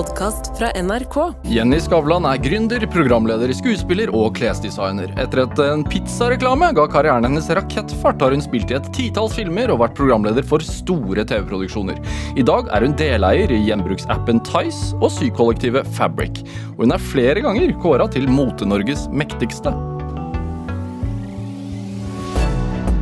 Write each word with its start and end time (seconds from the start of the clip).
podkast 0.00 0.58
fra 0.58 0.70
NRK. 0.82 1.16
Jenny 1.52 1.76
Skavlan 1.82 2.24
er 2.24 2.38
gründer, 2.40 2.84
programleder, 2.88 3.50
skuespiller 3.52 4.08
og 4.16 4.32
klesdesigner. 4.38 5.10
Etter 5.20 5.42
et 5.42 5.60
en 5.60 5.82
pizzareklame 5.84 6.70
ga 6.76 6.86
karrieren 6.88 7.26
hennes 7.28 7.50
rakettfart, 7.58 8.22
har 8.24 8.32
hun 8.32 8.44
spilt 8.44 8.72
i 8.72 8.78
et 8.78 8.88
titalls 8.96 9.36
filmer 9.36 9.72
og 9.72 9.82
vært 9.82 9.98
programleder 9.98 10.46
for 10.46 10.64
store 10.64 11.26
TV-produksjoner. 11.28 12.00
I 12.40 12.46
dag 12.48 12.70
er 12.72 12.86
hun 12.86 12.96
deleier 12.96 13.52
i 13.52 13.60
gjenbruksappen 13.66 14.40
Tice 14.48 14.96
og 15.02 15.12
sykollektivet 15.18 15.88
Fabric. 15.98 16.40
Og 16.78 16.86
hun 16.86 16.96
er 16.96 17.08
flere 17.10 17.44
ganger 17.44 17.76
kåra 17.82 18.08
til 18.14 18.30
Mote-Norges 18.30 19.04
mektigste. 19.12 19.74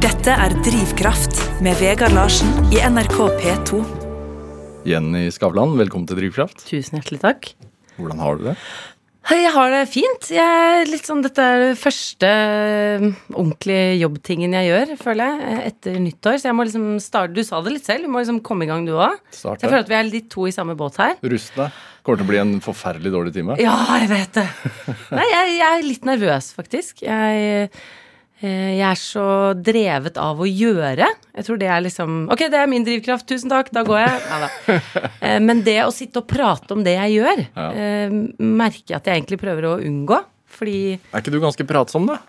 Dette 0.03 0.35
er 0.35 0.59
Drivkraft 0.67 1.47
med 1.63 1.79
Vegard 1.79 2.19
Larsen 2.19 2.75
i 2.75 2.83
NRK 2.83 3.23
P2. 3.39 3.98
Jenny 4.89 5.27
Skavlan, 5.35 5.75
velkommen 5.77 6.09
til 6.09 6.17
Drivkraft. 6.17 6.63
Tusen 6.65 6.97
hjertelig 6.97 7.19
takk. 7.21 7.51
Hvordan 7.99 8.23
har 8.23 8.39
du 8.39 8.47
det? 8.47 8.55
Jeg 9.29 9.51
har 9.53 9.73
det 9.75 9.83
fint. 9.93 10.29
Jeg 10.33 10.63
er 10.81 10.89
litt 10.89 11.05
sånn, 11.05 11.21
dette 11.21 11.45
er 11.45 11.59
det 11.61 11.75
første 11.77 12.29
eh, 12.31 13.05
ordentlige 13.35 13.99
jobbtingen 14.01 14.57
jeg 14.57 14.71
gjør, 14.71 14.95
føler 15.03 15.29
jeg, 15.29 15.51
eh, 15.51 15.61
etter 15.69 15.99
nyttår. 16.01 16.39
Så 16.41 16.49
jeg 16.49 16.57
må 16.57 16.65
liksom 16.65 16.87
starte 17.05 17.37
Du 17.37 17.43
sa 17.45 17.61
det 17.61 17.75
litt 17.75 17.91
selv, 17.91 18.09
du 18.09 18.15
må 18.15 18.23
liksom 18.23 18.41
komme 18.47 18.65
i 18.65 18.71
gang, 18.71 18.89
du 18.89 18.95
òg. 18.97 19.19
Jeg 19.37 19.61
føler 19.67 19.83
at 19.83 19.93
vi 19.93 19.99
er 19.99 20.09
litt 20.09 20.31
to 20.33 20.49
i 20.49 20.55
samme 20.57 20.79
båt 20.79 20.97
her. 21.03 21.19
Rust 21.35 21.53
deg. 21.61 21.85
Kommer 22.07 22.23
til 22.23 22.29
å 22.31 22.33
bli 22.33 22.41
en 22.47 22.57
forferdelig 22.65 23.13
dårlig 23.13 23.37
time. 23.37 23.59
Ja, 23.61 23.77
jeg 24.01 24.09
vet 24.15 24.41
det. 24.41 24.49
Nei, 25.19 25.29
jeg, 25.35 25.57
jeg 25.59 25.69
er 25.69 25.89
litt 25.91 26.09
nervøs, 26.09 26.55
faktisk. 26.57 27.05
Jeg, 27.05 27.77
jeg 28.41 28.85
er 28.87 28.99
så 29.01 29.23
drevet 29.59 30.17
av 30.23 30.39
å 30.39 30.47
gjøre. 30.47 31.09
Jeg 31.35 31.45
tror 31.49 31.59
det 31.59 31.67
er 31.75 31.81
liksom 31.83 32.19
Ok, 32.31 32.45
det 32.53 32.55
er 32.61 32.69
min 32.71 32.85
drivkraft. 32.87 33.27
Tusen 33.27 33.51
takk, 33.51 33.73
da 33.75 33.83
går 33.83 33.99
jeg. 33.99 34.21
Neida. 34.31 34.49
da. 35.19 35.39
Men 35.43 35.63
det 35.67 35.79
å 35.83 35.91
sitte 35.95 36.23
og 36.23 36.29
prate 36.31 36.77
om 36.77 36.85
det 36.87 36.95
jeg 36.95 37.17
gjør, 37.19 37.43
Ja. 37.57 37.69
eh, 37.75 38.15
merker 38.39 38.93
jeg 38.95 38.97
at 39.01 39.11
jeg 39.11 39.21
egentlig 39.23 39.41
prøver 39.43 39.67
å 39.73 39.79
unngå. 39.83 40.21
Fordi 40.59 40.77
Er 41.13 41.21
ikke 41.21 41.35
du 41.35 41.41
ganske 41.43 41.67
pratsom, 41.67 42.07
da? 42.09 42.21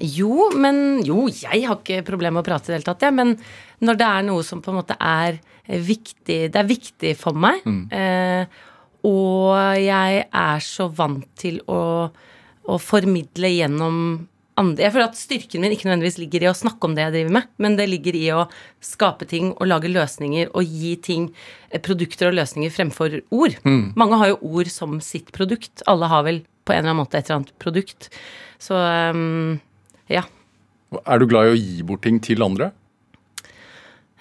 Jo, 0.00 0.50
men 0.56 1.02
Jo, 1.04 1.26
jeg 1.28 1.64
har 1.68 1.76
ikke 1.80 2.02
problemer 2.06 2.38
med 2.40 2.44
å 2.44 2.48
prate 2.50 2.68
i 2.68 2.72
det 2.72 2.78
hele 2.80 2.88
tatt, 2.92 3.02
jeg. 3.08 3.12
Men 3.16 3.34
når 3.82 3.98
det 4.00 4.06
er 4.08 4.22
noe 4.28 4.44
som 4.46 4.60
på 4.64 4.70
en 4.72 4.78
måte 4.82 4.96
er 5.00 5.40
eh, 5.66 5.78
viktig 5.80 6.38
Det 6.52 6.60
er 6.60 6.68
viktig 6.68 7.14
for 7.20 7.32
meg, 7.36 7.64
eh, 7.92 8.44
og 9.04 9.56
jeg 9.82 10.26
er 10.30 10.60
så 10.62 10.86
vant 10.94 11.24
til 11.40 11.56
å, 11.72 11.80
å 12.70 12.76
formidle 12.78 13.48
gjennom 13.50 13.96
andre 14.60 14.84
Jeg 14.84 14.92
føler 14.94 15.08
at 15.08 15.18
styrken 15.18 15.64
min 15.64 15.74
ikke 15.74 15.88
nødvendigvis 15.88 16.18
ligger 16.20 16.44
i 16.44 16.50
å 16.50 16.56
snakke 16.56 16.88
om 16.88 16.94
det 16.96 17.06
jeg 17.06 17.14
driver 17.16 17.34
med, 17.38 17.48
men 17.62 17.76
det 17.78 17.88
ligger 17.88 18.18
i 18.18 18.24
å 18.36 18.44
skape 18.84 19.28
ting 19.30 19.52
og 19.54 19.68
lage 19.70 19.90
løsninger 19.92 20.50
og 20.52 20.68
gi 20.68 20.94
ting, 21.00 21.30
eh, 21.70 21.80
produkter 21.80 22.28
og 22.28 22.36
løsninger 22.36 22.74
fremfor 22.74 23.20
ord. 23.32 23.56
Mange 23.96 24.18
har 24.20 24.32
jo 24.34 24.40
ord 24.58 24.70
som 24.72 25.00
sitt 25.00 25.32
produkt. 25.32 25.84
Alle 25.86 26.10
har 26.12 26.26
vel 26.28 26.42
på 26.64 26.74
en 26.74 26.82
eller 26.82 26.92
annen 26.92 27.02
måte 27.02 27.18
et 27.18 27.26
eller 27.26 27.40
annet 27.40 27.54
produkt. 27.62 28.10
Så 28.62 28.76
um, 28.76 29.60
ja. 30.12 30.26
Er 31.06 31.18
du 31.18 31.26
glad 31.26 31.48
i 31.48 31.54
å 31.54 31.58
gi 31.58 31.86
bort 31.88 32.04
ting 32.04 32.20
til 32.22 32.44
andre? 32.44 32.70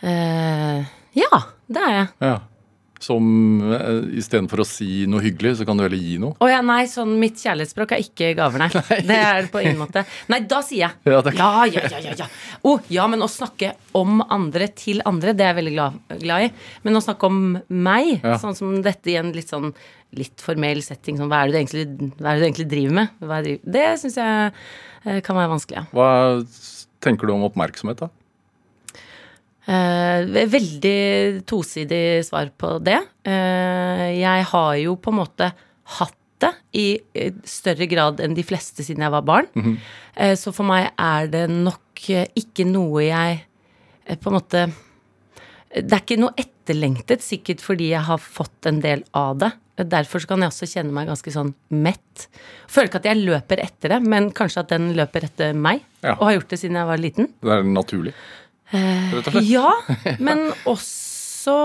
Uh, 0.02 0.88
ja, 1.14 1.44
det 1.70 1.84
er 1.86 1.98
jeg. 1.98 2.08
Ja. 2.24 2.38
Som 3.02 3.26
uh, 3.66 4.04
istedenfor 4.18 4.62
å 4.62 4.66
si 4.68 5.08
noe 5.10 5.24
hyggelig, 5.26 5.56
så 5.60 5.66
kan 5.66 5.80
du 5.80 5.84
heller 5.86 5.98
gi 5.98 6.20
noe? 6.22 6.36
Å 6.38 6.50
ja, 6.52 6.60
nei, 6.66 6.84
sånn 6.92 7.16
mitt 7.22 7.40
kjærlighetsspråk 7.42 7.96
er 7.98 8.04
ikke 8.04 8.32
gaver, 8.38 8.62
nei. 8.62 8.70
Det 9.10 9.18
er 9.18 9.40
det 9.48 9.52
på 9.54 9.64
ingen 9.64 9.80
måte. 9.82 10.04
Nei, 10.32 10.42
da 10.50 10.62
sier 10.66 10.86
jeg. 10.86 11.00
Ja, 11.10 11.22
Ja, 11.34 11.50
ja, 11.66 11.88
ja, 11.96 12.04
ja. 12.12 12.14
ja. 12.24 12.30
Oh, 12.68 12.78
ja, 12.94 13.08
men 13.10 13.26
å 13.26 13.30
snakke 13.32 13.74
om 13.98 14.22
andre 14.30 14.70
til 14.78 15.02
andre, 15.10 15.34
det 15.34 15.48
er 15.48 15.54
jeg 15.56 15.60
veldig 15.64 15.74
glad, 15.80 15.98
glad 16.22 16.46
i. 16.46 16.52
Men 16.86 17.00
å 17.00 17.04
snakke 17.04 17.32
om 17.32 17.42
meg, 17.68 18.20
Ja. 18.22 18.38
sånn 18.42 18.56
som 18.58 18.78
dette 18.86 19.10
i 19.12 19.18
en 19.18 19.34
litt 19.34 19.50
sånn 19.50 19.74
litt 20.18 20.42
formell 20.44 20.82
setting, 20.84 21.18
sånn 21.18 21.30
hva 21.32 21.42
er 21.42 21.50
det 21.50 21.54
du 21.56 21.60
egentlig, 21.62 21.84
er 22.20 22.34
det 22.36 22.40
du 22.42 22.46
egentlig 22.50 22.70
driver 22.72 22.98
med? 23.00 23.14
Er 23.24 23.46
det, 23.46 23.54
det 23.64 23.86
syns 24.02 24.18
jeg 24.20 24.52
eh, 25.08 25.22
kan 25.24 25.38
være 25.40 25.54
vanskelig, 25.54 25.80
ja. 25.80 25.86
Hva 25.96 26.10
tenker 27.02 27.30
du 27.30 27.34
om 27.34 27.46
oppmerksomhet, 27.48 28.04
da? 28.04 28.10
Eh, 29.70 30.48
veldig 30.50 31.44
tosidig 31.46 32.26
svar 32.26 32.50
på 32.58 32.80
det. 32.82 32.98
Eh, 33.28 34.08
jeg 34.18 34.48
har 34.50 34.74
jo 34.82 34.96
på 34.98 35.14
en 35.14 35.20
måte 35.22 35.52
hatt 36.00 36.18
det 36.42 36.50
i 36.74 36.86
større 37.46 37.86
grad 37.86 38.22
enn 38.24 38.34
de 38.34 38.46
fleste 38.46 38.82
siden 38.82 39.06
jeg 39.06 39.14
var 39.14 39.26
barn. 39.28 39.50
Eh, 40.16 40.34
så 40.34 40.54
for 40.56 40.66
meg 40.66 40.90
er 40.98 41.30
det 41.30 41.46
nok 41.52 42.02
ikke 42.02 42.66
noe 42.66 43.04
jeg 43.06 43.44
på 44.18 44.32
en 44.32 44.34
måte 44.34 44.62
Det 45.72 45.94
er 45.94 46.02
ikke 46.02 46.18
noe 46.20 46.34
etterlengtet, 46.36 47.22
sikkert 47.24 47.62
fordi 47.64 47.94
jeg 47.94 48.04
har 48.04 48.18
fått 48.20 48.66
en 48.68 48.82
del 48.82 49.06
av 49.16 49.38
det. 49.40 49.52
Derfor 49.78 50.20
så 50.20 50.28
kan 50.28 50.44
jeg 50.44 50.52
også 50.52 50.68
kjenne 50.68 50.92
meg 50.92 51.08
ganske 51.08 51.32
sånn 51.32 51.54
mett. 51.72 52.26
Føler 52.68 52.90
ikke 52.90 53.00
at 53.00 53.08
jeg 53.08 53.22
løper 53.22 53.62
etter 53.64 53.94
det, 53.96 54.02
men 54.04 54.28
kanskje 54.36 54.66
at 54.66 54.74
den 54.74 54.92
løper 54.98 55.30
etter 55.30 55.56
meg. 55.56 55.86
Ja. 56.04 56.18
Og 56.18 56.26
har 56.28 56.36
gjort 56.40 56.52
det 56.52 56.60
siden 56.60 56.76
jeg 56.76 56.90
var 56.90 57.00
liten. 57.00 57.30
Det 57.40 57.54
er 57.56 57.64
naturlig. 57.64 58.14
Rett 58.72 59.28
og 59.28 59.36
slett. 59.36 59.50
Ja, 59.50 59.72
men 60.26 60.48
også 60.70 61.58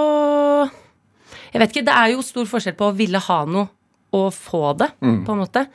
Jeg 1.52 1.62
vet 1.62 1.72
ikke, 1.72 1.86
det 1.86 1.96
er 1.96 2.12
jo 2.12 2.24
stor 2.26 2.48
forskjell 2.50 2.76
på 2.78 2.90
å 2.90 2.96
ville 2.96 3.20
ha 3.22 3.40
noe 3.48 3.70
og 4.16 4.30
få 4.32 4.70
det, 4.78 4.86
på 5.02 5.34
en 5.34 5.40
måte. 5.42 5.66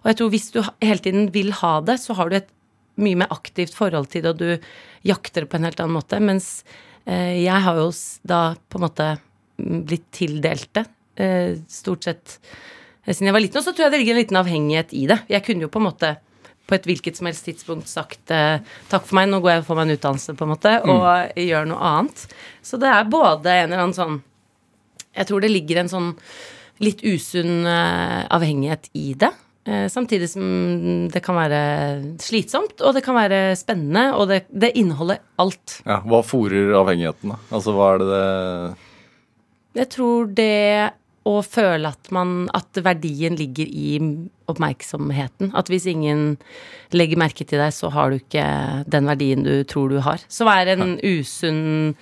Og 0.00 0.06
jeg 0.08 0.16
tror 0.16 0.30
hvis 0.32 0.46
du 0.54 0.60
hele 0.62 1.02
tiden 1.04 1.26
vil 1.34 1.50
ha 1.58 1.72
det, 1.84 1.98
så 2.00 2.14
har 2.16 2.30
du 2.30 2.36
et 2.38 2.48
mye 3.00 3.18
mer 3.22 3.32
aktivt 3.34 3.74
forhold 3.76 4.08
til 4.12 4.24
det, 4.24 4.32
og 4.32 4.40
du 4.40 5.08
jakter 5.08 5.44
det 5.44 5.50
på 5.50 5.58
en 5.58 5.66
helt 5.68 5.82
annen 5.82 5.96
måte. 5.98 6.20
Mens 6.22 6.62
eh, 7.04 7.40
jeg 7.42 7.64
har 7.66 7.80
jo 7.80 7.90
da 8.28 8.40
på 8.70 8.80
en 8.80 8.86
måte 8.86 9.08
mm, 9.16 9.82
blitt 9.88 10.08
tildelt 10.16 10.70
det, 10.76 10.86
eh, 11.20 11.52
stort 11.70 12.08
sett 12.08 12.38
eh, 13.04 13.12
siden 13.12 13.30
jeg 13.30 13.36
var 13.36 13.44
liten. 13.44 13.60
Og 13.60 13.66
så 13.66 13.74
tror 13.74 13.86
jeg 13.86 13.94
det 13.94 14.02
ligger 14.02 14.16
en 14.16 14.22
liten 14.22 14.40
avhengighet 14.40 14.96
i 14.96 15.06
det. 15.10 15.20
Jeg 15.32 15.46
kunne 15.46 15.66
jo 15.66 15.72
på 15.72 15.82
en 15.82 15.88
måte 15.90 16.14
på 16.70 16.78
et 16.78 16.88
hvilket 16.88 17.18
som 17.18 17.28
helst 17.28 17.46
tidspunkt 17.48 17.90
sagt 17.90 18.32
eh, 18.34 18.62
takk 18.92 19.04
for 19.08 19.18
meg, 19.18 19.28
nå 19.30 19.42
går 19.42 19.56
jeg 19.56 19.64
og 19.64 19.68
får 19.68 19.80
meg 19.80 19.88
en 19.88 19.98
utdannelse, 19.98 20.36
på 20.38 20.46
en 20.46 20.52
måte, 20.54 20.74
og 20.86 21.38
gjør 21.42 21.68
noe 21.70 21.92
annet. 21.92 22.24
Så 22.64 22.80
det 22.80 22.90
er 22.94 23.10
både 23.10 23.58
en 23.58 23.68
eller 23.68 23.84
annen 23.84 23.96
sånn 23.96 24.18
Jeg 25.10 25.26
tror 25.26 25.42
det 25.42 25.50
ligger 25.50 25.80
en 25.80 25.90
sånn 25.90 26.10
litt 26.80 27.02
usunn 27.04 27.66
eh, 27.68 28.20
avhengighet 28.32 28.88
i 28.96 29.12
det. 29.18 29.32
Eh, 29.68 29.88
samtidig 29.92 30.30
som 30.32 30.44
det 31.12 31.20
kan 31.24 31.36
være 31.36 31.60
slitsomt, 32.22 32.80
og 32.80 32.94
det 32.96 33.02
kan 33.04 33.18
være 33.18 33.40
spennende, 33.58 34.06
og 34.16 34.30
det, 34.30 34.44
det 34.48 34.72
inneholder 34.80 35.20
alt. 35.42 35.80
Ja, 35.84 36.00
hva 36.08 36.22
fòrer 36.24 36.72
avhengigheten, 36.78 37.34
da? 37.34 37.40
Altså, 37.50 37.74
hva 37.76 37.90
er 37.92 38.00
det 38.00 38.08
det 38.14 39.82
Jeg 39.82 39.90
tror 39.92 40.32
det 40.34 40.54
å 41.28 41.40
føle 41.44 41.90
at 41.90 42.10
man 42.14 42.48
At 42.56 42.78
verdien 42.84 43.36
ligger 43.36 43.68
i 43.68 43.98
oppmerksomheten. 44.50 45.52
At 45.54 45.68
hvis 45.70 45.86
ingen 45.90 46.38
legger 46.96 47.20
merke 47.20 47.44
til 47.46 47.60
deg, 47.60 47.74
så 47.76 47.90
har 47.94 48.10
du 48.10 48.18
ikke 48.18 48.44
den 48.90 49.06
verdien 49.06 49.44
du 49.46 49.62
tror 49.68 49.92
du 49.92 50.00
har. 50.02 50.22
Som 50.32 50.50
er 50.50 50.72
en 50.74 50.96
usunn 51.02 51.94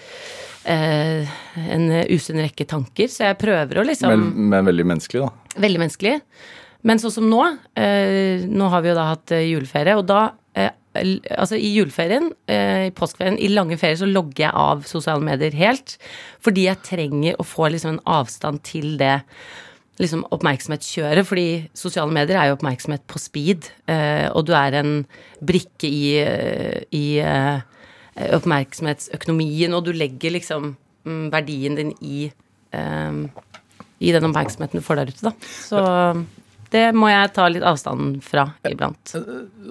eh, 0.64 1.28
En 1.66 1.90
usunn 2.08 2.40
rekke 2.40 2.68
tanker. 2.68 3.10
Så 3.12 3.26
jeg 3.26 3.40
prøver 3.42 3.82
å 3.82 3.86
liksom 3.88 4.14
men, 4.14 4.48
men 4.54 4.70
veldig 4.70 4.88
menneskelig, 4.94 5.26
da. 5.26 5.60
Veldig 5.66 5.82
menneskelig. 5.84 6.16
Men 6.86 7.00
sånn 7.02 7.14
som 7.14 7.26
nå 7.28 7.42
eh, 7.74 8.44
Nå 8.46 8.68
har 8.70 8.84
vi 8.84 8.92
jo 8.92 8.98
da 8.98 9.08
hatt 9.10 9.34
eh, 9.34 9.48
juleferie, 9.50 9.96
og 9.98 10.06
da 10.08 10.28
eh, 10.54 10.70
Altså 11.36 11.58
i 11.58 11.70
juleferien, 11.74 12.32
eh, 12.50 12.88
i 12.88 12.94
påskeferien, 12.94 13.38
i 13.38 13.50
lange 13.52 13.78
ferier 13.80 14.00
så 14.00 14.08
logger 14.08 14.46
jeg 14.46 14.52
av 14.54 14.84
sosiale 14.88 15.24
medier 15.24 15.54
helt. 15.58 15.96
Fordi 16.44 16.66
jeg 16.68 16.82
trenger 16.86 17.38
å 17.38 17.46
få 17.46 17.70
liksom 17.72 17.96
en 17.96 18.04
avstand 18.06 18.62
til 18.66 18.96
det 19.00 19.22
liksom 19.98 20.24
oppmerksomhetskjøret. 20.34 21.26
Fordi 21.26 21.48
sosiale 21.74 22.14
medier 22.14 22.38
er 22.38 22.50
jo 22.50 22.58
oppmerksomhet 22.58 23.06
på 23.10 23.22
speed, 23.22 23.70
eh, 23.90 24.28
og 24.30 24.46
du 24.46 24.54
er 24.58 24.78
en 24.78 24.92
brikke 25.44 25.88
i, 25.90 26.18
i 26.94 27.06
eh, 27.18 27.62
oppmerksomhetsøkonomien, 28.38 29.74
og 29.74 29.86
du 29.86 29.92
legger 29.96 30.34
liksom 30.34 30.74
mm, 31.04 31.24
verdien 31.34 31.78
din 31.78 31.94
i 32.02 32.28
i 33.98 34.12
den 34.14 34.28
oppmerksomheten 34.28 34.78
du 34.78 34.84
får 34.84 35.00
der 35.00 35.10
ute, 35.10 35.30
da. 35.30 35.32
Så 35.42 35.80
det 36.74 36.84
må 36.96 37.08
jeg 37.10 37.30
ta 37.36 37.46
litt 37.48 37.64
avstand 37.64 38.18
fra 38.24 38.44
iblant. 38.68 39.12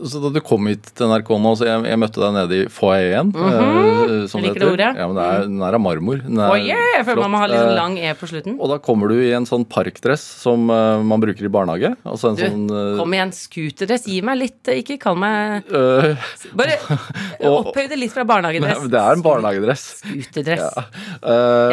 Så 0.07 0.19
da 0.21 0.29
du 0.33 0.39
kom 0.45 0.65
hit 0.69 0.91
til 0.97 1.09
NRK 1.09 1.29
nå, 1.41 1.51
så 1.59 1.65
jeg, 1.67 1.83
jeg 1.89 1.99
møtte 2.01 2.21
deg 2.23 2.33
nede 2.35 2.57
i 2.57 2.67
foajeen. 2.73 3.31
eh, 3.33 4.25
som 4.29 4.41
Jeg 4.41 4.51
liker 4.53 4.63
det 4.63 4.69
ordet. 4.71 4.89
Ja, 4.97 5.07
men 5.09 5.17
det 5.19 5.25
er, 5.27 5.45
den 5.47 5.61
er 5.67 5.77
av 5.77 5.83
marmor. 5.83 6.21
Den 6.25 6.41
er 6.41 6.53
Oi, 6.53 6.59
jeg 6.69 7.05
føler 7.07 7.21
man 7.23 7.33
må 7.35 7.41
ha 7.43 7.47
litt 7.51 7.59
sånn 7.61 7.71
Eh, 7.73 7.77
lang 7.77 7.97
E 8.01 8.13
på 8.17 8.29
slutten. 8.29 8.57
Og 8.61 8.69
da 8.71 8.77
kommer 8.83 9.09
du 9.11 9.17
i 9.21 9.31
en 9.37 9.45
sånn 9.49 9.65
parkdress 9.69 10.23
som 10.41 10.69
uh, 10.73 11.01
man 11.05 11.21
bruker 11.21 11.45
i 11.45 11.51
barnehage. 11.53 11.93
Altså 12.07 12.31
en 12.33 12.37
Du, 12.39 12.43
sånn 12.45 12.65
uh, 12.71 12.97
kom 12.99 13.13
igjen, 13.17 13.33
scooterdress. 13.35 14.07
Gi 14.09 14.19
meg 14.25 14.39
litt 14.41 14.71
Ikke 14.77 14.97
kall 15.01 15.17
meg 15.21 15.67
uh, 15.73 16.29
Bare 16.57 16.77
opphøy 17.51 17.87
det 17.91 17.97
litt 18.01 18.13
fra 18.13 18.25
barnehagedress. 18.29 18.81
Nei, 18.85 18.91
det 18.93 19.01
er 19.01 19.17
en 19.17 19.25
barnehagedress. 19.25 19.85
Scooterdress. 20.01 20.65
Ja. 20.65 20.85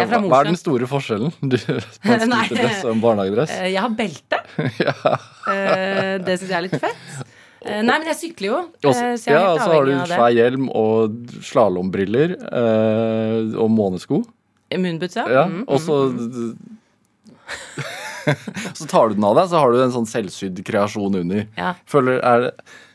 Jeg 0.00 0.04
er 0.04 0.10
fra 0.12 0.20
hva 0.28 0.40
er 0.42 0.50
den 0.52 0.58
store 0.60 0.88
forskjellen 0.90 1.32
du, 1.52 1.56
på 1.60 2.16
en 2.16 2.24
scooterdress 2.34 2.84
og 2.84 2.92
en 2.96 3.04
barnehagedress? 3.04 3.54
Eh, 3.60 3.70
Jeg 3.74 3.82
har 3.84 3.94
belte. 3.98 4.40
Eh, 5.54 6.18
Det 6.24 6.38
syns 6.40 6.48
jeg 6.50 6.56
er 6.56 6.62
litt 6.64 6.80
fett. 6.80 7.02
Eh, 7.64 7.80
Nei, 7.84 7.98
men 7.98 8.06
jeg 8.08 8.16
sykler 8.16 8.46
jo. 8.48 8.58
eh, 8.82 8.88
Også, 8.90 9.10
Så 9.20 9.28
jeg 9.28 9.34
ja, 9.36 9.40
er 9.40 9.48
og 9.48 9.58
helt 9.58 9.64
så 9.64 9.72
har 9.74 9.84
du 9.84 9.92
svær 10.14 10.32
hjelm 10.36 10.70
og 10.76 11.18
slalåmbriller 11.50 12.32
eh, 12.48 13.58
og 13.60 13.68
månesko. 13.72 14.22
Moonboots, 14.74 15.16
ja. 15.20 15.26
Ja, 15.30 15.44
Mm, 15.46 15.64
og 15.68 15.78
så 15.84 15.98
Så 18.74 18.86
tar 18.88 19.08
du 19.10 19.14
den 19.18 19.24
av 19.28 19.36
deg, 19.36 19.50
så 19.52 19.60
har 19.60 19.72
du 19.74 19.82
en 19.84 19.92
sånn 19.92 20.08
selvsydd 20.08 20.62
kreasjon 20.66 21.18
under. 21.20 21.44
Ja. 21.60 21.74
Føler, 21.90 22.20
er, 22.24 22.46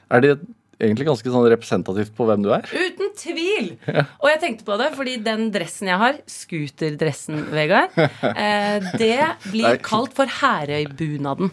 er 0.09 0.23
det 0.25 0.31
egentlig 0.79 1.07
ganske 1.09 1.33
sånn 1.33 1.47
representativt 1.51 2.13
på 2.15 2.27
hvem 2.29 2.43
du 2.45 2.49
er? 2.55 2.65
Uten 2.71 3.11
tvil! 3.19 3.69
Og 4.21 4.27
jeg 4.31 4.41
tenkte 4.43 4.67
på 4.67 4.77
det, 4.79 4.89
fordi 4.95 5.17
den 5.25 5.49
dressen 5.53 5.91
jeg 5.91 6.01
har, 6.01 6.19
scooterdressen, 6.29 7.43
Vegard, 7.53 7.95
eh, 8.45 8.89
det 9.01 9.19
blir 9.49 9.79
kalt 9.85 10.15
for 10.17 10.31
Herøybunaden. 10.39 11.51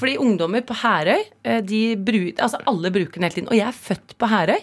Fordi 0.00 0.18
ungdommer 0.22 0.64
på 0.66 0.76
Herøy, 0.82 1.24
eh, 1.46 1.60
de 1.64 1.82
bru, 1.96 2.22
altså 2.34 2.62
alle 2.70 2.92
bruker 2.94 3.18
den 3.20 3.28
hele 3.28 3.38
tiden. 3.38 3.50
Og 3.52 3.58
jeg 3.60 3.68
er 3.70 3.82
født 3.84 4.16
på 4.18 4.30
Herøy. 4.30 4.62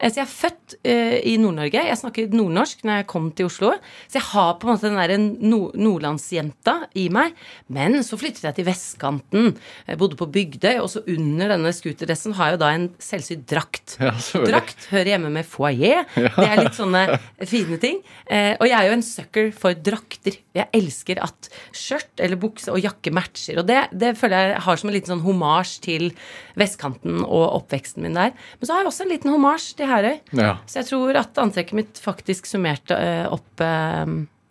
Eh, 0.00 0.10
Så 0.10 0.20
jeg 0.20 0.26
er 0.26 0.32
født 0.32 0.76
uh, 0.86 1.16
i 1.24 1.36
Nord-Norge. 1.40 1.82
Jeg 1.88 1.98
snakket 2.00 2.34
nordnorsk 2.36 2.84
når 2.86 3.00
jeg 3.00 3.06
kom 3.10 3.30
til 3.36 3.48
Oslo. 3.48 3.72
Så 4.06 4.18
jeg 4.18 4.26
har 4.32 4.56
på 4.60 4.68
en 4.68 4.74
måte 4.74 4.90
den 4.90 4.98
der 5.00 5.14
no 5.48 5.60
nordlandsjenta 5.76 6.76
i 6.98 7.08
meg. 7.12 7.36
Men 7.72 7.98
så 8.06 8.18
flyttet 8.20 8.44
jeg 8.44 8.58
til 8.58 8.66
vestkanten. 8.68 9.52
Jeg 9.86 10.00
bodde 10.00 10.18
på 10.18 10.28
Bygdøy, 10.32 10.78
og 10.82 10.90
så 10.92 11.02
under 11.06 11.54
denne 11.54 11.72
scooterdressen 11.74 12.36
har 12.36 12.50
jeg 12.50 12.58
jo 12.58 12.62
da 12.64 12.72
en 12.76 12.88
selvsydd 13.02 13.46
drakt. 13.48 13.96
Ja. 14.02 14.12
Drakt 14.46 14.88
hører 14.92 15.14
hjemme 15.14 15.30
med 15.32 15.48
foajé. 15.48 16.02
Det 16.14 16.46
er 16.46 16.60
litt 16.60 16.76
sånne 16.76 17.04
fine 17.48 17.78
ting. 17.82 18.02
Uh, 18.28 18.54
og 18.60 18.66
jeg 18.68 18.76
er 18.76 18.90
jo 18.90 18.96
en 18.98 19.06
sucker 19.06 19.52
for 19.56 19.76
drakter. 19.76 20.40
Jeg 20.56 20.70
elsker 20.76 21.20
at 21.24 21.50
skjørt 21.76 22.22
eller 22.22 22.40
bukse 22.40 22.72
og 22.72 22.82
jakke 22.82 23.12
matcher. 23.14 23.60
Og 23.62 23.68
det, 23.68 23.86
det 23.96 24.14
føler 24.18 24.52
jeg 24.52 24.64
har 24.66 24.80
som 24.80 24.90
en 24.90 24.96
liten 24.96 25.14
sånn 25.14 25.24
homasj 25.24 25.76
til 25.86 26.10
vestkanten 26.58 27.22
og 27.24 27.44
oppveksten 27.60 28.04
min 28.04 28.16
der. 28.16 28.32
Men 28.58 28.68
så 28.68 28.74
har 28.74 28.82
jeg 28.82 28.90
også 28.90 29.06
en 29.06 29.12
liten 29.12 29.32
homasj 29.32 29.72
til 29.78 29.85
Herøy. 29.90 30.18
Ja. 30.38 30.56
Så 30.68 30.80
jeg 30.82 30.90
tror 30.90 31.20
at 31.22 31.40
antrekket 31.42 31.78
mitt 31.78 32.02
faktisk 32.02 32.48
summerte 32.50 32.98
eh, 32.98 33.24
opp 33.32 33.64
eh, 33.64 34.04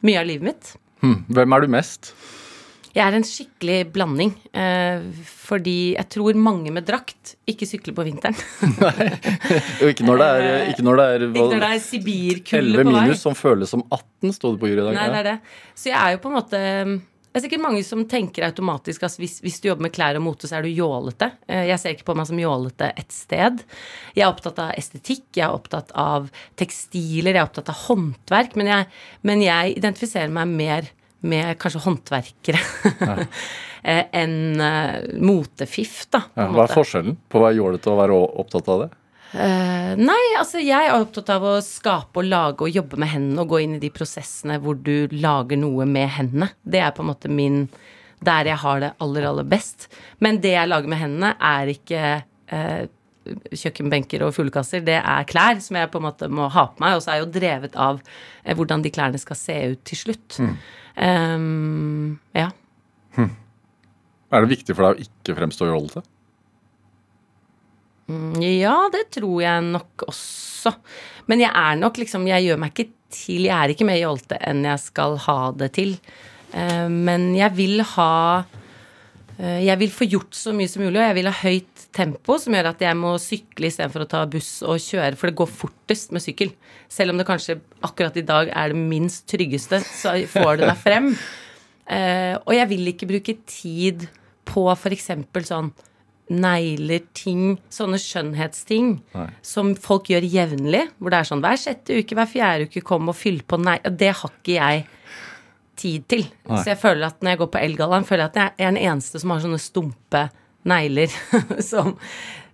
mye 0.05 0.21
av 0.21 0.27
livet 0.27 0.51
mitt. 0.51 0.73
Hm. 1.03 1.21
Hvem 1.35 1.55
er 1.55 1.65
du 1.65 1.73
mest? 1.75 2.13
Jeg 2.95 3.03
er 3.03 3.15
en 3.17 3.25
skikkelig 3.27 3.79
blanding. 3.91 4.29
Eh, 4.55 5.03
fordi 5.19 5.95
jeg 5.97 6.07
tror 6.15 6.37
mange 6.39 6.71
med 6.71 6.85
drakt 6.87 7.33
ikke 7.49 7.67
sykler 7.67 7.95
på 7.97 8.05
vinteren. 8.07 8.37
Nei, 8.83 9.09
ikke 9.91 10.07
når 10.07 10.21
det 10.21 10.29
er, 10.29 10.69
ikke 10.71 10.85
når 10.87 11.01
det 11.01 11.07
er, 11.07 11.25
ikke 11.27 11.41
når 11.41 11.57
det 11.57 11.57
er 11.57 11.75
11 11.75 11.83
Sibirkulde 11.89 12.79
på 12.79 12.93
vei. 12.93 13.01
minus 13.01 13.25
som 13.27 13.35
føles 13.35 13.75
som 13.75 13.83
18, 13.89 14.37
sto 14.37 14.53
det 14.55 14.63
på 14.63 14.71
jury 14.71 14.79
i 14.79 14.87
dag. 14.87 15.01
Nei, 15.01 15.09
det 15.11 15.19
er 15.23 15.29
det. 15.33 15.35
Så 15.75 15.91
jeg 15.91 15.99
er 15.99 16.15
jo 16.15 16.23
på 16.23 16.31
en 16.31 16.37
måte 16.39 16.63
det 17.35 17.41
er 17.41 17.43
sikkert 17.49 17.63
mange 17.65 17.81
som 17.83 18.05
tenker 18.07 18.45
automatisk 18.47 19.01
at 19.03 19.17
hvis, 19.19 19.41
hvis 19.43 19.57
du 19.59 19.65
jobber 19.67 19.83
med 19.89 19.91
klær 19.91 20.15
og 20.15 20.23
mote, 20.23 20.47
så 20.47 20.55
er 20.55 20.63
du 20.63 20.69
jålete. 20.71 21.27
Eh, 21.51 21.65
Jeg 21.67 21.81
ser 21.81 21.91
ikke 21.91 22.05
på 22.07 22.15
meg 22.15 22.29
som 22.29 22.39
jålete 22.39 22.87
et 22.95 23.11
sted. 23.11 23.59
Jeg 24.15 24.23
er 24.23 24.29
opptatt 24.31 24.61
av 24.63 24.71
estetikk, 24.79 25.25
jeg 25.35 25.43
er 25.43 25.57
opptatt 25.57 25.91
av 25.99 26.29
tekstiler, 26.55 27.33
jeg 27.35 27.41
er 27.41 27.49
opptatt 27.49 27.73
av 27.73 27.81
håndverk. 27.89 28.55
Men 28.55 28.71
jeg, 28.71 28.87
men 29.27 29.43
jeg 29.43 29.75
identifiserer 29.81 30.31
meg 30.31 30.53
mer 30.55 30.87
med 31.27 31.57
kanskje 31.59 31.83
håndverkere 31.89 32.63
ja. 33.03 33.17
enn 34.23 34.61
eh, 34.63 35.11
motefiff, 35.19 36.05
da. 36.15 36.23
på 36.31 36.39
Ja, 36.39 36.47
hva 36.55 36.69
er 36.69 36.77
forskjellen 36.79 37.19
på 37.27 37.41
å 37.41 37.47
være 37.49 37.59
jålete 37.59 37.91
og 37.91 37.99
være 37.99 38.21
opptatt 38.45 38.71
av 38.71 38.85
det? 38.85 38.93
Eh, 39.33 39.93
nei, 39.99 40.21
altså 40.39 40.61
jeg 40.63 40.87
er 40.87 40.95
opptatt 40.95 41.31
av 41.33 41.43
å 41.43 41.55
skape 41.63 42.21
og 42.21 42.27
lage 42.29 42.67
og 42.67 42.71
jobbe 42.71 42.99
med 43.01 43.11
hendene 43.11 43.43
og 43.43 43.51
gå 43.51 43.61
inn 43.65 43.77
i 43.77 43.81
de 43.81 43.89
prosessene 43.91 44.59
hvor 44.63 44.77
du 44.79 45.11
lager 45.11 45.59
noe 45.59 45.87
med 45.89 46.13
hendene. 46.19 46.51
Det 46.63 46.83
er 46.83 46.93
på 46.95 47.03
en 47.03 47.11
måte 47.11 47.31
min 47.31 47.65
Der 48.25 48.47
jeg 48.47 48.57
har 48.57 48.79
det 48.79 48.93
aller, 49.03 49.25
aller 49.27 49.43
best. 49.43 49.89
Men 50.23 50.39
det 50.41 50.53
jeg 50.55 50.69
lager 50.69 50.87
med 50.89 50.97
hendene, 50.97 51.33
er 51.35 51.67
ikke 51.69 52.03
uh, 52.23 52.85
kjøkkenbenker 53.51 54.23
og 54.25 54.31
fuglekasser. 54.33 54.81
Det 54.87 54.95
er 54.97 55.27
klær 55.29 55.59
som 55.61 55.77
jeg 55.77 55.91
på 55.91 55.99
en 55.99 56.05
måte 56.07 56.29
må 56.31 56.47
ha 56.49 56.63
på 56.71 56.81
meg, 56.81 56.95
og 56.95 57.03
så 57.03 57.11
er 57.11 57.19
jeg 57.19 57.25
jo 57.25 57.33
drevet 57.35 57.75
av 57.75 57.99
eh, 57.99 58.55
hvordan 58.55 58.81
de 58.81 58.93
klærne 58.95 59.21
skal 59.21 59.37
se 59.37 59.57
ut 59.75 59.83
til 59.85 59.99
slutt. 59.99 60.39
Um, 60.95 62.15
ja. 62.33 62.47
Er 64.31 64.43
det 64.43 64.55
viktig 64.55 64.75
for 64.75 64.87
deg 64.87 64.95
å 64.95 65.05
ikke 65.05 65.37
fremstå 65.37 65.69
jålete? 65.69 66.01
Ja, 68.07 68.75
det 68.93 69.07
tror 69.15 69.39
jeg 69.41 69.63
nok 69.65 70.03
også. 70.05 70.75
Men 71.25 71.41
jeg 71.41 71.49
er 71.49 71.77
nok 71.79 71.97
liksom 71.97 72.27
Jeg 72.29 72.45
gjør 72.45 72.59
meg 72.61 72.73
ikke 72.75 72.91
til 73.15 73.47
Jeg 73.47 73.55
er 73.55 73.71
ikke 73.73 73.87
mer 73.87 73.97
jålete 73.97 74.37
enn 74.45 74.65
jeg 74.67 74.81
skal 74.83 75.17
ha 75.25 75.39
det 75.57 75.71
til. 75.77 75.95
Eh, 76.53 76.85
Men 76.89 77.31
jeg 77.37 77.55
vil 77.57 77.81
ha 77.95 78.43
eh, 79.39 79.63
Jeg 79.65 79.79
vil 79.81 79.93
få 79.93 80.05
gjort 80.11 80.37
så 80.37 80.53
mye 80.53 80.69
som 80.69 80.83
mulig, 80.85 80.99
og 80.99 81.07
jeg 81.07 81.17
vil 81.17 81.31
ha 81.31 81.39
høyt 81.39 81.87
tempo, 81.95 82.37
som 82.41 82.53
gjør 82.53 82.69
at 82.73 82.83
jeg 82.83 82.99
må 82.99 83.15
sykle 83.21 83.69
istedenfor 83.71 84.03
å 84.05 84.09
ta 84.11 84.21
buss 84.29 84.59
og 84.67 84.77
kjøre, 84.83 85.15
for 85.17 85.31
det 85.31 85.39
går 85.39 85.49
fortest 85.63 86.13
med 86.13 86.21
sykkel. 86.25 86.51
Selv 86.91 87.13
om 87.13 87.17
det 87.21 87.25
kanskje 87.29 87.57
akkurat 87.87 88.17
i 88.19 88.25
dag 88.27 88.51
er 88.51 88.73
det 88.73 88.81
minst 88.81 89.25
tryggeste, 89.31 89.79
så 89.95 90.17
får 90.29 90.59
du 90.61 90.67
deg 90.67 90.77
frem. 90.85 91.11
Eh, 91.85 92.33
og 92.41 92.49
jeg 92.55 92.65
vil 92.71 92.87
ikke 92.89 93.05
bruke 93.05 93.33
tid 93.45 94.07
på 94.49 94.63
f.eks. 94.73 95.11
sånn 95.45 95.67
negler, 96.33 97.03
ting, 97.13 97.55
sånne 97.69 97.99
skjønnhetsting 98.01 98.95
Nei. 99.13 99.27
som 99.45 99.73
folk 99.77 100.09
gjør 100.09 100.25
jevnlig. 100.25 100.85
Hvor 100.97 101.13
det 101.13 101.19
er 101.19 101.29
sånn 101.29 101.43
hver 101.43 101.59
sjette 101.61 101.99
uke, 102.01 102.17
hver 102.17 102.29
fjerde 102.29 102.69
uke, 102.69 102.81
kom 102.85 103.11
og 103.11 103.17
fyll 103.17 103.43
på 103.45 103.59
nei. 103.61 103.77
Det 103.85 104.11
har 104.21 104.33
ikke 104.33 104.55
jeg 104.55 104.85
tid 105.79 106.07
til. 106.09 106.25
Nei. 106.47 106.61
Så 106.63 106.73
jeg 106.73 106.81
føler 106.81 107.09
at 107.09 107.21
når 107.21 107.35
jeg 107.35 107.41
går 107.43 107.51
på 107.53 107.61
Elgallaen, 107.61 108.07
føler 108.07 108.25
jeg 108.25 108.33
at 108.33 108.41
jeg 108.41 108.55
er 108.55 108.73
den 108.73 108.81
eneste 108.81 109.21
som 109.21 109.35
har 109.35 109.43
sånne 109.43 109.61
stumpe 109.61 110.25
negler 110.65 111.13
som, 111.71 111.93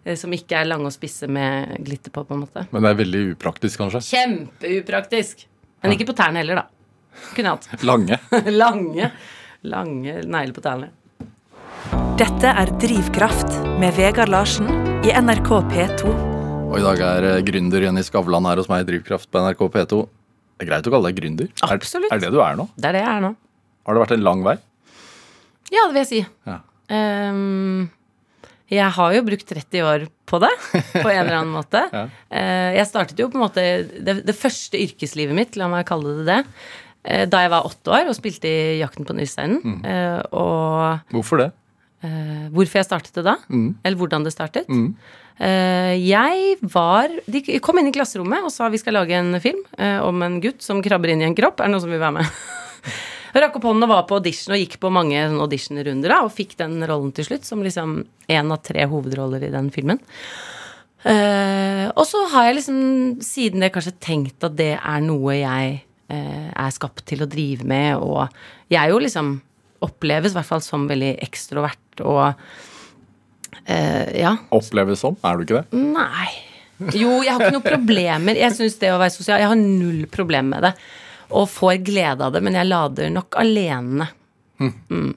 eh, 0.04 0.18
som 0.20 0.36
ikke 0.36 0.60
er 0.60 0.68
lange 0.68 0.90
og 0.90 0.96
spisse 0.96 1.30
med 1.32 1.78
glitter 1.86 2.14
på, 2.14 2.26
på 2.28 2.36
en 2.36 2.44
måte. 2.44 2.66
Men 2.74 2.84
det 2.84 2.92
er 2.92 3.02
veldig 3.06 3.26
upraktisk, 3.38 3.80
kanskje. 3.86 4.04
Kjempeupraktisk. 4.10 5.46
Men 5.82 5.96
ikke 5.96 6.12
på 6.12 6.18
tærne 6.18 6.44
heller, 6.44 6.64
da. 6.64 6.68
Kunne 7.36 7.54
jeg 7.54 7.56
hatt. 7.56 7.86
Lange. 7.88 8.20
lange, 8.62 9.12
lange 9.64 10.18
negler 10.26 10.58
på 10.58 10.64
tærne. 10.66 10.92
Dette 12.22 12.52
er 12.54 12.70
Drivkraft 12.78 13.50
med 13.82 13.96
Vegard 13.98 14.30
Larsen 14.30 14.68
i 15.02 15.10
NRK 15.10 15.48
P2. 15.72 16.12
Og 16.70 16.76
i 16.78 16.82
dag 16.84 17.00
er 17.02 17.26
eh, 17.32 17.40
gründer 17.48 17.82
Jenny 17.88 18.04
Skavlan 18.06 18.46
her 18.46 18.60
hos 18.62 18.68
meg 18.70 18.84
i 18.84 18.88
Drivkraft 18.92 19.26
på 19.34 19.42
NRK 19.42 19.64
P2. 19.74 20.02
Det 20.06 20.62
er 20.62 20.70
greit 20.70 20.86
å 20.86 20.92
kalle 20.94 21.10
deg 21.10 21.18
gründer. 21.18 21.48
Er- 21.66 21.74
Absolutt. 21.80 22.12
Er 22.14 22.22
det 22.22 22.30
du 22.36 22.38
er 22.46 22.60
nå? 22.60 22.68
Det 22.76 22.92
er 22.92 22.98
det 23.00 23.02
jeg 23.02 23.10
er 23.16 23.24
nå. 23.26 23.32
Har 23.88 23.98
det 23.98 24.04
vært 24.04 24.14
en 24.14 24.26
lang 24.28 24.44
vei? 24.46 24.54
Ja, 25.74 25.88
det 25.88 25.96
vil 25.96 26.00
jeg 26.04 26.10
si. 26.12 26.20
Ja. 26.52 26.60
Um, 26.94 27.88
jeg 28.70 28.94
har 29.00 29.16
jo 29.18 29.24
brukt 29.32 29.50
30 29.56 29.88
år 29.88 30.06
på 30.30 30.42
det, 30.46 30.52
på 30.92 31.08
en 31.08 31.24
eller 31.24 31.40
annen 31.40 31.56
måte. 31.58 31.82
Ja. 31.98 32.04
uh, 32.06 32.70
jeg 32.78 32.90
startet 32.92 33.24
jo 33.24 33.32
på 33.34 33.40
en 33.40 33.46
måte 33.48 33.66
det, 33.98 34.20
det 34.30 34.38
første 34.38 34.78
yrkeslivet 34.78 35.34
mitt, 35.42 35.58
la 35.58 35.72
meg 35.74 35.90
kalle 35.90 36.20
det 36.22 36.28
det, 36.30 36.38
eh, 37.02 37.26
da 37.26 37.42
jeg 37.48 37.54
var 37.56 37.66
åtte 37.72 37.98
år 37.98 38.14
og 38.14 38.20
spilte 38.20 38.46
i 38.52 38.78
Jakten 38.84 39.10
på 39.10 39.18
nyssteinen. 39.18 39.58
Mm. 39.66 39.82
Og 40.38 41.18
Hvorfor 41.18 41.42
det? 41.42 41.50
Eh, 42.04 42.48
hvorfor 42.54 42.82
jeg 42.82 42.88
startet 42.88 43.18
det 43.18 43.26
da, 43.26 43.38
Mm. 43.50 43.76
eller 43.84 43.98
hvordan 43.98 44.24
det 44.26 44.34
startet. 44.34 44.70
Eh, 45.42 45.96
jeg 45.98 46.58
var 46.62 47.10
De 47.26 47.42
kom 47.60 47.80
inn 47.80 47.88
i 47.88 47.92
klasserommet 47.96 48.44
og 48.46 48.52
sa 48.52 48.70
vi 48.70 48.78
skal 48.78 48.94
lage 48.94 49.16
en 49.18 49.40
film 49.42 49.64
uh, 49.80 50.06
om 50.06 50.22
en 50.22 50.40
gutt 50.42 50.62
som 50.62 50.82
krabber 50.84 51.10
inn 51.10 51.22
i 51.22 51.26
en 51.26 51.36
kropp. 51.36 51.60
Er 51.60 51.66
det 51.66 51.72
noen 51.74 51.82
som 51.82 51.90
vil 51.90 52.02
være 52.04 52.20
med? 52.20 52.26
Rakk 53.42 53.56
opp 53.58 53.64
hånden 53.64 53.88
og 53.88 53.90
var 53.90 54.06
på 54.10 54.20
audition 54.20 54.54
og 54.54 54.60
gikk 54.60 54.78
på 54.84 54.92
mange 54.92 55.18
auditionrunder 55.18 56.14
og 56.20 56.34
fikk 56.36 56.58
den 56.60 56.84
rollen 56.84 57.14
til 57.16 57.26
slutt, 57.26 57.46
som 57.48 57.64
liksom 57.64 58.02
en 58.28 58.52
av 58.52 58.60
tre 58.62 58.86
hovedroller 58.92 59.46
i 59.48 59.54
den 59.54 59.70
filmen. 59.72 60.02
Og 61.96 62.04
så 62.06 62.26
har 62.34 62.50
jeg 62.50 62.58
liksom 62.58 62.82
siden 63.24 63.64
det 63.64 63.72
kanskje 63.74 63.96
tenkt 64.04 64.44
at 64.44 64.58
det 64.60 64.74
er 64.76 65.00
noe 65.02 65.38
jeg 65.40 65.80
er 66.12 66.76
skapt 66.76 67.06
til 67.08 67.24
å 67.24 67.30
drive 67.32 67.64
med, 67.64 68.04
og 68.04 68.28
jeg 68.70 68.92
jo 68.92 69.00
liksom 69.00 69.32
oppleves 69.82 70.36
i 70.36 70.38
hvert 70.38 70.50
fall 70.52 70.62
som 70.62 70.84
veldig 70.92 71.16
ekstrovert 71.24 71.80
og 72.06 72.24
eh, 73.66 74.22
ja. 74.22 74.36
Oppleves 74.54 75.04
sånn? 75.04 75.18
Er 75.26 75.38
du 75.38 75.46
ikke 75.46 75.62
det? 75.62 75.82
Nei. 75.82 76.30
Jo, 76.98 77.20
jeg 77.22 77.36
har 77.36 77.44
ikke 77.46 77.56
noen 77.58 77.68
problemer. 77.68 78.40
Jeg 78.40 78.58
synes 78.58 78.78
det 78.82 78.90
å 78.90 79.00
være 79.02 79.14
sosial 79.14 79.42
Jeg 79.44 79.52
har 79.52 79.60
null 79.60 80.06
problem 80.12 80.54
med 80.56 80.66
det. 80.66 80.76
Og 81.32 81.48
får 81.48 81.80
glede 81.86 82.26
av 82.26 82.34
det, 82.36 82.42
men 82.44 82.58
jeg 82.58 82.68
lader 82.68 83.12
nok 83.14 83.38
alene. 83.40 84.10
Mm. 84.62 85.12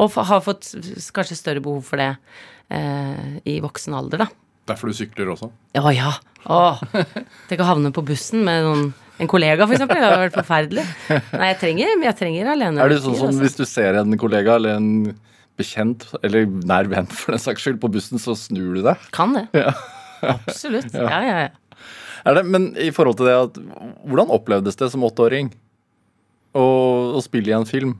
Og 0.00 0.18
har 0.28 0.42
fått 0.44 0.72
kanskje 1.14 1.38
større 1.38 1.62
behov 1.64 1.82
for 1.86 2.00
det 2.00 2.12
eh, 2.74 3.38
i 3.50 3.58
voksen 3.62 3.96
alder, 3.96 4.24
da. 4.24 4.28
Derfor 4.70 4.90
du 4.90 4.96
sykler 4.96 5.32
også? 5.34 5.50
Å 5.76 5.92
ja. 5.94 6.14
Å. 6.44 6.60
Tenk 7.48 7.60
å 7.60 7.68
havne 7.68 7.92
på 7.94 8.04
bussen 8.06 8.44
med 8.46 8.64
noen, 8.64 8.86
en 9.20 9.30
kollega, 9.30 9.66
eksempel. 9.66 10.00
Det 10.00 10.08
hadde 10.08 10.22
vært 10.24 10.38
forferdelig. 10.38 10.86
Nei, 11.34 11.50
jeg 11.52 11.60
trenger, 11.60 11.94
jeg 12.08 12.18
trenger 12.20 12.50
alene. 12.54 12.82
Er 12.82 12.92
det 12.92 13.02
sånn 13.04 13.18
som 13.18 13.30
altså. 13.30 13.44
hvis 13.44 13.58
du 13.60 13.64
ser 13.68 14.00
en 14.00 14.16
kollega 14.20 14.58
eller 14.58 14.78
en 14.78 14.90
bekjent, 15.60 16.06
eller 16.26 16.48
nær 16.66 16.88
venn 16.90 17.10
for 17.10 17.34
den 17.34 17.42
saks 17.42 17.64
skyld, 17.64 17.80
på 17.82 17.90
bussen, 17.94 18.20
så 18.22 18.36
snur 18.38 18.74
du 18.76 18.82
deg? 18.84 19.10
Kan 19.14 19.36
det. 19.38 19.46
Ja. 19.56 19.74
Absolutt. 20.34 20.94
Ja, 20.94 21.20
ja, 21.20 21.36
ja. 21.46 21.52
Er 22.24 22.38
det, 22.38 22.46
men 22.48 22.70
i 22.80 22.88
forhold 22.94 23.18
til 23.18 23.28
det, 23.28 23.36
at, 23.36 23.58
hvordan 24.08 24.32
opplevdes 24.32 24.78
det 24.80 24.88
som 24.94 25.04
åtteåring 25.04 25.50
å, 26.56 26.66
å 27.18 27.20
spille 27.24 27.52
i 27.52 27.56
en 27.56 27.68
film? 27.68 27.98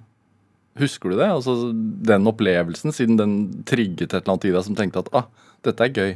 Husker 0.81 1.13
du 1.13 1.19
det? 1.21 1.29
Altså 1.29 1.71
Den 2.07 2.27
opplevelsen, 2.27 2.95
siden 2.95 3.19
den 3.21 3.35
trigget 3.69 4.09
et 4.09 4.23
eller 4.23 4.35
annet 4.35 4.47
i 4.49 4.55
deg 4.55 4.65
som 4.67 4.79
tenkte 4.79 5.05
at 5.05 5.11
ah, 5.15 5.29
dette 5.67 5.87
er 5.87 5.93
gøy. 6.01 6.15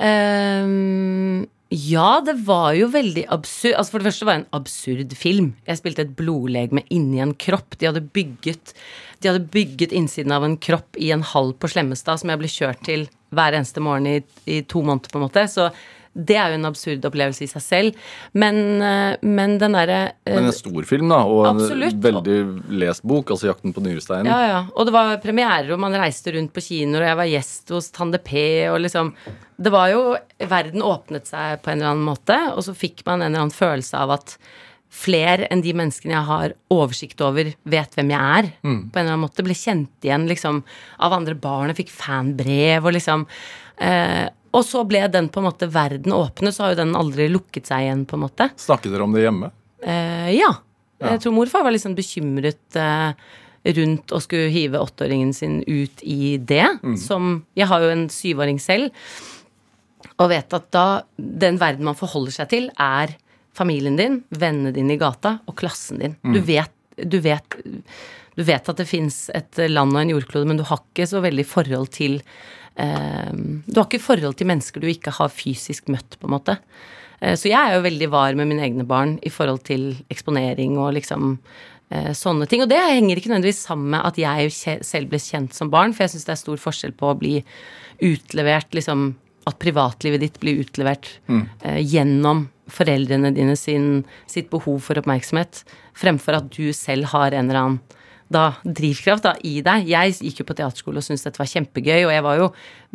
Um, 0.00 1.44
ja, 1.74 2.20
det 2.24 2.36
var 2.46 2.72
jo 2.78 2.88
veldig 2.92 3.24
absurd. 3.34 3.76
Altså 3.78 3.94
For 3.94 4.02
det 4.02 4.08
første 4.08 4.26
var 4.26 4.36
det 4.36 4.42
en 4.42 4.58
absurd 4.58 5.14
film. 5.18 5.52
Jeg 5.68 5.80
spilte 5.80 6.04
et 6.06 6.16
blodlegeme 6.18 6.84
inni 6.94 7.22
en 7.22 7.34
kropp. 7.34 7.78
De 7.78 7.88
hadde 7.88 8.04
bygget 8.14 8.74
De 9.24 9.30
hadde 9.32 9.48
bygget 9.48 9.94
innsiden 9.96 10.34
av 10.36 10.44
en 10.44 10.58
kropp 10.60 10.98
i 11.00 11.08
en 11.14 11.24
hall 11.24 11.54
på 11.56 11.70
Slemmestad 11.72 12.20
som 12.20 12.28
jeg 12.28 12.42
ble 12.42 12.50
kjørt 12.52 12.82
til 12.84 13.06
hver 13.34 13.56
eneste 13.56 13.80
morgen 13.80 14.06
i, 14.10 14.18
i 14.44 14.60
to 14.68 14.82
måneder, 14.84 15.08
på 15.08 15.16
en 15.16 15.24
måte. 15.24 15.46
Så 15.48 15.70
det 16.14 16.36
er 16.38 16.52
jo 16.52 16.58
en 16.60 16.68
absurd 16.68 17.06
opplevelse 17.08 17.42
i 17.42 17.48
seg 17.50 17.62
selv. 17.64 18.10
Men, 18.38 18.58
eh, 18.84 19.16
men 19.26 19.56
den 19.58 19.74
derre 19.74 20.00
eh, 20.22 20.36
Men 20.36 20.50
en 20.50 20.54
stor 20.54 20.86
film, 20.86 21.08
da, 21.10 21.22
og 21.26 21.48
en 21.48 22.02
veldig 22.04 22.36
lest 22.70 23.02
bok, 23.02 23.32
altså 23.34 23.48
'Jakten 23.48 23.74
på 23.74 23.82
nyresteinen'. 23.82 24.30
Ja, 24.30 24.50
ja. 24.52 24.60
Og 24.76 24.86
det 24.86 24.94
var 24.94 25.16
premierer, 25.24 25.72
og 25.74 25.80
man 25.82 25.96
reiste 25.98 26.36
rundt 26.36 26.52
på 26.54 26.62
kinoer, 26.62 27.02
og 27.02 27.08
jeg 27.10 27.20
var 27.22 27.32
gjest 27.32 27.74
hos 27.74 27.90
Tande 27.90 28.20
P, 28.22 28.68
og 28.70 28.80
liksom 28.84 29.14
Det 29.56 29.70
var 29.70 29.88
jo 29.88 30.16
Verden 30.38 30.82
åpnet 30.82 31.26
seg 31.30 31.62
på 31.62 31.70
en 31.70 31.78
eller 31.78 31.94
annen 31.94 32.06
måte, 32.06 32.36
og 32.54 32.62
så 32.66 32.74
fikk 32.74 33.04
man 33.06 33.22
en 33.22 33.30
eller 33.30 33.46
annen 33.46 33.54
følelse 33.54 33.96
av 33.96 34.10
at 34.10 34.38
flere 34.94 35.48
enn 35.50 35.62
de 35.64 35.74
menneskene 35.76 36.14
jeg 36.14 36.28
har 36.28 36.54
oversikt 36.72 37.22
over, 37.24 37.50
vet 37.66 37.96
hvem 37.98 38.12
jeg 38.14 38.38
er. 38.38 38.48
På 38.62 38.68
en 38.70 39.02
eller 39.02 39.16
annen 39.16 39.24
måte. 39.26 39.44
Ble 39.46 39.56
kjent 39.58 40.06
igjen 40.06 40.28
liksom 40.30 40.62
av 41.02 41.16
andre 41.16 41.34
barn, 41.38 41.72
og 41.72 41.78
fikk 41.78 41.92
fanbrev 41.92 42.86
og 42.86 42.94
liksom 42.96 43.26
eh, 43.82 44.26
Og 44.54 44.62
så 44.62 44.84
ble 44.86 45.02
den 45.10 45.28
på 45.34 45.42
en 45.42 45.48
måte 45.48 45.66
verden 45.66 46.14
åpne, 46.14 46.52
så 46.54 46.64
har 46.64 46.74
jo 46.74 46.82
den 46.84 46.94
aldri 46.98 47.26
lukket 47.32 47.66
seg 47.66 47.88
igjen, 47.88 48.04
på 48.06 48.14
en 48.18 48.22
måte. 48.28 48.48
Snakket 48.60 48.94
dere 48.94 49.06
om 49.06 49.16
det 49.16 49.24
hjemme? 49.26 49.50
Eh, 49.82 50.30
ja. 50.38 50.52
Jeg 51.04 51.20
tror 51.20 51.34
morfar 51.36 51.64
var 51.66 51.74
sånn 51.76 51.96
bekymret 51.98 52.78
eh, 52.78 53.32
rundt 53.74 54.14
å 54.14 54.20
skulle 54.22 54.52
hive 54.54 54.80
åtteåringen 54.80 55.34
sin 55.36 55.58
ut 55.66 56.04
i 56.06 56.36
det. 56.38 56.68
Som 57.02 57.42
Jeg 57.58 57.68
har 57.68 57.82
jo 57.82 57.90
en 57.92 58.06
syvåring 58.12 58.62
selv, 58.62 58.94
og 60.20 60.30
vet 60.30 60.54
at 60.54 60.70
da 60.70 60.86
den 61.18 61.58
verden 61.58 61.84
man 61.88 61.98
forholder 61.98 62.38
seg 62.38 62.50
til, 62.52 62.70
er 62.78 63.16
familien 63.54 63.96
din, 63.98 64.22
vennene 64.30 64.72
dine 64.74 64.96
i 64.96 65.00
gata 65.00 65.38
og 65.46 65.56
klassen 65.60 66.00
din. 66.02 66.16
Du 66.22 66.40
vet 66.40 66.72
du 66.94 67.18
vet, 67.18 67.56
du 68.36 68.42
vet 68.46 68.68
at 68.70 68.78
det 68.78 68.86
fins 68.86 69.28
et 69.34 69.58
land 69.66 69.96
og 69.96 70.02
en 70.04 70.12
jordklode, 70.12 70.46
men 70.46 70.60
du 70.60 70.62
har 70.68 70.78
ikke 70.78 71.08
så 71.10 71.18
veldig 71.24 71.44
forhold 71.46 71.88
til 71.96 72.20
eh, 72.76 73.32
Du 73.34 73.80
har 73.80 73.88
ikke 73.88 73.98
forhold 74.02 74.36
til 74.38 74.46
mennesker 74.46 74.80
du 74.80 74.86
ikke 74.86 75.10
har 75.16 75.32
fysisk 75.34 75.88
møtt, 75.90 76.14
på 76.20 76.28
en 76.28 76.36
måte. 76.36 76.58
Eh, 77.20 77.34
Så 77.34 77.50
jeg 77.50 77.58
er 77.58 77.74
jo 77.74 77.86
veldig 77.86 78.10
var 78.14 78.34
med 78.38 78.46
mine 78.46 78.62
egne 78.62 78.86
barn 78.86 79.18
i 79.26 79.32
forhold 79.34 79.64
til 79.66 79.96
eksponering 80.10 80.78
og 80.78 80.94
liksom 80.94 81.34
eh, 81.90 82.12
sånne 82.14 82.46
ting. 82.46 82.62
Og 82.62 82.70
det 82.70 82.78
henger 82.78 83.18
ikke 83.18 83.32
nødvendigvis 83.32 83.66
sammen 83.66 83.90
med 83.90 84.06
at 84.06 84.16
jeg 84.22 84.54
selv 84.86 85.10
ble 85.10 85.18
kjent 85.18 85.54
som 85.54 85.70
barn, 85.74 85.92
for 85.92 86.06
jeg 86.06 86.14
syns 86.14 86.30
det 86.30 86.36
er 86.36 86.42
stor 86.44 86.62
forskjell 86.68 86.94
på 86.94 87.10
å 87.10 87.18
bli 87.18 87.40
utlevert 88.02 88.70
liksom 88.74 89.16
At 89.46 89.58
privatlivet 89.60 90.22
ditt 90.24 90.38
blir 90.40 90.62
utlevert 90.62 91.10
eh, 91.28 91.80
gjennom 91.84 92.46
foreldrene 92.72 93.34
dine 93.36 93.56
sin, 93.60 94.04
sitt 94.30 94.48
behov 94.50 94.78
for 94.86 94.96
oppmerksomhet, 94.96 95.64
fremfor 96.00 96.38
at 96.38 96.46
du 96.54 96.70
selv 96.72 97.10
har 97.12 97.34
en 97.36 97.50
eller 97.50 97.60
annen 97.60 97.80
da, 98.32 98.54
drivkraft 98.64 99.26
da, 99.26 99.34
i 99.44 99.58
deg. 99.62 99.84
Jeg 99.90 100.14
gikk 100.24 100.40
jo 100.40 100.46
på 100.48 100.56
teaterskole 100.56 100.96
og 100.98 101.04
syntes 101.04 101.26
dette 101.26 101.38
var 101.42 101.50
kjempegøy, 101.50 102.06
og 102.06 102.12
jeg 102.14 102.22
var 102.24 102.38
jo 102.40 102.46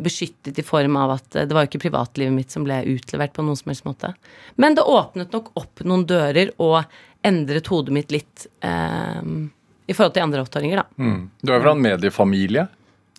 beskyttet 0.02 0.58
i 0.58 0.64
form 0.66 0.98
av 0.98 1.14
at 1.14 1.36
eh, 1.38 1.46
det 1.46 1.54
var 1.54 1.64
jo 1.64 1.70
ikke 1.70 1.84
privatlivet 1.86 2.34
mitt 2.34 2.50
som 2.50 2.66
ble 2.66 2.80
utlevert 2.90 3.36
på 3.36 3.44
noen 3.46 3.56
som 3.60 3.70
helst 3.70 3.86
måte. 3.86 4.10
Men 4.60 4.74
det 4.76 4.82
åpnet 4.90 5.30
nok 5.36 5.52
opp 5.62 5.84
noen 5.86 6.02
dører 6.10 6.50
og 6.58 6.82
endret 7.26 7.70
hodet 7.70 7.94
mitt 7.94 8.10
litt 8.12 8.48
eh, 8.66 9.22
i 9.86 9.94
forhold 9.94 10.16
til 10.18 10.26
andre 10.26 10.42
åtteåringer, 10.44 10.82
da. 10.82 10.86
Mm. 10.98 11.22
Du 11.46 11.54
er 11.54 11.62
fra 11.62 11.76
en 11.76 11.86
mediefamilie, 11.86 12.66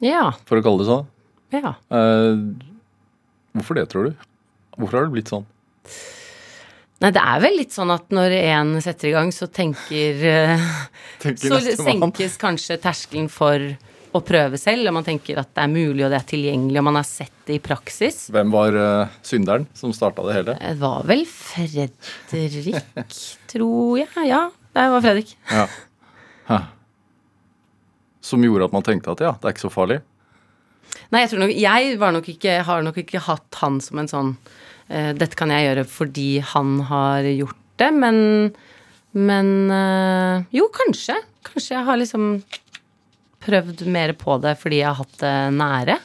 Ja. 0.03 0.27
for 0.45 0.59
å 0.59 0.63
kalle 0.67 0.83
det 0.83 0.89
sånn. 0.91 1.07
Ja. 1.55 1.73
Eh, 1.95 2.43
hvorfor 3.57 3.79
det, 3.79 3.85
tror 3.91 4.09
du? 4.09 4.25
Hvorfor 4.77 4.97
har 4.97 5.07
det 5.07 5.15
blitt 5.15 5.31
sånn? 5.31 5.47
Nei, 7.01 7.09
det 7.09 7.21
er 7.21 7.39
vel 7.41 7.55
litt 7.57 7.73
sånn 7.73 7.89
at 7.93 8.11
når 8.13 8.35
en 8.37 8.75
setter 8.83 9.09
i 9.09 9.13
gang, 9.15 9.31
så 9.33 9.47
tenker 9.49 10.19
eh, 10.29 10.67
Tenker 11.21 11.55
Så 11.55 11.77
senkes 11.79 12.37
kanskje 12.41 12.77
terskelen 12.81 13.29
for 13.31 13.63
å 14.11 14.19
prøve 14.25 14.59
selv, 14.59 14.89
og 14.89 14.97
man 14.97 15.05
tenker 15.07 15.39
at 15.39 15.49
det 15.55 15.63
er 15.63 15.71
mulig, 15.71 16.03
og 16.03 16.11
det 16.11 16.19
er 16.19 16.27
tilgjengelig, 16.27 16.77
og 16.81 16.85
man 16.89 16.99
har 16.99 17.07
sett 17.07 17.33
det 17.47 17.57
i 17.57 17.61
praksis. 17.63 18.25
Hvem 18.33 18.51
var 18.53 18.75
uh, 18.75 19.13
synderen 19.25 19.65
som 19.77 19.93
starta 19.95 20.25
det 20.27 20.35
hele? 20.35 20.55
Det 20.59 20.73
var 20.81 21.07
vel 21.07 21.23
Fredrik, 21.29 21.95
tror 23.53 24.01
jeg. 24.01 24.27
Ja, 24.27 24.43
det 24.75 24.87
var 24.93 25.05
Fredrik. 25.05 25.31
Ja. 25.47 26.59
Som 28.21 28.43
gjorde 28.45 28.67
at 28.67 28.75
man 28.75 28.85
tenkte 28.85 29.15
at 29.15 29.23
ja, 29.23 29.33
det 29.39 29.47
er 29.47 29.55
ikke 29.55 29.69
så 29.69 29.73
farlig? 29.73 30.01
Nei, 31.11 31.25
jeg 31.25 31.33
tror 31.33 31.43
nok 31.43 31.53
Jeg 31.59 31.95
var 31.99 32.13
nok 32.15 32.29
ikke, 32.31 32.57
har 32.67 32.83
nok 32.85 32.99
ikke 33.03 33.23
hatt 33.25 33.59
han 33.61 33.79
som 33.83 34.01
en 34.01 34.11
sånn 34.11 34.31
uh, 34.35 35.11
Dette 35.17 35.37
kan 35.39 35.51
jeg 35.51 35.67
gjøre 35.67 35.85
fordi 35.89 36.29
han 36.53 36.77
har 36.87 37.27
gjort 37.27 37.59
det, 37.81 37.91
men 37.97 38.17
Men 39.11 39.51
uh, 39.71 40.47
Jo, 40.55 40.69
kanskje. 40.75 41.17
Kanskje 41.47 41.75
jeg 41.75 41.87
har 41.87 41.99
liksom 41.99 42.33
prøvd 43.41 43.87
mer 43.89 44.13
på 44.15 44.37
det 44.43 44.55
fordi 44.61 44.83
jeg 44.83 44.91
har 44.91 44.99
hatt 45.01 45.15
det 45.19 45.35
nære. 45.57 45.95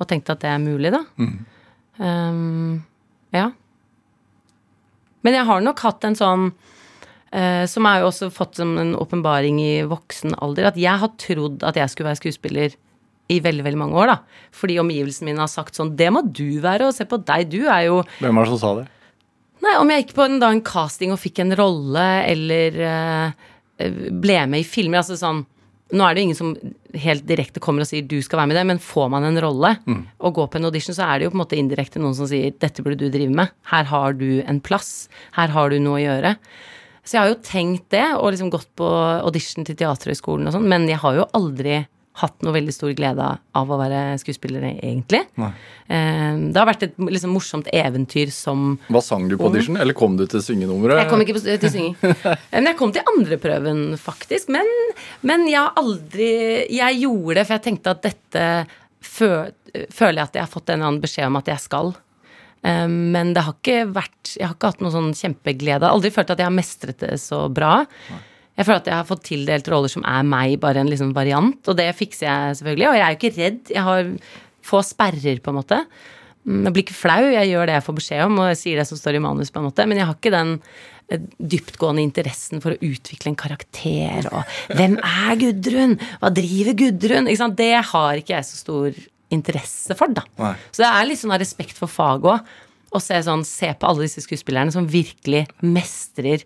Og 0.00 0.08
tenkt 0.08 0.30
at 0.32 0.40
det 0.40 0.48
er 0.48 0.62
mulig, 0.62 0.88
da. 0.94 1.02
Um, 2.00 2.80
ja. 3.36 3.50
Men 5.20 5.36
jeg 5.36 5.44
har 5.50 5.60
nok 5.60 5.82
hatt 5.84 6.06
en 6.08 6.16
sånn 6.16 6.46
uh, 7.34 7.64
som 7.68 7.88
har 7.88 8.00
jo 8.00 8.08
også 8.08 8.30
fått 8.32 8.56
som 8.62 8.72
en 8.80 8.94
åpenbaring 8.96 9.60
i 9.60 9.74
voksen 9.88 10.38
alder, 10.40 10.70
at 10.70 10.80
jeg 10.80 11.02
har 11.02 11.12
trodd 11.20 11.66
at 11.68 11.76
jeg 11.76 11.92
skulle 11.92 12.08
være 12.08 12.22
skuespiller 12.22 12.78
i 13.30 13.38
veldig 13.42 13.66
veldig 13.66 13.80
mange 13.80 13.98
år. 14.02 14.14
da. 14.14 14.46
Fordi 14.56 14.78
omgivelsene 14.82 15.30
mine 15.30 15.44
har 15.44 15.50
sagt 15.50 15.78
sånn 15.78 15.94
Det 15.98 16.10
må 16.12 16.24
du 16.26 16.60
være, 16.62 16.88
og 16.88 16.96
se 16.96 17.06
på 17.08 17.20
deg, 17.22 17.50
du 17.52 17.62
er 17.68 17.86
jo 17.88 18.02
Hvem 18.18 18.40
var 18.40 18.48
det 18.48 18.54
som 18.54 18.62
sa 18.62 18.72
det? 18.80 18.88
Nei, 19.60 19.76
om 19.76 19.90
jeg 19.92 20.04
gikk 20.04 20.16
på 20.16 20.24
en, 20.24 20.38
da, 20.40 20.50
en 20.54 20.64
casting 20.64 21.12
og 21.12 21.20
fikk 21.20 21.42
en 21.42 21.54
rolle, 21.58 22.04
eller 22.24 22.78
uh, 22.80 23.48
ble 24.22 24.38
med 24.48 24.62
i 24.62 24.68
filmer 24.68 25.02
altså 25.02 25.18
sånn 25.20 25.44
Nå 25.90 26.04
er 26.06 26.14
det 26.14 26.22
jo 26.22 26.26
ingen 26.28 26.38
som 26.38 26.50
helt 27.02 27.24
direkte 27.26 27.58
kommer 27.58 27.82
og 27.82 27.88
sier 27.88 28.04
'du 28.06 28.20
skal 28.22 28.38
være 28.38 28.46
med 28.46 28.54
i 28.54 28.58
det', 28.60 28.68
men 28.70 28.78
får 28.78 29.08
man 29.10 29.24
en 29.26 29.40
rolle 29.42 29.72
og 30.22 30.36
går 30.36 30.46
på 30.46 30.60
en 30.60 30.68
audition, 30.68 30.94
så 30.94 31.02
er 31.02 31.18
det 31.18 31.24
jo 31.26 31.32
på 31.32 31.38
en 31.40 31.42
måte 31.42 31.58
indirekte 31.58 31.98
noen 31.98 32.14
som 32.14 32.28
sier 32.30 32.54
'dette 32.54 32.84
burde 32.86 33.02
du 33.02 33.10
drive 33.10 33.34
med'. 33.34 33.50
Her 33.72 33.90
har 33.90 34.12
du 34.14 34.38
en 34.46 34.60
plass. 34.60 35.08
Her 35.34 35.48
har 35.50 35.70
du 35.70 35.80
noe 35.82 35.98
å 35.98 36.04
gjøre. 36.04 36.36
Så 37.02 37.16
jeg 37.16 37.22
har 37.24 37.30
jo 37.32 37.42
tenkt 37.42 37.88
det, 37.90 38.06
og 38.14 38.30
liksom 38.30 38.52
gått 38.54 38.70
på 38.78 38.86
audition 38.86 39.66
til 39.66 39.74
Teaterhøgskolen 39.74 40.46
og 40.46 40.54
sånn, 40.54 40.68
men 40.70 40.86
jeg 40.86 41.00
har 41.02 41.16
jo 41.16 41.26
aldri 41.34 41.80
hatt 42.20 42.42
noe 42.42 42.52
veldig 42.52 42.72
stor 42.74 42.90
glede 42.98 43.26
av 43.54 43.70
å 43.70 43.76
være 43.78 44.16
skuespiller, 44.18 44.64
egentlig. 44.82 45.20
Nei. 45.38 45.52
Eh, 45.88 46.40
Det 46.50 46.58
har 46.58 46.66
vært 46.66 46.82
et 46.88 46.96
liksom, 46.98 47.30
morsomt 47.32 47.68
eventyr 47.72 48.32
som 48.34 48.78
Hva 48.90 49.00
sang 49.02 49.28
du 49.30 49.36
på 49.38 49.46
audition, 49.46 49.76
eller 49.78 49.94
kom 49.94 50.16
du 50.18 50.26
til 50.26 50.42
syngenummeret? 50.42 50.98
jeg 51.04 51.08
kom 51.08 51.22
ikke 51.22 51.36
på, 51.38 51.44
til 51.46 51.70
synging. 51.70 51.96
Men 52.52 52.66
jeg 52.72 52.76
kom 52.76 52.92
til 52.92 53.06
andreprøven, 53.14 53.96
faktisk. 53.96 54.50
Men, 54.50 54.66
men 55.22 55.46
jeg 55.48 55.60
har 55.62 55.72
aldri 55.78 56.30
Jeg 56.74 57.00
gjorde 57.04 57.34
det, 57.38 57.46
for 57.46 57.54
jeg 57.56 57.66
tenkte 57.68 57.90
at 57.94 58.02
dette 58.02 58.44
fø, 59.00 59.30
føler 59.94 60.18
jeg 60.20 60.26
at 60.28 60.34
jeg 60.40 60.42
har 60.44 60.50
fått 60.52 60.68
en 60.68 60.80
eller 60.80 60.90
annen 60.90 61.04
beskjed 61.04 61.30
om 61.30 61.38
at 61.40 61.46
jeg 61.54 61.62
skal. 61.62 61.92
Eh, 62.66 62.86
Men 62.90 63.32
det 63.32 63.46
har 63.46 63.54
ikke 63.54 63.86
vært 63.94 64.34
Jeg 64.36 64.48
har 64.50 64.58
ikke 64.58 64.74
hatt 64.74 64.82
noe 64.84 64.92
sånn 64.92 65.14
kjempeglede. 65.14 65.78
Jeg 65.80 65.88
har 65.88 65.94
aldri 65.94 66.10
følt 66.18 66.34
at 66.34 66.42
jeg 66.42 66.50
har 66.50 66.58
mestret 66.58 66.98
det 67.06 67.14
så 67.22 67.46
bra. 67.48 67.86
Jeg 68.60 68.68
føler 68.68 68.82
at 68.82 68.88
jeg 68.92 68.98
har 68.98 69.08
fått 69.08 69.24
tildelt 69.24 69.68
roller 69.72 69.88
som 69.92 70.04
er 70.04 70.26
meg, 70.28 70.58
bare 70.60 70.82
en 70.84 70.90
liksom 70.92 71.14
variant. 71.16 71.56
Og 71.64 71.78
det 71.78 71.88
fikser 71.96 72.26
jeg 72.28 72.60
selvfølgelig. 72.60 72.88
Og 72.90 72.98
jeg 72.98 73.04
er 73.06 73.14
jo 73.14 73.18
ikke 73.20 73.36
redd. 73.38 73.60
Jeg 73.72 73.86
har 73.86 74.10
få 74.70 74.82
sperrer, 74.84 75.40
på 75.40 75.52
en 75.54 75.56
måte. 75.62 75.78
Mm, 76.44 76.62
Jeg 76.66 76.72
blir 76.76 76.84
ikke 76.86 76.96
flau, 76.96 77.20
jeg 77.32 77.50
gjør 77.50 77.68
det 77.68 77.76
jeg 77.78 77.86
får 77.88 77.98
beskjed 78.00 78.24
om, 78.26 78.38
og 78.40 78.48
jeg 78.52 78.60
sier 78.60 78.80
det 78.80 78.86
som 78.88 79.00
står 79.00 79.16
i 79.18 79.22
manus, 79.24 79.52
på 79.52 79.60
en 79.60 79.68
måte. 79.68 79.86
Men 79.88 80.00
jeg 80.00 80.08
har 80.08 80.16
ikke 80.18 80.32
den 80.34 80.54
eh, 81.08 81.26
dyptgående 81.54 82.04
interessen 82.04 82.62
for 82.64 82.74
å 82.76 82.80
utvikle 82.90 83.32
en 83.32 83.40
karakter 83.40 84.28
og 84.30 84.56
Hvem 84.76 84.96
er 85.00 85.40
Gudrun? 85.40 85.96
Hva 86.20 86.32
driver 86.36 86.78
Gudrun? 86.84 87.28
Det 87.56 87.72
har 87.92 88.20
ikke 88.20 88.36
jeg 88.36 88.48
så 88.48 88.60
stor 88.60 89.00
interesse 89.30 89.94
for, 89.96 90.12
da. 90.12 90.24
Nei. 90.40 90.54
Så 90.72 90.82
det 90.82 90.90
er 90.90 91.06
litt 91.08 91.20
sånn 91.20 91.36
av 91.36 91.40
respekt 91.42 91.76
for 91.78 91.92
faget 91.92 92.32
òg. 92.32 92.56
Å 92.90 92.98
se, 92.98 93.20
sånn, 93.22 93.44
se 93.46 93.68
på 93.78 93.86
alle 93.86 94.02
disse 94.08 94.24
skuespillerne 94.24 94.72
som 94.74 94.88
virkelig 94.90 95.44
mestrer 95.62 96.42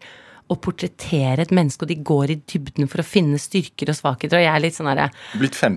å 0.52 0.56
portrettere 0.60 1.46
et 1.46 1.52
menneske, 1.56 1.86
og 1.86 1.90
de 1.90 1.96
går 2.04 2.32
i 2.34 2.36
dybden 2.52 2.88
for 2.90 3.00
å 3.00 3.06
finne 3.06 3.38
styrker 3.40 3.88
og 3.88 3.96
svakheter. 3.96 4.36
Og 4.36 4.44
jeg 4.44 4.52
er 4.52 4.62
litt 4.62 4.76
sånn 4.76 4.90
herre 4.90 5.08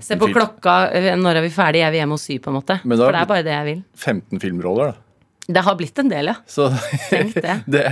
Se 0.04 0.18
på 0.20 0.28
klokka, 0.34 0.74
eh, 0.92 1.14
når 1.16 1.40
er 1.40 1.46
vi 1.46 1.52
ferdige? 1.54 1.86
Jeg 1.86 1.94
vil 1.94 2.02
hjem 2.02 2.16
og 2.18 2.20
sy, 2.20 2.38
på 2.38 2.52
en 2.52 2.58
måte. 2.60 2.80
Men 2.84 2.98
da- 2.98 3.06
For 3.06 3.16
det 3.16 3.22
er 3.22 3.30
bare 3.32 3.46
det 3.46 3.54
jeg 3.54 3.68
vil. 3.70 3.84
15 3.96 4.40
filmroller, 4.44 4.92
da. 4.92 5.04
Det 5.48 5.64
har 5.64 5.74
blitt 5.76 5.98
en 5.98 6.10
del, 6.10 6.26
ja. 6.26 6.34
Så 6.46 6.68
Tenk 7.08 7.32
det. 7.40 7.64
det 7.72 7.84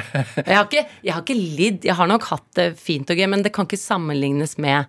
Jeg 0.44 0.52
har 0.52 0.66
ikke, 0.66 0.86
jeg 1.02 1.14
har 1.14 1.22
ikke 1.22 1.38
lidd. 1.56 1.84
Jeg 1.88 1.96
har 1.96 2.06
nok 2.06 2.28
hatt 2.28 2.46
det 2.58 2.68
fint 2.78 3.08
og 3.08 3.16
gøy, 3.16 3.28
men 3.32 3.42
det 3.42 3.54
kan 3.56 3.64
ikke 3.64 3.80
sammenlignes 3.80 4.58
med 4.60 4.84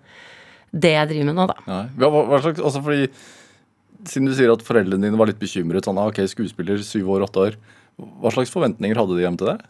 det 0.75 0.91
jeg 0.91 1.07
driver 1.13 1.29
med 1.29 1.39
nå, 1.39 1.47
da. 1.47 1.55
Nei. 1.69 1.83
Hva, 1.95 2.11
hva, 2.11 2.41
slags, 2.43 2.59
altså 2.59 2.83
fordi 2.83 3.07
Siden 4.07 4.27
du 4.29 4.33
sier 4.37 4.51
at 4.53 4.61
foreldrene 4.61 5.07
dine 5.07 5.17
var 5.17 5.25
litt 5.25 5.39
bekymret, 5.41 5.87
sånn, 5.87 5.97
ah, 5.97 6.11
ok, 6.11 6.19
skuespiller, 6.29 6.77
syv 6.85 7.07
år, 7.15 7.23
åtte 7.25 7.41
år. 7.47 7.55
Hva 8.21 8.29
slags 8.29 8.51
forventninger 8.53 8.95
hadde 8.99 9.15
de 9.17 9.23
hjem 9.23 9.39
til 9.41 9.49
deg? 9.49 9.63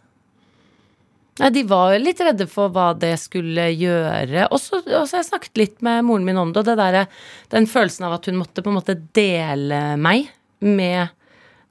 Nei, 1.38 1.50
De 1.54 1.62
var 1.70 1.92
jo 1.94 2.02
litt 2.02 2.20
redde 2.24 2.48
for 2.50 2.72
hva 2.74 2.90
det 2.98 3.14
skulle 3.22 3.68
gjøre. 3.72 4.48
Og 4.50 4.60
så 4.62 4.80
har 4.86 5.06
jeg 5.06 5.28
snakket 5.28 5.60
litt 5.60 5.84
med 5.86 6.06
moren 6.08 6.26
min 6.26 6.40
om 6.40 6.52
det, 6.52 6.64
og 6.64 6.70
det 6.70 6.78
der, 6.80 7.06
den 7.54 7.68
følelsen 7.70 8.08
av 8.08 8.18
at 8.18 8.26
hun 8.30 8.40
måtte 8.40 8.64
på 8.64 8.72
en 8.72 8.78
måte 8.80 8.98
dele 9.16 9.82
meg 10.00 10.30
med 10.64 11.14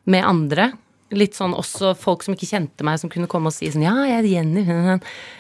med 0.08 0.24
andre. 0.24 0.70
Litt 1.16 1.38
sånn 1.38 1.54
også 1.56 1.94
folk 2.00 2.24
som 2.26 2.36
ikke 2.36 2.50
kjente 2.50 2.84
meg, 2.84 2.98
som 3.00 3.12
kunne 3.12 3.30
komme 3.32 3.52
og 3.52 3.56
si 3.56 3.70
sånn 3.72 3.86
Ja, 3.86 3.94
jeg 4.08 4.22
er 4.22 4.28
Jenny. 4.28 4.64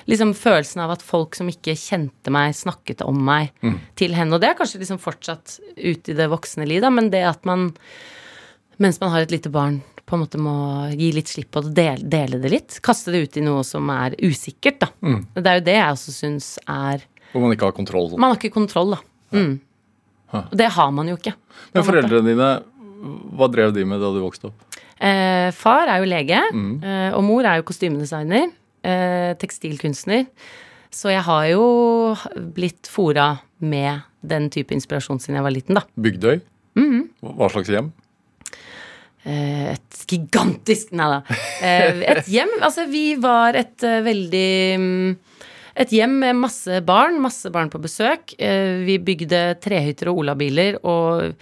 Liksom 0.07 0.31
følelsen 0.35 0.83
av 0.83 0.93
at 0.95 1.03
folk 1.03 1.35
som 1.35 1.49
ikke 1.51 1.75
kjente 1.75 2.31
meg, 2.31 2.55
snakket 2.55 3.03
om 3.03 3.19
meg 3.27 3.51
til 3.99 4.15
henne. 4.15 4.35
Og 4.35 4.43
det 4.43 4.51
er 4.51 4.59
kanskje 4.59 4.79
liksom 4.83 4.99
fortsatt 5.03 5.57
ute 5.75 6.13
i 6.13 6.15
det 6.15 6.29
voksne 6.31 6.67
liv, 6.67 6.83
da, 6.83 6.91
men 6.91 7.11
det 7.11 7.23
at 7.27 7.47
man 7.47 7.69
mens 8.77 8.99
man 9.01 9.09
har 9.09 9.25
et 9.25 9.33
lite 9.33 9.49
barn, 9.49 9.81
på 10.07 10.15
en 10.15 10.23
måte 10.23 10.39
må 10.39 10.55
gi 10.95 11.11
litt 11.11 11.27
slipp 11.27 11.49
på 11.51 11.61
det, 11.65 11.73
dele, 11.75 12.07
dele 12.07 12.39
det 12.39 12.51
litt. 12.53 12.77
Kaste 12.85 13.11
det 13.11 13.25
ut 13.25 13.37
i 13.37 13.43
noe 13.43 13.63
som 13.67 13.89
er 13.91 14.15
usikkert, 14.23 14.79
da. 14.85 14.89
Det 15.35 15.43
er 15.51 15.59
jo 15.59 15.65
det 15.67 15.75
jeg 15.75 15.97
også 15.97 16.13
syns 16.15 16.47
er 16.63 17.03
Hvor 17.33 17.43
man 17.43 17.51
ikke 17.55 17.67
har 17.67 17.75
kontroll. 17.75 18.13
Man 18.15 18.31
har 18.31 18.39
ikke 18.39 18.55
kontroll, 18.55 18.95
da. 18.95 19.01
Mm. 19.35 19.57
Og 20.37 20.55
det 20.59 20.69
har 20.77 20.93
man 20.95 21.11
jo 21.11 21.17
ikke. 21.19 21.35
Men 21.75 21.85
foreldrene 21.87 22.31
dine, 22.31 22.47
hva 23.35 23.49
drev 23.51 23.75
de 23.75 23.83
med 23.87 23.99
da 24.03 24.13
du 24.15 24.21
vokste 24.23 24.49
opp? 24.49 24.79
Eh, 24.97 25.51
far 25.53 25.91
er 25.91 26.01
jo 26.01 26.07
lege, 26.09 26.39
eh, 26.39 27.11
og 27.13 27.21
mor 27.27 27.45
er 27.45 27.59
jo 27.59 27.67
kostymedesigner. 27.67 28.47
Eh, 28.87 29.35
tekstilkunstner. 29.37 30.25
Så 30.93 31.11
jeg 31.11 31.21
har 31.27 31.45
jo 31.51 32.15
blitt 32.55 32.87
fora 32.87 33.41
med 33.59 34.01
den 34.25 34.49
type 34.49 34.71
inspirasjon 34.73 35.19
siden 35.19 35.35
jeg 35.35 35.43
var 35.43 35.53
liten, 35.53 35.75
da. 35.75 35.83
Bygdøy? 35.99 36.39
Mhm. 36.79 37.09
Hva 37.35 37.49
slags 37.51 37.69
hjem? 37.69 37.91
Eh, 39.25 39.73
et 39.73 40.03
gigantisk 40.07 40.93
Nei 40.95 41.07
da. 41.11 41.37
Eh, 41.65 42.03
et 42.13 42.27
hjem 42.31 42.51
Altså, 42.63 42.85
vi 42.87 43.15
var 43.19 43.57
et 43.59 43.83
eh, 43.83 43.99
veldig 44.05 44.51
mm, 44.79 45.15
Et 45.83 45.95
hjem 45.97 46.13
med 46.21 46.37
masse 46.37 46.81
barn, 46.85 47.17
masse 47.21 47.49
barn 47.53 47.69
på 47.69 47.81
besøk. 47.81 48.33
Vi 48.37 48.95
bygde 49.05 49.41
trehytter 49.61 50.09
og 50.09 50.23
olabiler 50.23 50.79
og 50.81 51.35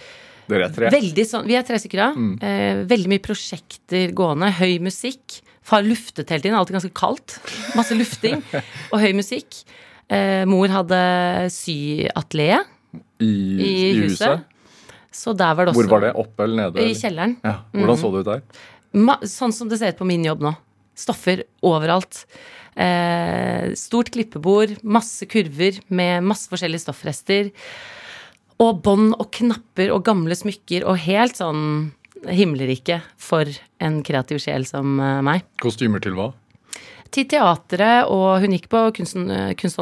Dere 0.51 0.67
er 0.67 0.73
tre? 0.75 0.89
veldig 0.91 1.25
sånn 1.25 1.47
Vi 1.47 1.55
er 1.55 1.63
tre 1.65 1.79
stykker, 1.79 2.01
ja. 2.03 2.09
Mm. 2.11 2.83
veldig 2.89 3.13
mye 3.13 3.23
prosjekter 3.23 4.11
gående. 4.17 4.51
Høy 4.59 4.75
musikk. 4.83 5.39
Far 5.65 5.87
luftet 5.87 6.29
hele 6.29 6.43
tiden. 6.43 6.57
Alltid 6.59 6.75
ganske 6.75 6.91
kaldt. 6.99 7.37
Masse 7.79 7.95
lufting 7.95 8.43
og 8.91 8.99
høy 8.99 9.15
musikk. 9.15 9.63
Mor 10.51 10.75
hadde 10.75 10.99
syatelier 11.55 12.67
I, 13.23 13.31
i, 13.55 13.71
huset. 14.03 14.43
Så 15.15 15.31
der 15.37 15.55
var 15.55 15.65
det 15.67 15.71
også 15.73 15.85
Hvor 15.85 15.93
var 15.95 16.03
det? 16.03 16.11
Oppe 16.19 16.43
eller 16.45 16.59
nede? 16.65 16.83
I 16.83 16.95
kjelleren. 16.99 17.37
Ja. 17.45 17.55
Hvordan 17.73 17.99
så 18.01 18.11
det 18.13 18.23
ut 18.25 18.29
der? 18.33 18.43
Ma 18.95 19.15
sånn 19.27 19.53
som 19.55 19.69
det 19.71 19.79
ser 19.79 19.93
ut 19.95 19.99
på 19.99 20.07
min 20.07 20.23
jobb 20.27 20.43
nå. 20.43 20.51
Stoffer 20.95 21.43
overalt. 21.65 22.23
Eh, 22.75 23.71
stort 23.79 24.11
klippebord, 24.11 24.75
masse 24.83 25.27
kurver 25.31 25.79
med 25.87 26.23
masse 26.27 26.51
forskjellige 26.51 26.83
stoffrester. 26.83 27.51
Og 28.63 28.81
bånd 28.83 29.13
og 29.19 29.29
knapper 29.35 29.91
og 29.95 30.03
gamle 30.07 30.35
smykker 30.35 30.85
og 30.87 30.99
helt 31.03 31.39
sånn 31.39 31.91
himmelrike 32.25 33.01
for 33.21 33.49
en 33.83 34.01
kreativ 34.07 34.39
sjel 34.43 34.67
som 34.67 34.99
eh, 34.99 35.21
meg. 35.25 35.43
Kostymer 35.63 36.03
til 36.03 36.15
hva? 36.19 36.29
Til 37.15 37.27
teatret, 37.31 38.09
og 38.11 38.41
hun 38.43 38.55
gikk 38.55 38.67
på 38.71 38.79
kunst, 38.97 39.15
kunst- 39.59 39.79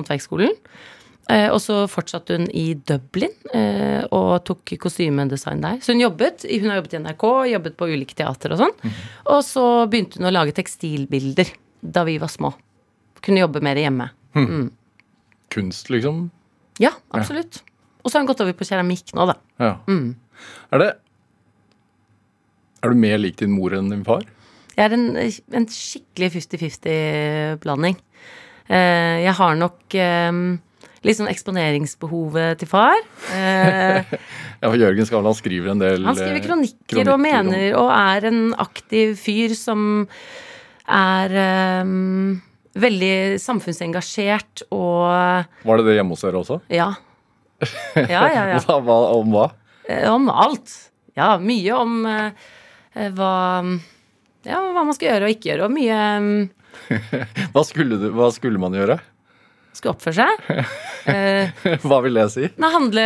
og. 1.24 1.34
Eh, 1.34 1.50
og 1.52 1.60
så 1.62 1.84
fortsatte 1.88 2.38
hun 2.38 2.48
i 2.52 2.74
Dublin 2.76 3.32
eh, 3.54 4.04
og 4.12 4.44
tok 4.46 4.76
kostymedesign 4.82 5.64
der. 5.64 5.80
Så 5.82 5.94
hun 5.94 6.04
jobbet, 6.04 6.46
hun 6.50 6.70
har 6.70 6.82
jobbet 6.82 6.94
i 6.94 7.02
NRK, 7.04 7.26
jobbet 7.54 7.78
på 7.78 7.90
ulike 7.94 8.16
teater 8.16 8.54
og 8.54 8.60
sånn. 8.64 8.94
Og 9.32 9.44
så 9.48 9.66
begynte 9.88 10.20
hun 10.20 10.30
å 10.30 10.34
lage 10.34 10.56
tekstilbilder 10.58 11.54
da 11.82 12.04
vi 12.08 12.18
var 12.22 12.32
små. 12.32 12.54
Kunne 13.24 13.44
jobbe 13.44 13.64
mer 13.64 13.80
hjemme. 13.80 14.10
Kunst, 15.54 15.90
liksom? 15.94 16.30
Ja, 16.82 16.92
absolutt. 17.14 17.62
Og 18.04 18.10
så 18.12 18.18
har 18.18 18.24
hun 18.24 18.30
gått 18.32 18.42
over 18.44 18.56
på 18.58 18.68
keramikk 18.68 19.14
nå, 19.16 19.28
da. 19.30 19.38
Ja. 19.62 19.74
Er 20.74 20.82
det 20.82 20.92
Er 22.84 22.92
du 22.92 23.00
mer 23.00 23.18
lik 23.22 23.38
din 23.40 23.54
mor 23.56 23.72
enn 23.72 23.88
din 23.94 24.04
far? 24.04 24.26
Jeg 24.74 24.90
er 24.90 24.96
en, 24.98 25.06
en 25.16 25.68
skikkelig 25.70 26.32
50-50-blanding. 26.34 27.96
Eh, 28.68 29.22
jeg 29.24 29.36
har 29.38 29.56
nok 29.56 29.96
litt 31.04 31.18
sånn 31.20 31.30
eksponeringsbehovet 31.32 32.62
til 32.64 32.70
far. 32.72 32.98
Eh, 33.36 34.04
Ja, 34.64 34.70
for 34.72 34.80
Jørgen 34.80 35.04
Skavlan 35.10 35.36
skriver 35.36 35.74
en 35.74 35.82
del 35.82 36.06
Han 36.08 36.16
skriver 36.16 36.38
eh, 36.40 36.46
kronikker, 36.46 36.78
kronikker 36.94 37.10
og 37.12 37.20
mener 37.20 37.74
og 37.76 37.90
er 37.92 38.28
en 38.30 38.42
aktiv 38.64 39.18
fyr 39.20 39.52
som 39.60 40.06
er 40.88 41.36
eh, 41.36 41.92
veldig 42.80 43.16
samfunnsengasjert 43.44 44.64
og 44.72 45.04
Var 45.68 45.82
det 45.82 45.86
det 45.90 45.98
hjemme 46.00 46.16
hos 46.16 46.24
dere 46.24 46.40
også? 46.40 46.62
ja. 46.72 46.94
Ja, 47.96 48.24
ja, 48.28 48.48
ja. 48.56 48.58
Hva, 48.68 48.98
om 49.16 49.30
hva? 49.36 49.46
Eh, 49.88 50.08
Om 50.12 50.26
alt. 50.32 50.72
Ja, 51.16 51.36
mye 51.40 51.76
om 51.78 52.00
eh, 52.10 52.50
hva 53.14 53.34
Ja, 54.48 54.58
hva 54.60 54.84
man 54.84 54.96
skal 54.96 55.12
gjøre 55.14 55.28
og 55.30 55.36
ikke 55.36 55.52
gjøre, 55.52 55.68
og 55.70 55.76
mye 55.76 56.00
um... 56.18 56.32
Hva 57.54 57.64
skulle, 57.68 58.00
du, 58.02 58.10
hva 58.16 58.28
skulle 58.36 58.60
man 58.60 58.76
gjøre? 58.76 58.98
Skal 59.78 59.94
oppføre 59.96 60.24
seg. 60.24 60.50
Eh, 61.04 61.50
Hva 61.84 61.98
vil 62.00 62.16
det 62.16 62.24
si? 62.32 62.46
Nei, 62.64 62.68
handle 62.72 63.02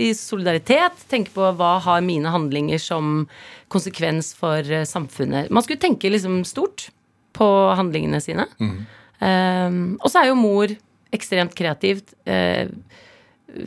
i 0.00 0.06
solidaritet. 0.16 1.02
Tenke 1.12 1.28
på 1.34 1.44
hva 1.58 1.74
har 1.84 2.00
mine 2.00 2.30
handlinger 2.32 2.80
som 2.80 3.26
konsekvens 3.68 4.30
for 4.38 4.64
eh, 4.64 4.86
samfunnet. 4.88 5.50
Man 5.52 5.60
skulle 5.66 5.82
tenke 5.82 6.08
liksom 6.08 6.38
stort 6.48 6.86
på 7.36 7.48
handlingene 7.76 8.22
sine. 8.24 8.46
Um, 8.56 9.98
og 10.00 10.08
så 10.08 10.22
er 10.22 10.30
jo 10.30 10.38
mor 10.40 10.72
ekstremt 11.12 11.52
kreativt. 11.58 12.14
eh, 12.24 12.72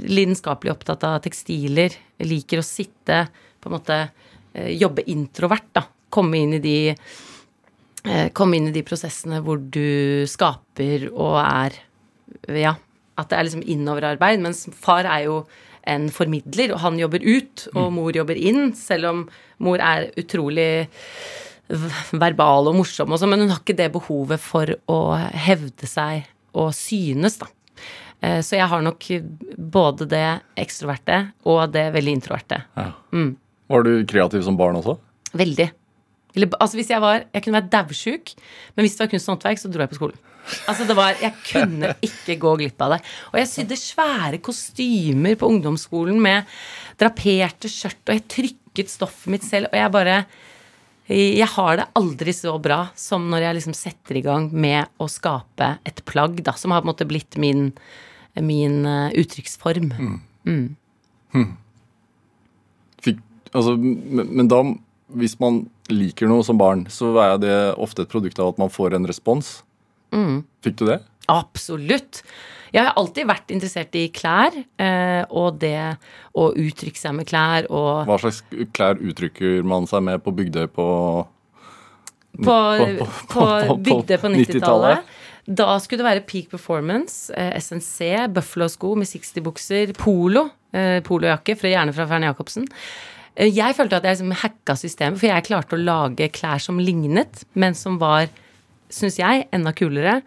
lidenskapelig 0.10 0.74
opptatt 0.74 1.06
av 1.06 1.20
tekstiler. 1.22 1.94
Liker 2.26 2.64
å 2.64 2.66
sitte, 2.66 3.28
på 3.62 3.70
en 3.70 3.78
måte 3.78 4.00
eh, 4.02 4.74
jobbe 4.74 5.06
introvert, 5.06 5.70
da. 5.78 5.86
Komme 6.10 6.42
inn 6.42 6.58
i 6.58 6.64
de 6.66 6.76
Komme 8.34 8.58
inn 8.58 8.72
i 8.72 8.74
de 8.74 8.82
prosessene 8.82 9.38
hvor 9.46 9.60
du 9.62 10.26
skaper 10.26 11.04
og 11.14 11.36
er 11.38 11.76
Ja, 12.48 12.76
at 13.20 13.30
det 13.30 13.38
er 13.38 13.48
liksom 13.48 13.64
innoverarbeid. 13.68 14.42
Mens 14.44 14.66
far 14.74 15.06
er 15.06 15.26
jo 15.28 15.42
en 15.90 16.10
formidler, 16.14 16.74
og 16.76 16.80
han 16.84 17.00
jobber 17.00 17.24
ut, 17.26 17.68
og 17.76 17.92
mor 17.96 18.14
jobber 18.14 18.38
inn. 18.38 18.72
Selv 18.78 19.10
om 19.10 19.24
mor 19.66 19.82
er 19.82 20.12
utrolig 20.22 20.88
verbal 22.12 22.68
og 22.72 22.76
morsom, 22.82 23.14
og 23.14 23.20
sånn, 23.22 23.32
men 23.34 23.46
hun 23.46 23.54
har 23.54 23.62
ikke 23.64 23.78
det 23.80 23.90
behovet 23.94 24.42
for 24.44 24.74
å 24.92 25.00
hevde 25.46 25.88
seg 25.88 26.26
og 26.60 26.74
synes, 26.76 27.38
da. 27.42 27.48
Eh, 28.22 28.42
Så 28.46 28.58
jeg 28.60 28.68
har 28.70 28.82
nok 28.84 29.06
både 29.58 30.08
det 30.12 30.26
ekstroverte 30.60 31.32
og 31.48 31.72
det 31.74 31.88
veldig 31.96 32.18
introverte. 32.20 32.60
Ja. 32.78 32.92
Var 33.72 33.84
du 33.88 33.94
kreativ 34.06 34.44
som 34.44 34.58
barn 34.60 34.76
også? 34.76 34.98
Veldig. 35.34 35.70
Eller, 36.36 36.48
altså 36.60 36.78
hvis 36.78 36.90
Jeg 36.92 37.02
var, 37.04 37.24
jeg 37.34 37.44
kunne 37.44 37.60
være 37.62 37.72
daudsjuk, 37.72 38.34
men 38.76 38.84
hvis 38.86 38.98
det 38.98 39.06
var 39.06 39.12
kunst 39.12 39.28
og 39.30 39.34
håndverk, 39.36 39.60
så 39.60 39.72
dro 39.72 39.84
jeg 39.84 39.92
på 39.92 40.00
skolen. 40.00 40.20
Altså 40.70 40.86
det 40.88 40.96
var, 40.98 41.16
Jeg 41.22 41.34
kunne 41.48 41.94
ikke 42.04 42.38
gå 42.42 42.54
glipp 42.64 42.82
av 42.84 42.96
det. 42.96 43.02
Og 43.32 43.40
jeg 43.42 43.50
sydde 43.52 43.80
svære 43.80 44.42
kostymer 44.44 45.38
på 45.40 45.50
ungdomsskolen 45.52 46.22
med 46.22 46.50
draperte 47.02 47.70
skjørt, 47.72 48.02
og 48.08 48.16
jeg 48.18 48.28
trykket 48.36 48.92
stoffet 48.92 49.32
mitt 49.34 49.46
selv, 49.48 49.72
og 49.72 49.78
jeg 49.80 49.94
bare 49.94 50.18
Jeg 51.12 51.48
har 51.58 51.78
det 51.78 51.88
aldri 51.98 52.32
så 52.32 52.54
bra 52.62 52.86
som 52.96 53.26
når 53.32 53.44
jeg 53.44 53.56
liksom 53.58 53.74
setter 53.76 54.20
i 54.20 54.24
gang 54.24 54.46
med 54.54 54.88
å 55.02 55.10
skape 55.12 55.74
et 55.84 56.06
plagg, 56.08 56.40
da, 56.46 56.54
som 56.56 56.72
har 56.72 56.84
på 56.84 56.88
en 56.88 56.92
måte 56.94 57.08
blitt 57.10 57.36
min, 57.42 57.72
min 58.40 58.86
eh, 58.86 59.18
uttrykksform. 59.20 59.90
Fikk, 63.02 63.20
altså, 63.52 63.76
men, 63.76 64.30
men 64.30 64.48
da, 64.48 64.62
hvis 65.20 65.36
man 65.42 65.66
liker 65.92 66.30
noe 66.32 66.46
som 66.48 66.60
barn, 66.62 66.86
så 66.88 67.12
er 67.26 67.36
det 67.42 67.58
ofte 67.82 68.06
et 68.06 68.12
produkt 68.12 68.40
av 68.40 68.54
at 68.54 68.62
man 68.62 68.72
får 68.72 68.96
en 68.96 69.10
respons. 69.10 69.58
Mm. 70.12 70.44
Fikk 70.64 70.76
du 70.82 70.86
det? 70.90 71.00
Absolutt. 71.32 72.22
Jeg 72.74 72.86
har 72.88 72.94
alltid 73.00 73.28
vært 73.28 73.52
interessert 73.52 73.96
i 74.00 74.06
klær, 74.16 74.56
eh, 74.80 75.24
og 75.30 75.60
det 75.60 75.98
å 76.40 76.50
uttrykke 76.56 76.98
seg 77.00 77.16
med 77.18 77.28
klær 77.28 77.66
og 77.70 78.06
Hva 78.08 78.18
slags 78.20 78.42
klær 78.76 78.96
uttrykker 79.00 79.64
man 79.68 79.88
seg 79.92 80.04
med 80.08 80.24
på 80.24 80.32
Bygdøy 80.36 80.68
på 80.72 80.88
På, 82.32 82.46
på- 82.46 82.96
på- 82.96 83.06
på 83.06 83.08
på- 83.28 83.68
på 83.68 83.76
bygde 83.84 84.18
på 84.22 84.30
90-tallet. 84.32 85.02
90-tallet. 85.04 85.04
Da 85.54 85.78
skulle 85.80 85.98
det 86.00 86.06
være 86.08 86.26
peak 86.28 86.50
performance, 86.50 87.30
eh, 87.36 87.58
SNC, 87.60 88.28
Buffalo-sko 88.32 88.96
med 88.96 89.08
60-bukser, 89.10 89.92
polo, 89.98 90.50
eh, 90.74 91.02
polojakke, 91.02 91.58
fra, 91.58 91.68
gjerne 91.68 91.94
fra 91.94 92.06
Ferne 92.08 92.30
Jacobsen. 92.32 92.68
Eh, 93.36 93.50
Jeg 93.52 93.76
følte 93.76 93.98
at 93.98 94.04
jeg 94.04 94.16
liksom 94.18 94.32
hacka 94.34 94.76
systemet, 94.78 95.20
for 95.20 95.28
jeg 95.28 95.44
klarte 95.44 95.76
å 95.76 95.84
lage 95.84 96.30
klær 96.32 96.62
som 96.62 96.78
lignet, 96.80 97.44
men 97.56 97.74
som 97.74 97.98
var, 98.00 98.30
syns 98.94 99.18
jeg, 99.22 99.46
enda 99.56 99.74
kulere. 99.76 100.20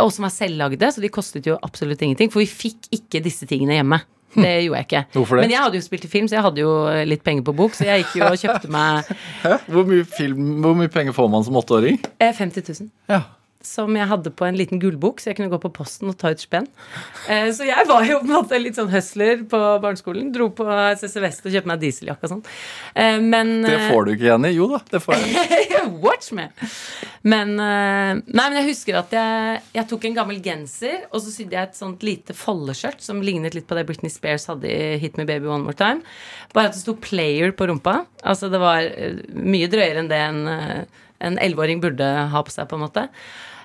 Og 0.00 0.12
som 0.14 0.24
er 0.24 0.32
selvlagde, 0.32 0.88
så 0.94 1.02
de 1.02 1.10
kostet 1.12 1.46
jo 1.48 1.58
absolutt 1.66 2.00
ingenting. 2.02 2.30
For 2.32 2.40
vi 2.42 2.48
fikk 2.48 2.88
ikke 2.96 3.20
disse 3.24 3.46
tingene 3.48 3.76
hjemme. 3.80 3.98
Det 4.30 4.52
gjorde 4.62 4.78
jeg 4.78 4.86
ikke. 4.86 5.00
Det? 5.10 5.40
Men 5.42 5.50
jeg 5.50 5.58
hadde 5.64 5.78
jo 5.80 5.82
spilt 5.84 6.04
i 6.06 6.10
film, 6.12 6.28
så 6.30 6.36
jeg 6.38 6.44
hadde 6.46 6.62
jo 6.62 6.70
litt 7.10 7.24
penger 7.26 7.42
på 7.48 7.54
bok. 7.58 7.74
Så 7.74 7.88
jeg 7.88 8.04
gikk 8.04 8.20
jo 8.20 8.28
og 8.30 8.38
kjøpte 8.38 8.70
meg 8.70 9.08
Hæ? 9.42 9.56
Hvor 9.74 9.88
mye, 9.88 10.04
film, 10.06 10.52
hvor 10.62 10.76
mye 10.78 10.92
penger 10.92 11.16
får 11.16 11.28
man 11.32 11.44
som 11.46 11.58
åtteåring? 11.58 11.98
eh, 12.22 12.30
50 12.38 12.68
000. 12.80 12.90
Ja. 13.10 13.24
Som 13.64 13.92
jeg 13.96 14.08
hadde 14.08 14.30
på 14.32 14.46
en 14.46 14.56
liten 14.56 14.80
gullbok, 14.80 15.20
så 15.20 15.30
jeg 15.30 15.38
kunne 15.38 15.50
gå 15.52 15.58
på 15.60 15.70
posten 15.74 16.08
og 16.08 16.16
ta 16.20 16.30
ut 16.32 16.40
spenn. 16.40 16.66
Eh, 17.28 17.50
så 17.52 17.66
jeg 17.68 17.84
var 17.88 18.06
jo 18.08 18.20
på 18.22 18.28
en 18.28 18.32
måte 18.32 18.60
litt 18.60 18.78
sånn 18.78 18.88
hustler 18.92 19.42
på 19.50 19.60
barneskolen. 19.82 20.30
Dro 20.32 20.48
på 20.56 20.64
CC 21.00 21.20
Vest 21.20 21.44
og 21.44 21.52
kjøpte 21.52 21.68
meg 21.68 21.82
dieseljakke 21.82 22.24
og 22.24 22.32
sånn. 22.34 22.44
Eh, 22.94 23.18
men 23.20 23.58
Det 23.66 23.76
får 23.90 24.06
du 24.06 24.12
ikke, 24.14 24.28
Jenny. 24.30 24.52
Jo 24.56 24.70
da, 24.72 24.80
det 24.94 25.02
får 25.04 25.18
jeg. 25.20 25.66
Watch 26.06 26.30
me! 26.36 26.48
Men 27.20 27.52
eh, 27.60 28.22
Nei, 28.24 28.46
men 28.46 28.58
jeg 28.62 28.70
husker 28.70 29.00
at 29.02 29.12
jeg, 29.14 29.60
jeg 29.76 29.88
tok 29.92 30.08
en 30.08 30.16
gammel 30.22 30.40
genser, 30.44 31.04
og 31.10 31.20
så 31.20 31.34
sydde 31.34 31.58
jeg 31.58 31.70
et 31.70 31.78
sånt 31.82 32.06
lite 32.06 32.36
foldeskjørt 32.36 33.04
som 33.04 33.20
lignet 33.24 33.56
litt 33.56 33.68
på 33.68 33.76
det 33.76 33.84
Britney 33.88 34.12
Spears 34.12 34.48
hadde 34.48 34.72
i 34.72 34.96
Hit 35.02 35.20
Me 35.20 35.28
Baby 35.28 35.50
One 35.50 35.66
More 35.68 35.76
Time. 35.76 36.00
Bare 36.56 36.72
at 36.72 36.78
det 36.78 36.82
sto 36.82 36.96
Player 37.00 37.52
på 37.52 37.68
rumpa. 37.68 38.00
Altså 38.24 38.48
det 38.48 38.62
var 38.62 38.88
eh, 38.88 39.20
mye 39.36 39.68
drøyere 39.68 40.00
enn 40.00 40.10
det 40.10 40.24
en 40.30 40.42
eh, 40.48 40.98
en 41.20 41.38
elleveåring 41.38 41.80
burde 41.82 42.06
ha 42.32 42.40
på 42.44 42.52
seg, 42.52 42.68
på 42.70 42.78
en 42.78 42.84
måte. 42.86 43.06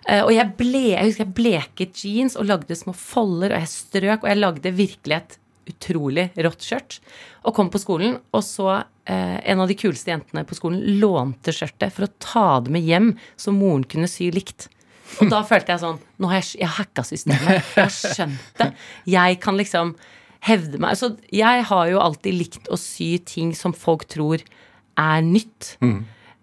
Eh, 0.06 0.22
og 0.22 0.32
jeg, 0.36 0.52
ble, 0.60 0.84
jeg 0.94 1.10
husker 1.10 1.26
jeg 1.26 1.36
bleket 1.38 2.04
jeans 2.04 2.38
og 2.38 2.50
lagde 2.50 2.78
små 2.78 2.94
folder, 2.98 3.56
og 3.56 3.64
jeg 3.64 3.72
strøk, 3.72 4.22
og 4.24 4.30
jeg 4.30 4.42
lagde 4.42 4.76
virkelig 4.78 5.18
et 5.18 5.40
utrolig 5.72 6.28
rått 6.46 6.66
skjørt. 6.66 7.00
Og 7.46 7.56
kom 7.58 7.72
på 7.74 7.82
skolen, 7.82 8.20
og 8.36 8.44
så 8.46 8.70
eh, 8.78 9.38
en 9.50 9.64
av 9.64 9.72
de 9.72 9.78
kuleste 9.80 10.14
jentene 10.14 10.46
på 10.46 10.58
skolen 10.58 11.00
lånte 11.02 11.54
skjørtet 11.56 11.94
for 11.96 12.08
å 12.08 12.14
ta 12.22 12.48
det 12.66 12.74
med 12.76 12.86
hjem, 12.86 13.12
så 13.38 13.54
moren 13.56 13.86
kunne 13.90 14.10
sy 14.12 14.30
likt. 14.34 14.70
Og 15.22 15.30
da 15.30 15.44
følte 15.46 15.70
jeg 15.70 15.84
sånn 15.84 16.00
Nå 16.18 16.30
har 16.32 16.40
jeg, 16.42 16.56
jeg 16.64 16.66
har 16.66 16.80
hacka 16.80 17.04
systemet. 17.06 17.50
Jeg 17.76 17.84
har 17.84 17.92
skjønt 17.94 18.56
det. 18.58 18.70
Jeg 19.14 19.38
kan 19.44 19.60
liksom 19.60 19.92
hevde 20.46 20.80
meg. 20.82 20.98
Så 20.98 21.12
jeg 21.34 21.66
har 21.70 21.92
jo 21.92 22.02
alltid 22.02 22.38
likt 22.38 22.70
å 22.74 22.78
sy 22.80 23.16
ting 23.26 23.54
som 23.58 23.74
folk 23.78 24.08
tror 24.12 24.42
er 24.98 25.22
nytt. 25.26 25.76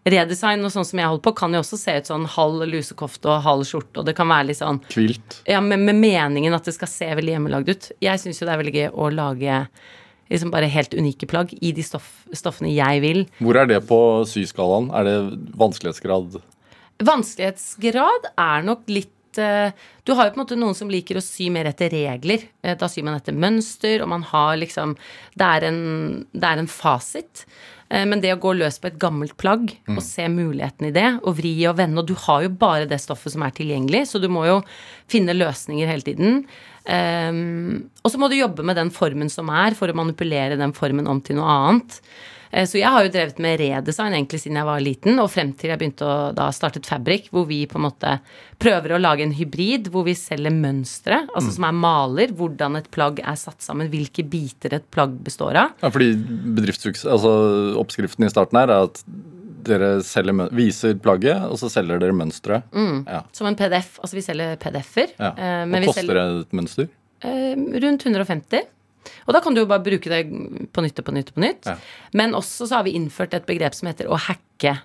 Redesign 0.04 0.64
og 0.66 0.72
sånn 0.74 0.84
som 0.88 0.98
jeg 0.98 1.06
holder 1.06 1.22
på, 1.22 1.32
kan 1.38 1.52
jo 1.54 1.60
også 1.62 1.78
se 1.78 1.92
ut 2.00 2.08
sånn 2.10 2.24
halv 2.26 2.64
lusekofte 2.66 3.28
og 3.30 3.42
halv 3.44 3.64
skjorte, 3.68 4.00
og 4.02 4.06
det 4.08 4.16
kan 4.18 4.26
være 4.32 4.48
litt 4.50 4.58
sånn 4.58 4.80
Kvilt. 4.90 5.42
ja, 5.46 5.60
med, 5.62 5.78
med 5.78 5.94
meningen 6.00 6.54
at 6.56 6.64
det 6.66 6.74
skal 6.74 6.90
se 6.90 7.06
veldig 7.14 7.36
hjemmelagd 7.36 7.68
ut. 7.70 7.90
Jeg 8.02 8.18
syns 8.22 8.40
jo 8.42 8.48
det 8.48 8.54
er 8.56 8.62
veldig 8.64 8.74
gøy 8.80 8.88
å 8.98 9.10
lage 9.14 9.60
liksom 10.32 10.50
bare 10.50 10.66
helt 10.72 10.94
unike 10.96 11.26
plagg 11.28 11.50
i 11.60 11.70
de 11.76 11.82
stoff, 11.84 12.08
stoffene 12.32 12.72
jeg 12.74 13.02
vil. 13.04 13.26
Hvor 13.38 13.58
er 13.60 13.66
det 13.70 13.82
på 13.86 13.98
syskalaen? 14.26 14.90
Er 14.96 15.04
det 15.06 15.16
vanskelighetsgrad 15.60 16.40
Vanskelighetsgrad 17.02 18.30
er 18.38 18.64
nok 18.66 18.86
litt 18.90 19.38
eh, 19.40 19.72
Du 20.04 20.12
har 20.16 20.26
jo 20.28 20.34
på 20.34 20.38
en 20.40 20.42
måte 20.44 20.58
noen 20.58 20.76
som 20.76 20.90
liker 20.92 21.18
å 21.18 21.24
sy 21.24 21.48
mer 21.52 21.68
etter 21.70 21.92
regler. 21.92 22.46
Eh, 22.62 22.76
Da 22.78 22.88
syr 22.90 23.06
man 23.06 23.18
etter 23.18 23.36
mønster, 23.36 24.02
og 24.04 24.10
man 24.12 24.24
har 24.32 24.56
liksom 24.60 24.96
Det 25.34 25.48
er 25.48 25.68
en, 25.70 25.80
det 26.32 26.48
er 26.48 26.62
en 26.62 26.70
fasit. 26.70 27.44
Eh, 27.92 28.06
Men 28.08 28.22
det 28.24 28.32
å 28.34 28.40
gå 28.40 28.54
løs 28.56 28.80
på 28.80 28.88
et 28.88 28.98
gammelt 29.00 29.36
plagg 29.40 29.74
og 29.92 30.00
se 30.04 30.24
muligheten 30.32 30.88
i 30.88 30.94
det, 30.96 31.08
og 31.22 31.36
vri 31.36 31.52
og 31.68 31.76
vende 31.76 32.00
Og 32.00 32.08
du 32.08 32.14
har 32.26 32.46
jo 32.46 32.48
bare 32.48 32.88
det 32.88 33.00
stoffet 33.02 33.34
som 33.34 33.44
er 33.44 33.52
tilgjengelig, 33.56 34.06
så 34.08 34.20
du 34.22 34.28
må 34.32 34.46
jo 34.48 34.60
finne 35.12 35.36
løsninger 35.36 35.90
hele 35.90 36.06
tiden. 36.06 36.46
Um, 36.82 37.88
og 38.02 38.10
så 38.10 38.18
må 38.18 38.26
du 38.28 38.34
jobbe 38.40 38.64
med 38.66 38.78
den 38.80 38.90
formen 38.90 39.30
som 39.30 39.50
er, 39.54 39.76
for 39.78 39.90
å 39.90 39.96
manipulere 39.96 40.58
den 40.58 40.74
formen 40.74 41.06
om 41.10 41.20
til 41.22 41.38
noe 41.38 41.56
annet. 41.56 42.00
Eh, 42.52 42.66
Så 42.68 42.78
jeg 42.78 42.90
har 42.92 43.04
jo 43.06 43.12
drevet 43.12 43.38
med 43.40 43.60
redesign 43.60 44.12
egentlig 44.12 44.42
siden 44.42 44.58
jeg 44.60 44.68
var 44.68 44.82
liten, 44.84 45.18
og 45.22 45.30
frem 45.32 45.54
til 45.56 45.72
jeg 45.72 45.80
begynte 45.80 46.04
å 46.04 46.16
da 46.36 46.50
startet 46.52 46.88
Fabrik, 46.88 47.30
hvor 47.32 47.46
vi 47.48 47.62
på 47.66 47.80
en 47.80 47.86
måte 47.86 48.18
prøver 48.62 48.92
å 48.92 49.00
lage 49.00 49.24
en 49.24 49.34
hybrid 49.36 49.88
hvor 49.92 50.04
vi 50.06 50.14
selger 50.18 50.52
mønstre, 50.52 51.22
altså 51.32 51.54
som 51.56 51.68
er 51.68 51.78
maler, 51.80 52.34
hvordan 52.36 52.76
et 52.78 52.90
plagg 52.92 53.22
er 53.24 53.38
satt 53.40 53.64
sammen, 53.64 53.90
hvilke 53.92 54.26
biter 54.28 54.76
et 54.76 54.90
plagg 54.92 55.16
består 55.24 55.56
av. 55.64 55.76
Ja, 55.82 55.92
fordi 55.94 56.12
altså 57.08 57.32
Oppskriften 57.80 58.28
i 58.28 58.32
starten 58.32 58.60
her 58.60 58.68
er 58.68 58.90
at 58.90 59.00
dere 59.64 59.88
selger, 60.06 60.48
viser 60.54 60.94
plagget, 61.02 61.42
og 61.48 61.58
så 61.60 61.70
selger 61.72 61.98
dere 62.02 62.12
mønsteret. 62.16 62.62
Ja. 63.06 63.22
Som 63.32 63.46
en 63.50 63.56
PDF. 63.58 63.98
Altså 64.02 64.16
vi 64.18 64.24
selger 64.26 64.56
PDF-er. 64.62 65.14
Ja. 65.18 65.32
eh, 65.36 65.64
men 65.66 65.80
vi 65.82 65.86
koster 65.90 66.02
selger 66.06 66.40
et 66.42 66.52
mønster? 66.52 66.88
eh, 67.22 67.54
rundt 67.56 68.06
150. 68.06 68.62
Og 69.26 69.34
da 69.34 69.40
kan 69.42 69.54
du 69.54 69.60
jo 69.62 69.66
bare 69.66 69.82
bruke 69.82 70.10
det 70.10 70.22
på 70.72 70.82
nytt 70.84 70.98
og 70.98 71.04
på 71.08 71.12
nytt 71.14 71.30
og 71.32 71.34
på 71.34 71.42
nytt. 71.42 71.66
Ja. 71.66 71.76
Men 72.14 72.34
også 72.38 72.68
så 72.70 72.76
har 72.78 72.84
vi 72.86 72.92
innført 72.94 73.34
et 73.34 73.46
begrep 73.46 73.74
som 73.74 73.88
heter 73.90 74.06
å 74.06 74.14
hacke 74.18 74.40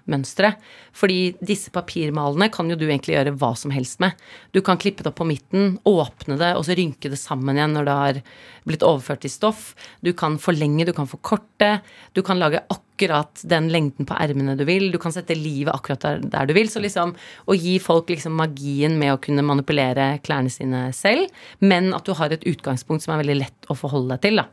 mønstre. 0.09 0.53
Fordi 0.97 1.35
disse 1.43 1.71
papirmalene 1.73 2.49
kan 2.53 2.69
jo 2.71 2.77
du 2.79 2.85
egentlig 2.87 3.15
gjøre 3.15 3.35
hva 3.37 3.51
som 3.59 3.73
helst 3.75 4.01
med. 4.03 4.17
Du 4.55 4.61
kan 4.65 4.79
klippe 4.81 5.05
det 5.05 5.11
opp 5.11 5.19
på 5.21 5.27
midten, 5.29 5.75
åpne 5.87 6.39
det, 6.39 6.53
og 6.57 6.65
så 6.67 6.77
rynke 6.77 7.11
det 7.11 7.19
sammen 7.21 7.57
igjen 7.57 7.75
når 7.77 7.87
det 7.87 7.97
har 8.01 8.19
blitt 8.67 8.85
overført 8.87 9.23
til 9.25 9.33
stoff. 9.33 9.69
Du 10.05 10.11
kan 10.17 10.39
forlenge, 10.41 10.87
du 10.87 10.93
kan 10.97 11.09
forkorte. 11.09 11.77
Du 12.17 12.23
kan 12.25 12.41
lage 12.41 12.63
akkurat 12.73 13.43
den 13.47 13.69
lengden 13.73 14.09
på 14.09 14.17
ermene 14.17 14.57
du 14.57 14.65
vil. 14.67 14.89
Du 14.93 14.99
kan 15.01 15.13
sette 15.15 15.37
livet 15.37 15.75
akkurat 15.75 16.03
der, 16.03 16.25
der 16.25 16.49
du 16.49 16.55
vil. 16.57 16.71
Så 16.71 16.81
liksom 16.83 17.13
å 17.45 17.57
gi 17.57 17.77
folk 17.83 18.09
liksom 18.13 18.37
magien 18.39 18.97
med 18.99 19.13
å 19.13 19.21
kunne 19.21 19.45
manipulere 19.45 20.15
klærne 20.25 20.51
sine 20.53 20.87
selv, 20.97 21.29
men 21.59 21.93
at 21.95 22.07
du 22.07 22.15
har 22.17 22.33
et 22.33 22.45
utgangspunkt 22.47 23.05
som 23.05 23.15
er 23.15 23.23
veldig 23.23 23.41
lett 23.43 23.69
å 23.71 23.77
forholde 23.77 24.15
deg 24.15 24.25
til, 24.25 24.41
da. 24.41 24.49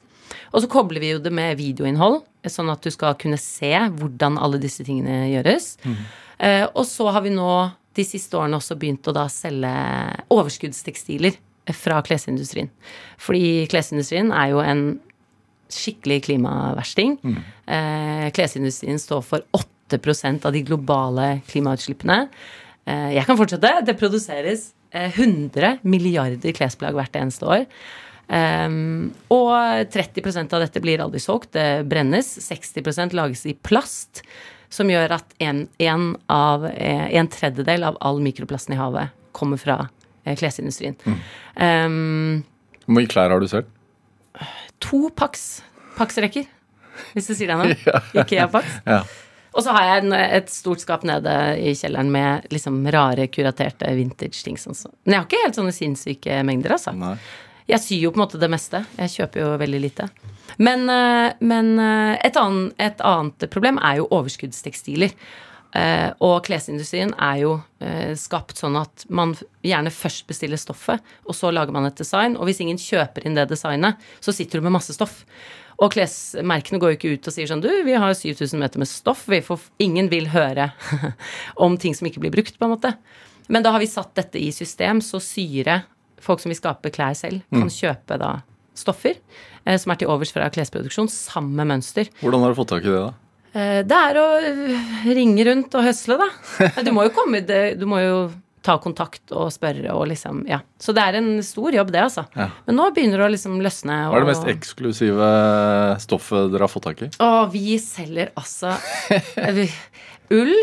Og 0.55 0.63
så 0.63 0.71
kobler 0.71 1.03
vi 1.03 1.13
jo 1.15 1.23
det 1.23 1.33
med 1.35 1.59
videoinnhold, 1.59 2.23
sånn 2.53 2.73
at 2.73 2.85
du 2.85 2.91
skal 2.93 3.17
kunne 3.21 3.39
se 3.41 3.73
hvordan 3.73 4.39
alle 4.43 4.61
disse 4.63 4.85
tingene 4.87 5.31
gjøres. 5.33 5.75
Eh, 6.39 6.67
og 6.67 6.85
så 6.89 7.09
har 7.15 7.25
vi 7.25 7.33
nå 7.35 7.49
de 7.95 8.05
siste 8.07 8.37
årene 8.37 8.59
også 8.59 8.77
begynt 8.79 9.07
å 9.07 9.15
da 9.15 9.29
selge 9.31 9.73
overskuddstekstiler 10.35 11.37
fra 11.73 12.01
klesindustrien. 12.05 12.69
Fordi 13.23 13.65
klesindustrien 13.71 14.33
er 14.35 14.51
jo 14.53 14.61
en 14.65 14.85
skikkelig 15.73 16.25
klimaversting. 16.27 17.17
Eh, 17.67 18.27
klesindustrien 18.37 19.01
står 19.01 19.23
for 19.25 19.47
8% 19.57 20.45
av 20.45 20.53
de 20.53 20.63
globale 20.67 21.41
klimautslippene. 21.49 22.29
Eh, 22.85 23.11
jeg 23.17 23.27
kan 23.29 23.39
fortsette. 23.41 23.73
Det 23.87 23.97
produseres 23.99 24.73
eh, 24.93 25.09
100 25.09 25.79
milliarder 25.83 26.57
klesplagg 26.57 26.97
hvert 26.99 27.17
eneste 27.17 27.49
år. 27.49 27.65
Um, 28.29 29.13
og 29.33 29.53
30% 29.93 30.55
av 30.57 30.65
dette 30.65 30.83
blir 30.83 31.03
aldri 31.05 31.21
solgt. 31.23 31.53
Det 31.57 31.85
brennes. 31.91 32.29
60% 32.49 33.17
lages 33.17 33.45
i 33.51 33.55
plast. 33.55 34.25
Som 34.73 34.91
gjør 34.91 35.19
at 35.21 35.37
en, 35.45 35.67
en, 35.79 36.09
av, 36.33 36.65
eh, 36.67 37.07
en 37.15 37.29
tredjedel 37.31 37.85
av 37.87 37.99
all 38.03 38.19
mikroplasten 38.25 38.75
i 38.75 38.81
havet 38.81 39.13
kommer 39.37 39.61
fra 39.61 39.85
klesindustrien. 40.25 40.97
klesindustrien. 40.97 40.97
Um, 41.55 42.43
Hvor 42.87 42.97
mye 42.97 43.11
klær 43.11 43.31
har 43.31 43.43
du 43.43 43.47
selv? 43.51 43.71
to 44.85 45.11
Pax. 45.17 45.63
Pax-rekker. 45.99 46.49
Hvis 47.15 47.29
du 47.31 47.35
sier 47.35 47.53
det 47.53 47.59
nå. 47.59 47.93
Ikke 48.23 48.49
Pax. 48.53 48.81
Ja. 48.87 49.03
Og 49.55 49.63
så 49.63 49.71
har 49.77 49.87
jeg 49.87 50.19
et 50.35 50.51
stort 50.51 50.83
skap 50.83 51.05
nede 51.07 51.33
i 51.63 51.77
kjelleren 51.79 52.11
med 52.11 52.49
liksom 52.51 52.81
rare, 52.91 53.29
kuraterte 53.31 53.93
vintage-ting. 53.95 54.59
Men 54.59 55.15
jeg 55.15 55.21
har 55.21 55.29
ikke 55.29 55.43
helt 55.45 55.59
sånne 55.61 55.75
sinnssyke 55.77 56.41
mengder, 56.47 56.75
altså. 56.75 56.91
Nei. 56.99 57.15
Jeg 57.71 57.81
syr 57.81 58.03
jo 58.03 58.13
på 58.13 58.21
en 58.21 58.27
måte 58.27 58.41
det 58.41 58.51
meste. 58.53 58.83
Jeg 58.99 59.13
kjøper 59.15 59.41
jo 59.41 59.53
veldig 59.61 59.81
lite. 59.81 60.09
Men, 60.57 60.85
eh, 60.91 61.33
men 61.41 61.79
eh, 61.79 62.19
et, 62.27 62.37
annet, 62.37 62.77
et 62.79 63.01
annet 63.01 63.49
problem 63.51 63.81
er 63.81 64.03
jo 64.03 64.11
overskuddstekstiler. 64.13 65.15
Eh, 65.75 66.11
og 66.23 66.45
klesindustrien 66.47 67.11
er 67.19 67.41
jo 67.43 67.55
skapt 68.17 68.57
sånn 68.57 68.79
at 68.81 69.03
man 69.13 69.35
gjerne 69.67 69.91
først 69.93 70.25
bestiller 70.31 70.57
stoffet, 70.57 71.03
og 71.29 71.37
så 71.37 71.51
lager 71.53 71.75
man 71.75 71.85
et 71.85 71.99
design. 71.99 72.39
Og 72.39 72.49
hvis 72.49 72.63
ingen 72.65 72.81
kjøper 72.81 73.27
inn 73.27 73.37
det 73.37 73.51
designet, 73.51 74.01
så 74.25 74.33
sitter 74.33 74.61
du 74.61 74.65
med 74.65 74.77
masse 74.79 74.95
stoff. 74.97 75.19
Og 75.83 75.91
klesmerkene 75.93 76.79
går 76.81 76.93
jo 76.93 76.97
ikke 76.97 77.13
ut 77.17 77.29
og 77.29 77.35
sier 77.35 77.51
sånn 77.51 77.61
Du, 77.65 77.69
vi 77.85 77.97
har 77.99 78.15
7000 78.15 78.61
meter 78.63 78.81
med 78.81 78.89
stoff. 78.89 79.27
Vi 79.29 79.43
får, 79.45 79.67
ingen 79.83 80.09
vil 80.13 80.31
høre 80.33 80.71
om 81.67 81.77
ting 81.81 81.97
som 81.99 82.09
ikke 82.09 82.23
blir 82.23 82.33
brukt, 82.37 82.57
på 82.57 82.69
en 82.69 82.77
måte. 82.77 82.95
Men 83.53 83.65
da 83.67 83.75
har 83.75 83.83
vi 83.83 83.91
satt 83.91 84.15
dette 84.17 84.41
i 84.41 84.53
system, 84.55 85.03
så 85.05 85.21
syre, 85.21 85.83
folk 86.25 86.43
som 86.43 86.53
vil 86.53 86.59
skape 86.59 86.93
klær 86.95 87.17
selv, 87.19 87.45
kan 87.53 87.71
kjøpe 87.73 88.19
da 88.21 88.39
stoffer 88.75 89.15
eh, 89.15 89.77
som 89.79 89.93
er 89.95 90.01
til 90.01 90.11
overs 90.11 90.33
fra 90.35 90.49
klesproduksjon, 90.53 91.11
sammen 91.13 91.55
med 91.59 91.71
mønster. 91.75 92.11
Hvordan 92.23 92.45
har 92.45 92.55
du 92.55 92.59
fått 92.59 92.73
tak 92.75 92.87
i 92.87 92.93
det, 92.93 93.03
da? 93.03 93.13
Eh, 93.55 93.81
det 93.87 93.99
er 94.11 94.19
å 94.19 94.29
øh, 94.51 95.05
ringe 95.15 95.45
rundt 95.51 95.77
og 95.79 95.87
høsle, 95.87 96.19
da. 96.21 96.31
Du 96.87 96.91
må 96.95 97.07
jo 97.07 97.15
komme 97.15 97.45
Du 97.45 97.87
må 97.91 98.01
jo 98.03 98.17
ta 98.65 98.79
kontakt 98.81 99.33
og 99.37 99.51
spørre 99.53 99.93
og 99.93 100.07
liksom 100.11 100.45
Ja. 100.49 100.63
Så 100.81 100.95
det 100.97 101.05
er 101.05 101.19
en 101.21 101.31
stor 101.45 101.75
jobb, 101.77 101.93
det, 101.95 102.03
altså. 102.07 102.25
Ja. 102.37 102.49
Men 102.67 102.79
nå 102.81 102.89
begynner 102.97 103.21
det 103.21 103.29
å 103.29 103.35
liksom 103.35 103.59
løsne. 103.65 103.99
Hva 104.09 104.19
er 104.19 104.25
det 104.25 104.33
mest 104.33 104.49
eksklusive 104.55 105.29
stoffet 106.03 106.53
dere 106.53 106.67
har 106.67 106.73
fått 106.73 106.89
tak 106.89 107.05
i? 107.05 107.11
Å, 107.21 107.31
vi 107.53 107.77
selger 107.83 108.33
altså 108.41 108.75
eh, 109.13 109.77
ull 110.35 110.55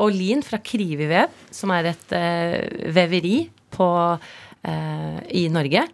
og 0.00 0.14
lin 0.16 0.40
fra 0.44 0.60
Krivivev, 0.64 1.32
som 1.52 1.72
er 1.76 1.92
et 1.92 2.14
eh, 2.16 2.88
veveri 2.96 3.42
på, 3.74 3.88
eh, 4.16 4.49
i 4.62 5.46
Norge. 5.52 5.86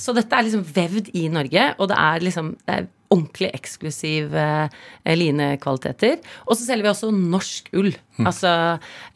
Så 0.00 0.12
dette 0.16 0.36
er 0.36 0.46
liksom 0.46 0.64
vevd 0.64 1.10
i 1.16 1.26
Norge, 1.32 1.66
og 1.78 1.88
det 1.90 1.96
er 2.00 2.24
liksom 2.24 2.54
det 2.64 2.74
er 2.78 2.88
ordentlig 3.10 3.50
eksklusive 3.56 4.42
eh, 4.70 5.14
linekvaliteter. 5.18 6.20
Og 6.46 6.54
så 6.54 6.66
selger 6.66 6.86
vi 6.86 6.92
også 6.92 7.10
norsk 7.14 7.72
ull. 7.80 7.92
Altså 8.20 8.52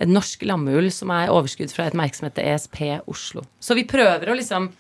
norsk 0.09 0.43
lammeull 0.49 0.91
som 0.95 1.13
er 1.15 1.33
overskudd 1.33 1.73
fra 1.75 1.87
et 1.89 1.99
merke 1.99 2.19
som 2.19 2.27
heter 2.27 2.49
ESP 2.55 2.81
Oslo. 3.11 3.45
Så 3.63 3.77
vi 3.79 3.87
prøver 3.89 4.33
å 4.33 4.39
liksom 4.39 4.73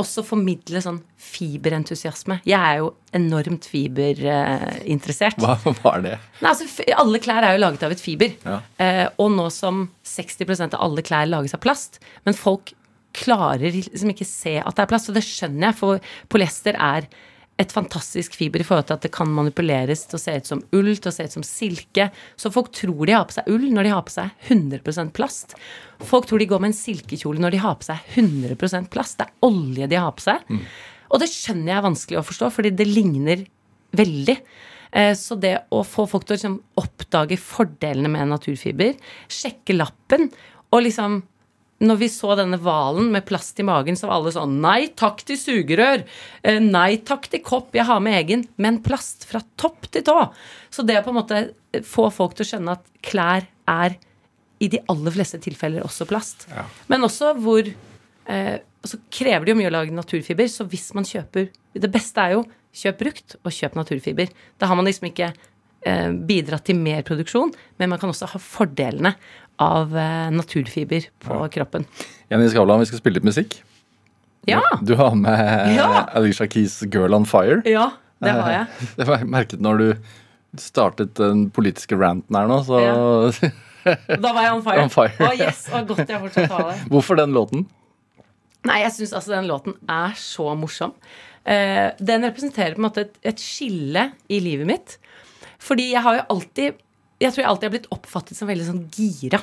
også 0.00 0.24
formidle 0.26 0.80
sånn 0.82 0.96
fiberentusiasme. 1.22 2.40
Jeg 2.48 2.58
er 2.58 2.80
jo 2.80 2.88
enormt 3.14 3.68
fiberinteressert. 3.70 5.38
Hva, 5.38 5.54
er 5.92 6.02
det? 6.02 6.14
Nei, 6.40 6.50
altså, 6.50 6.66
alle 6.98 7.20
klær 7.22 7.46
er 7.46 7.54
jo 7.54 7.62
laget 7.62 7.84
av 7.86 7.94
et 7.94 8.02
fiber. 8.02 8.34
Ja. 8.42 8.56
Eh, 8.82 9.04
og 9.22 9.30
nå 9.36 9.46
som 9.54 9.84
60% 10.08 10.74
av 10.74 10.82
alle 10.88 11.04
klær 11.06 11.28
lages 11.30 11.54
av 11.54 11.62
plast, 11.62 12.00
men 12.26 12.34
folk 12.34 12.74
klarer 13.14 13.70
liksom 13.74 14.10
ikke 14.12 14.26
se 14.28 14.56
at 14.60 14.74
det 14.76 14.84
er 14.84 14.90
plast, 14.90 15.08
og 15.10 15.16
det 15.18 15.24
skjønner 15.26 15.70
jeg, 15.70 15.78
for 15.78 16.02
polyester 16.32 16.76
er 16.80 17.06
et 17.62 17.70
fantastisk 17.70 18.34
fiber 18.34 18.58
i 18.58 18.64
forhold 18.66 18.88
til 18.88 18.96
at 18.96 19.04
det 19.06 19.12
kan 19.14 19.28
manipuleres 19.30 20.00
til 20.10 20.18
å 20.18 20.22
se 20.24 20.32
ut 20.40 20.48
som 20.48 20.62
ull, 20.74 20.88
til 20.98 21.10
å 21.12 21.14
se 21.14 21.26
ut 21.28 21.34
som 21.36 21.44
silke. 21.46 22.08
Så 22.34 22.50
folk 22.50 22.72
tror 22.74 23.06
de 23.06 23.14
har 23.14 23.28
på 23.30 23.36
seg 23.36 23.46
ull 23.52 23.68
når 23.70 23.86
de 23.86 23.92
har 23.94 24.02
på 24.08 24.10
seg 24.16 24.48
100% 24.50 25.12
plast. 25.14 25.54
Folk 26.02 26.26
tror 26.26 26.42
de 26.42 26.48
går 26.50 26.64
med 26.64 26.72
en 26.72 26.78
silkekjole 26.80 27.38
når 27.44 27.54
de 27.54 27.60
har 27.62 27.76
på 27.78 27.86
seg 27.86 28.08
100% 28.18 28.90
plast. 28.90 29.20
Det 29.20 29.28
er 29.28 29.46
olje 29.46 29.86
de 29.92 30.00
har 30.02 30.16
på 30.18 30.24
seg. 30.26 30.50
Og 31.14 31.22
det 31.22 31.28
skjønner 31.30 31.70
jeg 31.70 31.78
er 31.78 31.86
vanskelig 31.86 32.18
å 32.18 32.26
forstå, 32.26 32.48
fordi 32.56 32.72
det 32.74 32.88
ligner 32.90 33.44
veldig. 33.94 34.36
Eh, 34.90 35.12
Så 35.14 35.38
det 35.38 35.54
å 35.70 35.84
få 35.86 36.08
folk 36.10 36.26
til 36.26 36.34
å 36.34 36.38
liksom 36.40 36.58
oppdage 36.82 37.38
fordelene 37.38 38.10
med 38.10 38.32
naturfiber, 38.34 38.96
sjekke 39.30 39.78
lappen 39.78 40.26
og 40.74 40.82
liksom 40.88 41.20
når 41.86 41.98
vi 42.00 42.08
så 42.12 42.34
denne 42.38 42.58
hvalen 42.60 43.10
med 43.14 43.24
plast 43.28 43.58
i 43.60 43.66
magen, 43.66 43.96
så 43.98 44.08
var 44.08 44.18
alle 44.20 44.32
sånn 44.34 44.58
Nei 44.62 44.88
takk 44.96 45.22
til 45.28 45.38
sugerør. 45.40 46.04
Eh, 46.42 46.60
Nei 46.62 46.96
takk 47.06 47.28
til 47.32 47.42
kopp. 47.44 47.72
Jeg 47.76 47.86
har 47.88 48.02
med 48.04 48.16
egen. 48.22 48.44
Men 48.56 48.80
plast 48.84 49.26
fra 49.28 49.42
topp 49.60 49.88
til 49.94 50.04
tå. 50.06 50.18
Så 50.72 50.84
det 50.86 50.98
å 51.00 51.04
på 51.06 51.14
en 51.14 51.20
måte 51.20 51.44
få 51.86 52.08
folk 52.14 52.36
til 52.36 52.46
å 52.46 52.50
skjønne 52.52 52.76
at 52.78 52.84
klær 53.04 53.48
er 53.70 53.96
i 54.62 54.68
de 54.70 54.80
aller 54.90 55.14
fleste 55.14 55.40
tilfeller 55.42 55.84
også 55.84 56.06
plast. 56.08 56.46
Men 56.90 57.04
også 57.06 57.34
hvor 57.42 57.66
eh, 57.66 58.56
Så 58.84 58.98
krever 59.10 59.46
det 59.46 59.54
jo 59.54 59.58
mye 59.58 59.70
å 59.70 59.74
lage 59.78 59.96
naturfiber, 59.96 60.46
så 60.52 60.66
hvis 60.68 60.90
man 60.94 61.06
kjøper 61.08 61.48
Det 61.72 61.90
beste 61.90 62.20
er 62.20 62.36
jo 62.36 62.44
kjøp 62.74 62.98
brukt 63.00 63.36
og 63.42 63.52
kjøp 63.54 63.76
naturfiber. 63.78 64.30
Da 64.58 64.66
har 64.66 64.76
man 64.78 64.86
liksom 64.88 65.06
ikke 65.08 65.28
eh, 65.86 66.10
bidratt 66.26 66.64
til 66.66 66.78
mer 66.78 67.04
produksjon, 67.06 67.52
men 67.78 67.92
man 67.92 68.00
kan 68.02 68.10
også 68.10 68.28
ha 68.32 68.40
fordelene 68.42 69.14
av 69.62 69.94
eh, 69.96 70.30
naturfiber 70.34 71.06
på 71.24 71.38
kroppen. 71.54 71.86
Jenny 72.32 72.48
Skavlan, 72.50 72.82
vi 72.82 72.88
skal 72.90 73.00
spille 73.02 73.20
litt 73.20 73.28
musikk. 73.28 73.60
Ja! 74.48 74.60
Du 74.82 74.94
har 74.98 75.14
med 75.16 75.76
Ja. 75.76 76.04
Alicia 76.14 76.46
Keys' 76.46 76.82
'Girl 76.84 77.14
on 77.14 77.24
Fire'. 77.24 77.62
Ja, 77.68 77.90
det 78.22 78.34
har 78.34 78.50
jeg. 78.50 78.66
Det 78.98 79.06
var 79.08 79.22
jeg 79.22 79.30
merket 79.30 79.62
når 79.64 79.78
du 79.80 79.88
startet 80.60 81.14
den 81.18 81.48
politiske 81.50 81.96
ranten 81.98 82.36
her 82.36 82.46
nå, 82.50 82.60
så 82.66 82.80
Da 84.24 84.32
var 84.32 84.42
jeg 84.46 84.52
on 84.54 84.62
fire. 84.64 84.82
On 84.84 84.92
fire. 84.92 85.16
Å, 85.20 85.32
yes, 85.36 85.66
oh, 85.72 85.82
godt 85.84 86.08
jeg 86.08 86.20
fortsatt 86.22 86.52
har 86.54 86.68
det. 86.70 86.76
Hvorfor 86.92 87.18
den 87.20 87.34
låten? 87.36 87.66
Nei, 88.64 88.78
jeg 88.80 88.94
syns 88.96 89.12
altså 89.12 89.34
den 89.34 89.48
låten 89.50 89.74
er 89.92 90.14
så 90.16 90.54
morsom. 90.56 90.94
Eh, 91.44 91.90
den 92.00 92.24
representerer 92.24 92.78
på 92.78 92.80
en 92.80 92.86
måte 92.86 93.04
et, 93.04 93.18
et 93.28 93.42
skille 93.42 94.06
i 94.32 94.38
livet 94.40 94.68
mitt. 94.70 94.96
Fordi 95.60 95.90
jeg 95.90 96.00
har 96.04 96.16
jo 96.16 96.24
alltid 96.32 96.80
Jeg 97.24 97.34
tror 97.34 97.42
jeg 97.42 97.50
alltid 97.50 97.68
har 97.68 97.74
blitt 97.76 97.92
oppfattet 97.94 98.38
som 98.38 98.50
veldig 98.50 98.66
sånn 98.68 98.82
gira. 98.94 99.40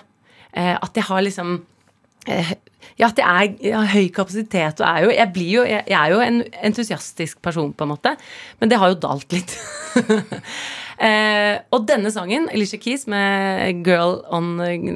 Eh, 0.52 0.76
at 0.76 0.98
jeg 1.00 1.08
har 1.08 1.24
liksom 1.26 1.56
eh, 2.28 2.52
Ja, 3.00 3.08
at 3.08 3.20
jeg 3.22 3.26
er 3.26 3.54
jeg 3.64 3.76
har 3.78 3.92
høy 3.94 4.10
kapasitet 4.12 4.82
og 4.82 4.88
er 4.90 5.06
jo 5.06 5.14
Jeg 5.16 5.32
blir 5.32 5.52
jo 5.54 5.62
jeg, 5.64 5.86
jeg 5.88 5.96
er 5.96 6.12
jo 6.12 6.20
en 6.26 6.42
entusiastisk 6.68 7.40
person, 7.42 7.72
på 7.74 7.88
en 7.88 7.94
måte. 7.94 8.16
Men 8.60 8.72
det 8.72 8.80
har 8.82 8.92
jo 8.94 9.02
dalt 9.08 9.38
litt. 9.38 9.58
Eh, 11.02 11.56
og 11.74 11.88
denne 11.90 12.12
sangen, 12.14 12.44
Alicia 12.54 12.78
Keys 12.78 13.08
med 13.10 13.80
Girl 13.88 14.20
on, 14.30 14.52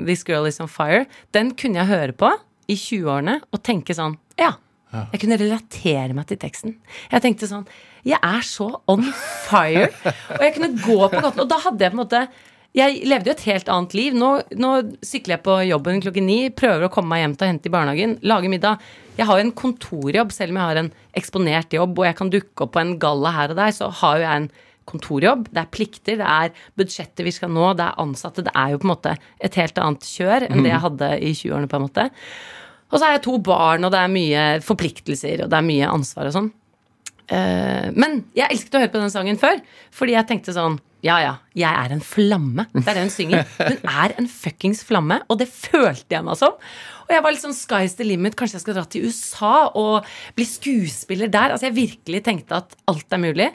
'This 0.06 0.22
Girl 0.28 0.46
Is 0.46 0.60
On 0.62 0.70
Fire', 0.70 1.08
den 1.34 1.50
kunne 1.58 1.80
jeg 1.80 1.90
høre 1.90 2.14
på 2.14 2.30
i 2.70 2.76
20-årene 2.78 3.40
og 3.50 3.64
tenke 3.66 3.96
sånn 3.98 4.14
Ja. 4.38 4.52
Jeg 5.12 5.24
kunne 5.24 5.40
relatere 5.42 6.14
meg 6.14 6.28
til 6.30 6.38
teksten. 6.40 6.76
Jeg 7.12 7.24
tenkte 7.26 7.50
sånn 7.50 7.66
Jeg 8.06 8.20
er 8.22 8.46
så 8.46 8.68
on 8.88 9.02
fire. 9.48 9.90
Og 10.38 10.44
jeg 10.46 10.54
kunne 10.60 10.76
gå 10.78 11.00
på 11.10 11.24
gaten. 11.26 11.42
Og 11.42 11.50
da 11.50 11.58
hadde 11.66 11.84
jeg 11.84 11.92
på 11.92 11.98
en 11.98 12.04
måte 12.04 12.22
jeg 12.76 13.08
levde 13.08 13.32
jo 13.32 13.36
et 13.38 13.46
helt 13.48 13.70
annet 13.72 13.96
liv. 13.96 14.16
Nå, 14.20 14.30
nå 14.60 14.72
sykler 15.06 15.38
jeg 15.38 15.44
på 15.46 15.56
jobben 15.70 16.04
klokken 16.04 16.28
ni, 16.28 16.38
prøver 16.52 16.88
å 16.88 16.92
komme 16.92 17.14
meg 17.14 17.24
hjem 17.24 17.36
til 17.36 17.48
å 17.48 17.52
hente 17.54 17.70
i 17.70 17.74
barnehagen, 17.74 18.16
lage 18.28 18.52
middag. 18.52 18.84
Jeg 19.16 19.30
har 19.30 19.40
jo 19.40 19.46
en 19.46 19.56
kontorjobb, 19.56 20.34
selv 20.36 20.52
om 20.52 20.60
jeg 20.60 20.70
har 20.70 20.82
en 20.82 20.92
eksponert 21.16 21.76
jobb 21.76 21.96
og 21.96 22.08
jeg 22.10 22.18
kan 22.20 22.32
dukke 22.34 22.66
opp 22.66 22.74
på 22.76 22.82
en 22.84 22.96
galla 23.00 23.32
her 23.38 23.54
og 23.54 23.62
der, 23.62 23.76
så 23.76 23.88
har 24.02 24.20
jo 24.20 24.26
jeg 24.26 24.42
en 24.42 24.50
kontorjobb. 24.92 25.48
Det 25.56 25.64
er 25.64 25.72
plikter, 25.72 26.20
det 26.20 26.28
er 26.28 26.68
budsjetter 26.78 27.28
vi 27.28 27.34
skal 27.36 27.54
nå, 27.56 27.72
det 27.80 27.88
er 27.88 28.04
ansatte. 28.04 28.44
Det 28.46 28.54
er 28.54 28.74
jo 28.74 28.82
på 28.84 28.90
en 28.90 28.94
måte 28.94 29.16
et 29.40 29.58
helt 29.62 29.82
annet 29.82 30.12
kjør 30.12 30.50
enn 30.50 30.62
det 30.66 30.74
jeg 30.74 30.84
hadde 30.90 31.12
i 31.16 31.32
20-årene, 31.32 31.72
på 31.72 31.80
en 31.80 31.88
måte. 31.88 32.10
Og 32.92 33.00
så 33.00 33.08
har 33.08 33.16
jeg 33.16 33.26
to 33.26 33.40
barn, 33.44 33.88
og 33.88 33.96
det 33.96 34.04
er 34.04 34.14
mye 34.14 34.44
forpliktelser, 34.64 35.46
og 35.46 35.52
det 35.52 35.58
er 35.58 35.68
mye 35.72 35.90
ansvar 35.96 36.30
og 36.30 36.36
sånn. 36.36 36.52
Eh, 37.34 37.88
men 37.98 38.20
jeg 38.38 38.52
elsket 38.52 38.76
å 38.78 38.82
høre 38.84 38.92
på 38.94 39.02
den 39.02 39.14
sangen 39.14 39.40
før, 39.42 39.62
fordi 39.96 40.14
jeg 40.14 40.30
tenkte 40.30 40.54
sånn 40.54 40.78
Ja, 41.06 41.20
ja, 41.22 41.34
jeg 41.58 41.70
er 41.70 41.94
en 41.94 42.04
flamme. 42.06 42.68
Det 42.74 42.86
er 42.86 42.98
det 42.98 43.06
hun 43.06 43.14
synger. 43.14 43.50
Hun 43.60 43.90
er 44.06 44.14
en 44.18 44.30
fuckings 44.30 44.82
flamme, 44.86 45.20
og 45.30 45.38
det 45.42 45.50
følte 45.52 46.18
jeg 46.18 46.26
meg 46.26 46.40
som. 46.40 46.56
Og 47.06 47.14
jeg 47.14 47.22
var 47.22 47.36
litt 47.36 47.44
sånn 47.44 47.58
sky's 47.58 47.94
the 48.00 48.08
limit. 48.08 48.38
Kanskje 48.38 48.58
jeg 48.58 48.64
skal 48.64 48.78
dra 48.80 48.86
til 48.90 49.06
USA 49.06 49.56
og 49.78 50.08
bli 50.38 50.48
skuespiller 50.50 51.30
der. 51.30 51.54
Altså 51.54 51.70
Jeg 51.70 51.78
virkelig 51.78 52.24
tenkte 52.26 52.58
at 52.64 52.74
alt 52.90 53.14
er 53.14 53.22
mulig. 53.22 53.52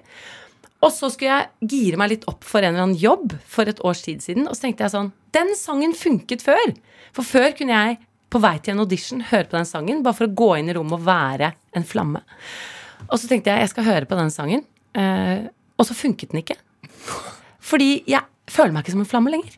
Og 0.81 0.93
så 0.95 1.11
skulle 1.13 1.35
jeg 1.35 1.71
gire 1.75 1.99
meg 2.01 2.15
litt 2.15 2.29
opp 2.31 2.47
for 2.47 2.63
en 2.63 2.73
eller 2.73 2.87
annen 2.87 3.01
jobb 3.01 3.35
for 3.51 3.69
et 3.69 3.83
års 3.85 4.05
tid 4.07 4.23
siden. 4.25 4.47
Og 4.47 4.55
så 4.55 4.69
tenkte 4.69 4.87
jeg 4.87 4.95
sånn 4.95 5.11
Den 5.35 5.51
sangen 5.59 5.97
funket 5.99 6.47
før. 6.47 6.71
For 7.17 7.27
før 7.27 7.51
kunne 7.59 7.75
jeg 7.75 7.99
på 8.31 8.41
vei 8.43 8.55
til 8.63 8.77
en 8.77 8.85
audition 8.85 9.25
høre 9.33 9.49
på 9.51 9.59
den 9.59 9.67
sangen 9.69 10.05
bare 10.07 10.17
for 10.21 10.31
å 10.31 10.37
gå 10.39 10.53
inn 10.61 10.71
i 10.71 10.77
rommet 10.77 11.01
og 11.01 11.09
være 11.09 11.51
en 11.77 11.87
flamme. 11.87 12.23
Og 13.09 13.17
så 13.21 13.31
tenkte 13.31 13.53
jeg 13.53 13.65
jeg 13.65 13.73
skal 13.73 13.89
høre 13.89 14.09
på 14.11 14.19
den 14.19 14.31
sangen. 14.35 14.67
Eh, 14.99 15.49
og 15.79 15.87
så 15.89 15.97
funket 15.97 16.33
den 16.33 16.43
ikke. 16.43 16.59
Fordi 17.61 18.03
jeg 18.11 18.25
føler 18.51 18.75
meg 18.75 18.85
ikke 18.85 18.97
som 18.97 19.05
en 19.05 19.11
flamme 19.11 19.33
lenger. 19.33 19.57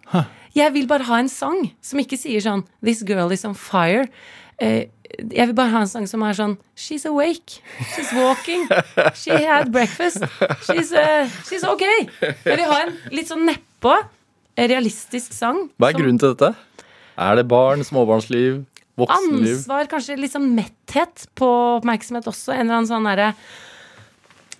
Jeg 0.54 0.74
vil 0.74 0.86
bare 0.88 1.06
ha 1.08 1.18
en 1.22 1.30
sang 1.32 1.64
som 1.80 2.00
ikke 2.02 2.18
sier 2.20 2.42
sånn 2.44 2.66
This 2.84 3.00
girl 3.08 3.32
is 3.32 3.44
on 3.48 3.54
fire. 3.56 4.04
Eh, 4.60 4.90
jeg 5.32 5.48
vil 5.48 5.54
bare 5.56 5.72
ha 5.72 5.82
en 5.84 5.90
sang 5.90 6.06
som 6.08 6.22
er 6.24 6.36
sånn 6.36 6.56
She's 6.76 7.06
awake. 7.08 7.60
She's 7.94 8.12
walking. 8.16 8.66
She 9.18 9.32
had 9.32 9.72
breakfast. 9.72 10.24
She's, 10.68 10.92
uh, 10.92 11.28
she's 11.48 11.64
ok. 11.68 11.84
Jeg 12.20 12.36
vil 12.44 12.66
ha 12.68 12.82
en 12.86 12.94
litt 13.12 13.32
sånn 13.32 13.46
nedpå, 13.48 13.96
realistisk 14.60 15.34
sang. 15.36 15.66
Hva 15.80 15.92
er 15.92 15.98
grunnen 15.98 16.20
til 16.20 16.34
dette? 16.34 16.52
Er 17.22 17.36
det 17.36 17.44
barn, 17.48 17.84
småbarnsliv, 17.84 18.62
voksenliv? 19.00 19.56
Ansvar, 19.56 19.86
kanskje 19.90 20.16
litt 20.20 20.34
sånn 20.34 20.50
metthet 20.56 21.26
på 21.38 21.48
oppmerksomhet 21.78 22.28
også. 22.30 22.52
En 22.54 22.66
eller 22.66 22.80
annen 22.80 22.90
sånn 22.90 23.08
derre 23.08 23.32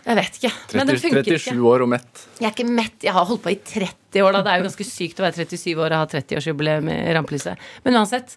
Jeg 0.02 0.18
vet 0.18 0.38
ikke. 0.40 0.50
Men 0.74 0.88
det 0.88 0.96
30, 0.96 1.02
funker 1.04 1.28
37 1.28 1.36
ikke. 1.52 1.58
år 1.72 1.84
og 1.84 1.88
mett. 1.92 2.24
Jeg 2.40 2.48
er 2.48 2.54
ikke 2.56 2.70
mett. 2.80 2.96
Jeg 3.06 3.12
har 3.14 3.28
holdt 3.28 3.42
på 3.44 3.52
i 3.52 3.58
30 3.60 4.24
år, 4.26 4.32
da. 4.34 4.40
Det 4.42 4.50
er 4.50 4.58
jo 4.58 4.66
ganske 4.66 4.86
sykt 4.88 5.20
å 5.20 5.26
være 5.28 5.44
37 5.44 5.76
år 5.78 5.92
og 5.94 6.00
ha 6.00 6.08
30-årsjubileum 6.16 6.90
i 6.90 6.96
rampelyset. 7.14 7.68
Men 7.84 8.00
uansett, 8.00 8.34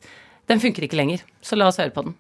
den 0.52 0.62
funker 0.62 0.86
ikke 0.86 1.00
lenger. 1.00 1.24
Så 1.42 1.58
la 1.58 1.72
oss 1.72 1.82
høre 1.82 1.90
på 1.96 2.06
den. 2.06 2.14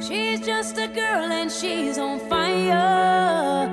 She's 0.00 0.40
just 0.46 0.78
a 0.78 0.88
girl 0.88 1.30
and 1.30 1.50
she's 1.52 1.98
on 1.98 2.18
fire. 2.30 3.68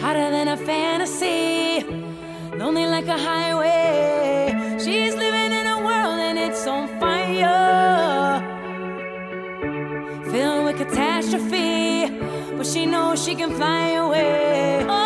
Hotter 0.00 0.30
than 0.30 0.48
a 0.48 0.56
fantasy, 0.56 1.84
lonely 2.58 2.86
like 2.86 3.06
a 3.06 3.16
highway. 3.18 4.50
She's 4.82 5.14
living 5.14 5.31
Filled 10.30 10.64
with 10.64 10.76
catastrophe, 10.78 12.08
but 12.56 12.66
she 12.66 12.86
knows 12.86 13.22
she 13.22 13.34
can 13.34 13.50
fly 13.54 13.90
away. 14.04 14.84
Oh, 14.88 15.01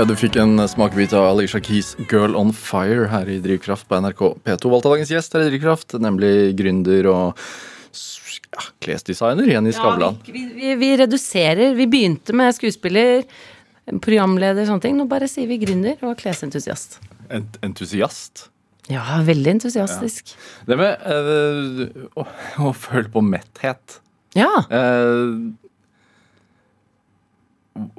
Ja, 0.00 0.06
Du 0.08 0.14
fikk 0.16 0.38
en 0.40 0.56
smakebit 0.64 1.12
av 1.12 1.26
Alicia 1.28 1.58
Keys' 1.60 1.90
'Girl 2.08 2.32
on 2.32 2.54
Fire' 2.56 3.10
her 3.12 3.28
i 3.28 3.34
Drivkraft 3.44 3.84
på 3.84 3.98
NRK 4.00 4.22
P2. 4.46 4.70
Valgte 4.72 4.88
dagens 4.88 5.10
gjest 5.12 5.36
her 5.36 5.42
i 5.44 5.50
Drivkraft, 5.50 5.92
nemlig 6.00 6.30
gründer 6.56 7.08
og 7.10 7.42
ja, 8.56 8.64
klesdesigner 8.80 9.50
Jenny 9.50 9.74
Skavlan. 9.76 10.16
Ja, 10.24 10.32
vi, 10.32 10.46
vi, 10.56 10.70
vi 10.80 10.88
reduserer. 11.02 11.74
Vi 11.76 11.84
begynte 11.92 12.32
med 12.32 12.56
skuespiller, 12.56 13.26
programleder, 14.00 14.64
sånne 14.70 14.86
ting. 14.86 14.96
Nå 14.96 15.04
bare 15.04 15.28
sier 15.28 15.52
vi 15.52 15.60
gründer 15.66 16.00
og 16.00 16.16
klesentusiast. 16.24 16.96
Ent 17.28 17.60
entusiast. 17.60 18.46
Ja, 18.88 19.04
veldig 19.28 19.58
entusiastisk. 19.58 20.32
Det 20.64 20.80
med 20.80 20.96
eh, 21.12 21.86
å, 22.16 22.28
å 22.70 22.72
føle 22.72 23.12
på 23.12 23.20
metthet 23.20 24.00
Ja. 24.32 24.48
Uh, 24.72 25.52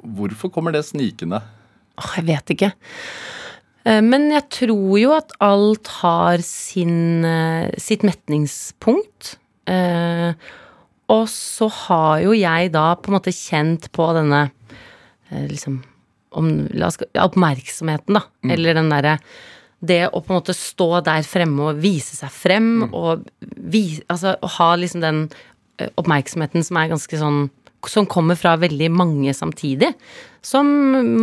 Hvorfor 0.02 0.50
kommer 0.50 0.74
det 0.74 0.82
snikende? 0.90 1.44
Åh, 2.00 2.14
jeg 2.18 2.26
vet 2.30 2.54
ikke. 2.54 2.72
Eh, 3.84 4.00
Men 4.00 4.30
jeg 4.30 4.48
tror 4.50 4.98
jo 5.00 5.12
at 5.16 5.32
alt 5.42 5.88
har 6.00 6.38
sin, 6.46 7.24
eh, 7.24 7.70
sitt 7.78 8.02
metningspunkt. 8.02 9.36
Eh, 9.66 10.34
Og 11.12 11.26
så 11.28 11.68
har 11.68 12.20
jo 12.22 12.32
jeg 12.32 12.70
da 12.72 12.94
på 12.94 13.10
en 13.10 13.18
måte 13.18 13.32
kjent 13.34 13.90
på 13.92 14.06
denne 14.16 14.50
liksom 15.30 15.82
om, 16.32 16.68
oss, 16.80 16.96
oppmerksomheten, 17.14 18.14
da. 18.14 18.22
Eller 18.48 18.74
den 18.74 18.88
derre 18.88 19.18
Det 19.84 20.08
å 20.08 20.22
på 20.22 20.30
en 20.32 20.40
måte 20.40 20.54
stå 20.54 21.02
der 21.04 21.22
fremme 21.26 21.60
og 21.60 21.80
vise 21.82 22.14
seg 22.16 22.30
frem, 22.30 22.88
og 22.94 23.26
vise, 23.58 24.00
altså, 24.08 24.36
ha 24.40 24.76
liksom 24.76 25.00
den 25.02 25.30
oppmerksomheten 25.98 26.62
som 26.64 26.76
er 26.78 26.88
ganske 26.88 27.18
sånn 27.18 27.50
Som 27.90 28.06
kommer 28.06 28.38
fra 28.38 28.54
veldig 28.60 28.90
mange 28.94 29.34
samtidig. 29.34 29.92
Som 30.44 30.68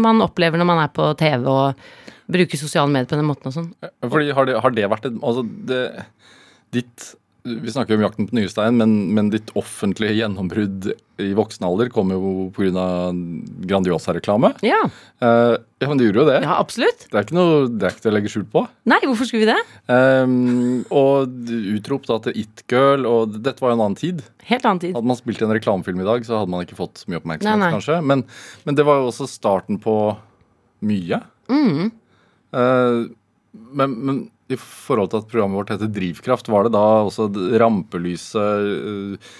man 0.03 0.23
opplever 0.25 0.59
når 0.59 0.67
man 0.67 0.83
er 0.83 0.91
på 0.93 1.07
TV 1.19 1.47
og 1.47 1.83
bruker 2.29 2.61
sosiale 2.61 2.91
medier 2.91 3.09
på 3.09 3.17
den 3.17 3.29
måten 3.29 3.49
og 3.49 3.55
sånn. 3.55 3.69
Fordi 4.05 4.33
har 4.35 4.49
det, 4.49 4.57
har 4.61 4.75
det 4.75 4.89
vært 4.91 5.09
et 5.09 5.21
Altså, 5.23 5.45
det 5.69 5.83
Ditt 6.69 7.15
Vi 7.47 7.71
snakker 7.71 7.93
jo 7.95 7.99
om 7.99 8.03
Jakten 8.03 8.27
på 8.27 8.35
Nystein, 8.35 8.75
men, 8.77 8.93
men 9.15 9.29
ditt 9.31 9.47
offentlige 9.57 10.11
gjennombrudd 10.17 10.89
i 11.23 11.29
voksen 11.35 11.63
alder 11.67 11.87
kom 11.91 12.11
jo 12.11 12.49
pga. 12.55 12.87
Grandiosa-reklame. 13.69 14.53
Ja, 14.65 14.81
Uh, 15.19 15.57
ja, 15.83 15.87
men 15.89 15.99
det 15.99 16.05
gjorde 16.05 16.21
jo 16.21 16.27
det. 16.29 16.35
ja 16.45 16.53
absolutt. 16.55 17.01
Det 17.11 17.17
er 17.19 17.25
ikke 17.25 17.35
noe 17.35 17.65
det 17.67 17.83
er 17.83 17.91
ikke 17.91 18.03
til 18.05 18.11
å 18.11 18.13
legge 18.15 18.29
skjul 18.31 18.45
på. 18.53 18.61
Nei, 18.87 18.99
hvorfor 19.03 19.27
skulle 19.27 19.43
vi 19.43 19.49
det? 19.49 19.57
Um, 19.91 20.85
og 20.95 21.49
utrop 21.75 22.05
da 22.07 22.15
til 22.23 22.37
It-girl, 22.39 23.03
og 23.09 23.33
dette 23.43 23.59
var 23.59 23.73
jo 23.73 23.75
en 23.75 23.83
annen 23.83 23.97
tid. 23.99 24.21
Helt 24.47 24.63
annen 24.63 24.79
tid. 24.79 24.93
Hadde 24.95 25.11
man 25.11 25.19
spilt 25.19 25.43
i 25.43 25.47
en 25.49 25.51
reklamefilm 25.57 25.99
i 25.99 26.07
dag, 26.07 26.23
så 26.23 26.39
hadde 26.39 26.53
man 26.53 26.63
ikke 26.63 26.79
fått 26.79 27.03
mye 27.11 27.19
oppmerksomhet, 27.19 27.51
Nei, 27.51 27.65
nei. 27.65 27.73
kanskje. 27.75 27.99
Men, 28.13 28.23
men 28.63 28.79
det 28.79 28.87
var 28.87 29.01
jo 29.01 29.09
også 29.11 29.27
starten 29.27 29.81
på 29.83 29.97
mye. 30.87 31.19
Mm. 31.51 31.91
Uh, 32.55 33.11
men, 33.75 33.99
men 34.07 34.23
i 34.49 34.57
forhold 34.59 35.11
til 35.11 35.21
at 35.21 35.29
programmet 35.29 35.59
vårt 35.59 35.71
heter 35.75 35.91
Drivkraft, 35.93 36.49
var 36.49 36.65
det 36.65 36.73
da 36.73 36.83
også 37.05 37.29
rampelyset 37.61 38.69
eh, 39.19 39.31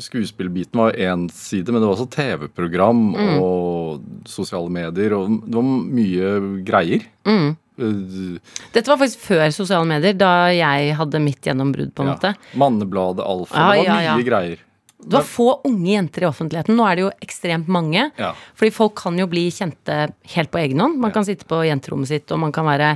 Skuespillbiten 0.00 0.78
var 0.78 0.94
én 0.94 1.24
side, 1.34 1.72
men 1.74 1.82
det 1.82 1.88
var 1.88 1.96
også 1.96 2.10
TV-program 2.14 3.00
Mm. 3.10 3.40
og 3.42 4.04
sosiale 4.30 4.70
medier, 4.70 5.12
og 5.16 5.40
det 5.48 5.56
var 5.56 5.66
mye 5.66 6.28
greier. 6.64 7.02
Mm. 7.26 7.56
Eh, 7.80 8.38
Dette 8.72 8.86
var 8.86 9.00
faktisk 9.00 9.18
før 9.18 9.50
sosiale 9.50 9.88
medier, 9.90 10.14
da 10.14 10.52
jeg 10.54 10.94
hadde 10.94 11.20
mitt 11.24 11.42
gjennombrudd, 11.42 11.90
på 11.92 12.04
en 12.04 12.12
ja. 12.12 12.14
måte. 12.14 12.32
Mannebladet 12.54 13.26
Alfa. 13.26 13.56
Ja, 13.56 13.82
det 13.82 13.88
var 13.90 14.02
ja, 14.06 14.14
mye 14.16 14.28
greier. 14.28 14.62
Det 15.00 15.16
var 15.16 15.24
få 15.26 15.48
unge 15.64 15.90
jenter 15.90 16.22
i 16.22 16.28
offentligheten. 16.28 16.76
Nå 16.76 16.84
er 16.86 16.94
det 16.98 17.04
jo 17.06 17.10
ekstremt 17.24 17.68
mange. 17.72 18.10
Fordi 18.54 18.70
folk 18.70 18.94
kan 19.00 19.16
jo 19.18 19.26
bli 19.32 19.46
kjente 19.50 20.12
helt 20.36 20.50
på 20.52 20.60
egen 20.60 20.78
hånd. 20.84 20.98
Man 21.00 21.10
kan 21.14 21.24
sitte 21.24 21.48
på 21.48 21.62
jenterommet 21.64 22.10
sitt, 22.12 22.30
og 22.30 22.38
man 22.42 22.52
kan 22.52 22.68
være 22.68 22.90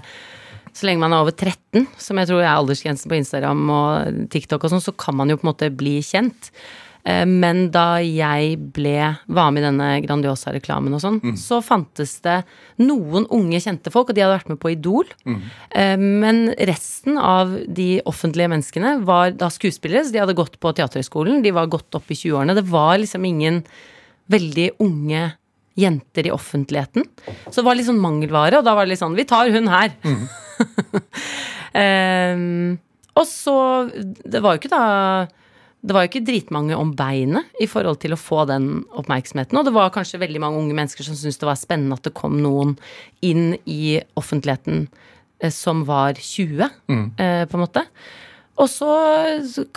så 0.74 0.88
lenge 0.88 1.04
man 1.04 1.12
er 1.14 1.22
over 1.22 1.34
13, 1.34 1.86
som 2.02 2.18
jeg 2.18 2.30
tror 2.30 2.40
er 2.42 2.52
aldersgrensen 2.54 3.10
på 3.10 3.20
Instagram 3.20 3.60
og 3.70 4.24
TikTok 4.34 4.64
og 4.66 4.72
sånn, 4.72 4.82
så 4.82 4.94
kan 4.98 5.14
man 5.16 5.30
jo 5.30 5.38
på 5.38 5.46
en 5.46 5.52
måte 5.52 5.68
bli 5.70 6.00
kjent. 6.02 6.50
Eh, 7.04 7.22
Men 7.28 7.70
da 7.70 8.00
jeg 8.00 8.56
ble, 8.74 8.96
var 9.28 9.52
med 9.52 9.62
i 9.62 9.66
denne 9.68 9.88
Grandiosa-reklamen 10.06 10.96
og 10.96 11.02
sånn, 11.04 11.20
så 11.38 11.60
fantes 11.62 12.16
det 12.24 12.40
noen 12.80 13.28
unge 13.30 13.60
kjente 13.60 13.92
folk, 13.92 14.10
og 14.10 14.16
de 14.16 14.24
hadde 14.24 14.38
vært 14.38 14.48
med 14.54 14.58
på 14.58 14.72
Idol. 14.72 15.04
Mm. 15.28 15.42
Men 16.20 16.42
resten 16.58 17.18
av 17.20 17.52
de 17.68 18.00
offentlige 18.08 18.48
menneskene 18.50 19.04
var 19.04 19.30
da 19.36 19.50
skuespillere, 19.52 20.06
så 20.08 20.12
de 20.16 20.22
hadde 20.24 20.34
gått 20.38 20.58
på 20.58 20.72
Teaterhøgskolen, 20.74 21.42
de 21.44 21.52
var 21.54 21.70
godt 21.70 21.94
opp 22.00 22.08
i 22.10 22.16
20-årene. 22.18 22.56
Det 22.56 22.66
var 22.72 22.96
liksom 22.98 23.24
ingen 23.28 23.62
veldig 24.32 24.70
unge 24.80 25.34
jenter 25.76 26.26
i 26.28 26.32
offentligheten. 26.32 27.04
Så 27.50 27.60
det 27.60 27.66
var 27.66 27.76
litt 27.76 27.88
sånn 27.90 28.00
mangelvare, 28.02 28.58
og 28.58 28.64
da 28.64 28.74
var 28.74 28.86
det 28.86 28.94
litt 28.94 29.02
sånn 29.02 29.16
Vi 29.18 29.26
tar 29.28 29.50
hun 29.50 29.68
her. 29.68 29.92
Ehm, 31.74 32.76
og 33.18 33.24
så 33.26 33.54
Det 33.90 34.38
var 34.38 34.54
jo 34.54 34.60
ikke 34.62 34.70
da 34.70 34.84
det 35.84 35.92
var 35.92 36.06
jo 36.06 36.08
ikke 36.08 36.24
dritmange 36.24 36.76
om 36.80 36.94
beinet 36.96 37.58
i 37.60 37.66
forhold 37.68 37.98
til 38.00 38.14
å 38.14 38.16
få 38.16 38.46
den 38.48 38.86
oppmerksomheten. 38.96 39.58
Og 39.60 39.66
det 39.66 39.74
var 39.76 39.90
kanskje 39.92 40.20
veldig 40.22 40.40
mange 40.40 40.62
unge 40.62 40.76
mennesker 40.78 41.04
som 41.04 41.16
syntes 41.18 41.36
det 41.42 41.48
var 41.50 41.58
spennende 41.60 41.98
at 41.98 42.06
det 42.06 42.14
kom 42.16 42.38
noen 42.40 42.72
inn 43.20 43.58
i 43.68 43.98
offentligheten 44.16 44.86
eh, 45.42 45.52
som 45.52 45.82
var 45.84 46.16
20, 46.16 46.70
eh, 47.20 47.42
på 47.44 47.58
en 47.58 47.64
måte. 47.66 47.84
Og 48.56 48.70
så, 48.72 48.88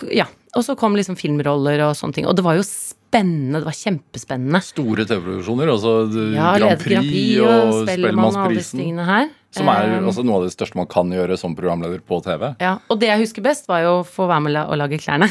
ja. 0.08 0.24
Og 0.56 0.64
så 0.64 0.78
kom 0.80 0.96
liksom 0.96 1.18
filmroller 1.20 1.82
og 1.84 1.92
sånne 1.98 2.16
ting. 2.16 2.30
Og 2.30 2.38
det 2.38 2.46
var 2.46 2.56
jo 2.56 2.64
spennende. 2.64 3.60
Det 3.60 3.68
var 3.68 3.76
kjempespennende. 3.76 4.62
Store 4.64 5.04
TV-produksjoner, 5.04 5.74
altså 5.74 5.92
Ja, 6.32 6.54
Grand 6.56 6.80
Prix 6.80 6.94
Grand 6.94 7.12
Prix 7.12 7.36
og 7.42 7.52
og 7.52 7.84
Spellemannsprisen. 7.84 9.34
Som 9.56 9.68
er 9.72 9.94
altså, 9.96 10.22
noe 10.26 10.42
av 10.42 10.44
det 10.44 10.52
største 10.52 10.76
man 10.76 10.88
kan 10.90 11.08
gjøre 11.12 11.38
som 11.40 11.54
programleder 11.56 12.02
på 12.04 12.18
TV. 12.24 12.50
Ja, 12.60 12.74
og 12.92 12.98
det 13.00 13.08
jeg 13.08 13.22
husker 13.22 13.44
best, 13.46 13.68
var 13.70 13.80
jo 13.80 13.92
å 14.00 14.06
få 14.06 14.26
være 14.28 14.44
med 14.44 14.58
og 14.60 14.74
å 14.74 14.78
lage 14.82 14.98
klærne. 15.00 15.30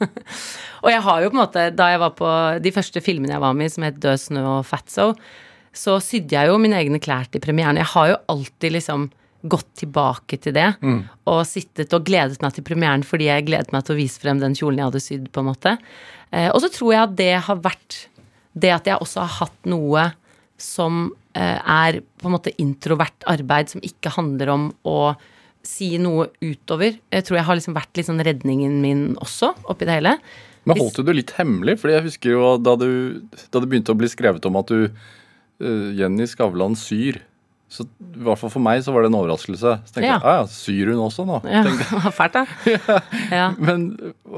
og 0.84 0.88
jeg 0.88 1.02
har 1.04 1.18
jo 1.20 1.32
på 1.32 1.36
en 1.36 1.42
måte, 1.42 1.66
da 1.76 1.90
jeg 1.92 2.00
var 2.00 2.14
på 2.16 2.30
de 2.64 2.72
første 2.72 3.02
filmene 3.04 3.36
jeg 3.36 3.44
var 3.44 3.58
med 3.58 3.68
i, 3.68 3.74
som 3.74 3.84
het 3.84 3.98
Død 4.00 4.22
snø 4.22 4.46
og 4.54 4.62
Fatso, 4.68 5.10
så 5.74 5.98
sydde 6.00 6.38
jeg 6.38 6.48
jo 6.48 6.56
mine 6.62 6.78
egne 6.78 7.02
klær 7.02 7.28
til 7.28 7.42
premieren. 7.44 7.80
Jeg 7.80 7.90
har 7.92 8.14
jo 8.14 8.18
alltid 8.32 8.78
liksom 8.78 9.10
gått 9.44 9.68
tilbake 9.82 10.38
til 10.40 10.54
det 10.56 10.70
og 11.28 11.42
sittet 11.44 11.92
og 11.92 12.06
gledet 12.06 12.40
meg 12.40 12.54
til 12.56 12.64
premieren 12.64 13.02
fordi 13.04 13.26
jeg 13.28 13.44
gledet 13.44 13.74
meg 13.74 13.84
til 13.84 13.92
å 13.92 13.98
vise 13.98 14.22
frem 14.22 14.38
den 14.40 14.54
kjolen 14.56 14.80
jeg 14.80 14.88
hadde 14.88 15.02
sydd, 15.04 15.26
på 15.34 15.42
en 15.42 15.50
måte. 15.50 15.74
Eh, 16.32 16.48
og 16.48 16.62
så 16.64 16.70
tror 16.72 16.94
jeg 16.94 17.02
at 17.02 17.16
det 17.18 17.32
har 17.44 17.60
vært 17.60 17.98
det 18.54 18.72
at 18.72 18.88
jeg 18.88 19.02
også 19.02 19.26
har 19.26 19.34
hatt 19.42 19.68
noe 19.68 20.06
som 20.60 21.10
er 21.34 22.00
på 22.20 22.28
en 22.30 22.34
måte 22.36 22.52
introvert 22.62 23.24
arbeid, 23.30 23.68
som 23.72 23.82
ikke 23.84 24.12
handler 24.14 24.52
om 24.54 24.68
å 24.86 25.14
si 25.64 25.94
noe 25.98 26.28
utover. 26.44 26.98
Jeg 27.10 27.24
tror 27.24 27.38
jeg 27.40 27.46
har 27.48 27.56
liksom 27.58 27.74
vært 27.76 27.96
litt 27.96 28.06
sånn 28.10 28.20
redningen 28.22 28.80
min 28.84 29.04
også, 29.24 29.54
oppi 29.72 29.88
det 29.88 29.96
hele. 29.98 30.16
Men 30.68 30.78
holdt 30.80 30.96
du 31.00 31.06
det 31.08 31.14
litt 31.18 31.32
hemmelig? 31.38 31.78
Fordi 31.80 31.94
jeg 31.96 32.04
husker 32.06 32.34
jo 32.36 32.50
da, 32.62 32.74
du, 32.80 32.88
da 33.52 33.60
det 33.60 33.68
begynte 33.72 33.92
å 33.92 33.98
bli 34.00 34.08
skrevet 34.12 34.44
om 34.48 34.56
at 34.60 34.70
du 34.72 34.84
eh, 34.86 35.88
Jenny 35.98 36.26
Skavlan 36.30 36.76
syr. 36.78 37.18
Så 37.72 37.86
i 37.88 38.22
hvert 38.22 38.38
fall 38.38 38.52
for 38.52 38.62
meg 38.62 38.84
så 38.86 38.92
var 38.94 39.02
det 39.04 39.10
en 39.10 39.18
overraskelse. 39.18 39.72
Så 39.88 39.96
tenkte 39.96 40.06
Ja. 40.06 40.18
jeg, 40.20 40.22
ah, 40.30 40.42
ja, 40.44 40.46
syr 40.52 40.92
hun 40.92 41.00
også 41.08 41.24
nå? 41.28 41.40
Ja, 41.48 41.64
fælt, 42.20 42.36
da. 42.36 42.44
Ja. 43.34 43.48
men 43.58 43.88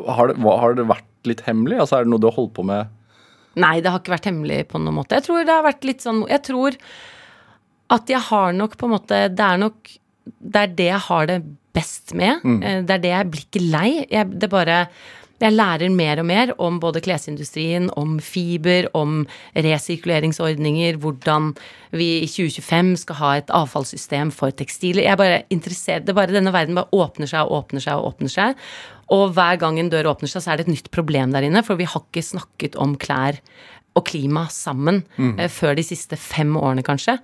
har 0.08 0.30
det, 0.32 0.38
har 0.40 0.78
det 0.78 0.86
vært 0.88 1.28
litt 1.28 1.42
hemmelig? 1.46 1.82
Altså 1.82 1.98
Er 2.00 2.06
det 2.06 2.14
noe 2.14 2.22
du 2.22 2.30
har 2.30 2.38
holdt 2.38 2.54
på 2.56 2.64
med? 2.66 2.88
Nei, 3.56 3.76
det 3.80 3.92
har 3.92 4.02
ikke 4.02 4.14
vært 4.16 4.28
hemmelig 4.30 4.62
på 4.70 4.80
noen 4.82 4.98
måte. 4.98 5.16
Jeg 5.18 5.26
tror 5.28 5.46
det 5.46 5.54
har 5.54 5.64
vært 5.64 5.86
litt 5.88 6.04
sånn 6.04 6.24
Jeg 6.28 6.42
tror 6.44 6.76
at 7.94 8.10
jeg 8.10 8.22
har 8.28 8.56
nok 8.56 8.74
på 8.76 8.88
en 8.88 8.92
måte 8.96 9.18
Det 9.30 9.44
er 9.46 9.60
nok 9.62 9.92
Det 10.26 10.62
er 10.62 10.72
det 10.74 10.88
jeg 10.90 11.04
har 11.06 11.28
det 11.30 11.36
best 11.76 12.14
med. 12.16 12.40
Mm. 12.40 12.60
Det 12.88 12.94
er 12.94 13.00
det 13.02 13.10
jeg 13.12 13.28
blir 13.32 13.42
ikke 13.44 13.60
lei. 13.62 13.90
Jeg, 14.08 14.30
det 14.40 14.48
bare 14.48 14.78
jeg 15.42 15.52
lærer 15.52 15.92
mer 15.92 16.20
og 16.22 16.26
mer 16.28 16.52
om 16.62 16.78
både 16.80 17.02
klesindustrien, 17.04 17.90
om 18.00 18.16
fiber, 18.24 18.88
om 18.96 19.24
resirkuleringsordninger, 19.52 20.96
hvordan 21.02 21.52
vi 21.96 22.08
i 22.22 22.28
2025 22.30 22.94
skal 23.04 23.20
ha 23.20 23.32
et 23.40 23.52
avfallssystem 23.54 24.32
for 24.34 24.54
tekstiler. 24.56 25.04
Jeg 25.04 25.20
bare 25.20 25.42
interessert, 25.52 26.06
det 26.06 26.14
er 26.14 26.20
bare 26.20 26.36
Denne 26.36 26.54
verden 26.54 26.78
bare 26.78 26.92
åpner 26.96 27.28
seg 27.30 27.46
og 27.46 27.62
åpner 27.62 27.84
seg 27.84 28.00
og 28.00 28.14
åpner 28.14 28.32
seg. 28.32 28.66
Og 29.12 29.30
hver 29.36 29.60
gang 29.60 29.78
en 29.80 29.90
dør 29.92 30.10
åpner 30.14 30.30
seg, 30.30 30.42
så 30.42 30.52
er 30.52 30.58
det 30.60 30.66
et 30.66 30.74
nytt 30.74 30.92
problem 30.94 31.34
der 31.36 31.46
inne, 31.46 31.62
for 31.66 31.78
vi 31.78 31.88
har 31.88 32.04
ikke 32.04 32.24
snakket 32.24 32.78
om 32.80 32.96
klær 33.00 33.38
og 33.96 34.04
klima 34.08 34.44
sammen 34.52 35.02
eh, 35.16 35.48
før 35.52 35.76
de 35.78 35.84
siste 35.86 36.18
fem 36.20 36.56
årene, 36.58 36.84
kanskje. 36.84 37.16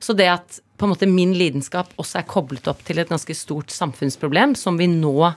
Så 0.00 0.16
det 0.16 0.28
at 0.32 0.58
på 0.78 0.86
en 0.86 0.92
måte 0.92 1.08
min 1.10 1.32
lidenskap 1.34 1.90
også 1.98 2.20
er 2.20 2.28
koblet 2.30 2.68
opp 2.70 2.84
til 2.86 3.00
et 3.00 3.10
ganske 3.10 3.34
stort 3.34 3.72
samfunnsproblem, 3.74 4.54
som 4.58 4.78
vi 4.78 4.86
nå 4.90 5.32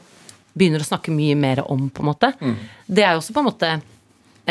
begynner 0.53 0.83
å 0.83 0.87
snakke 0.87 1.11
mye 1.15 1.35
mer 1.39 1.61
om, 1.71 1.89
på 1.89 2.03
en 2.03 2.09
måte, 2.11 2.31
det 2.87 3.03
er 3.05 3.13
jo 3.15 3.21
også 3.21 3.33
på 3.35 3.39
en 3.43 3.49
måte 3.51 3.73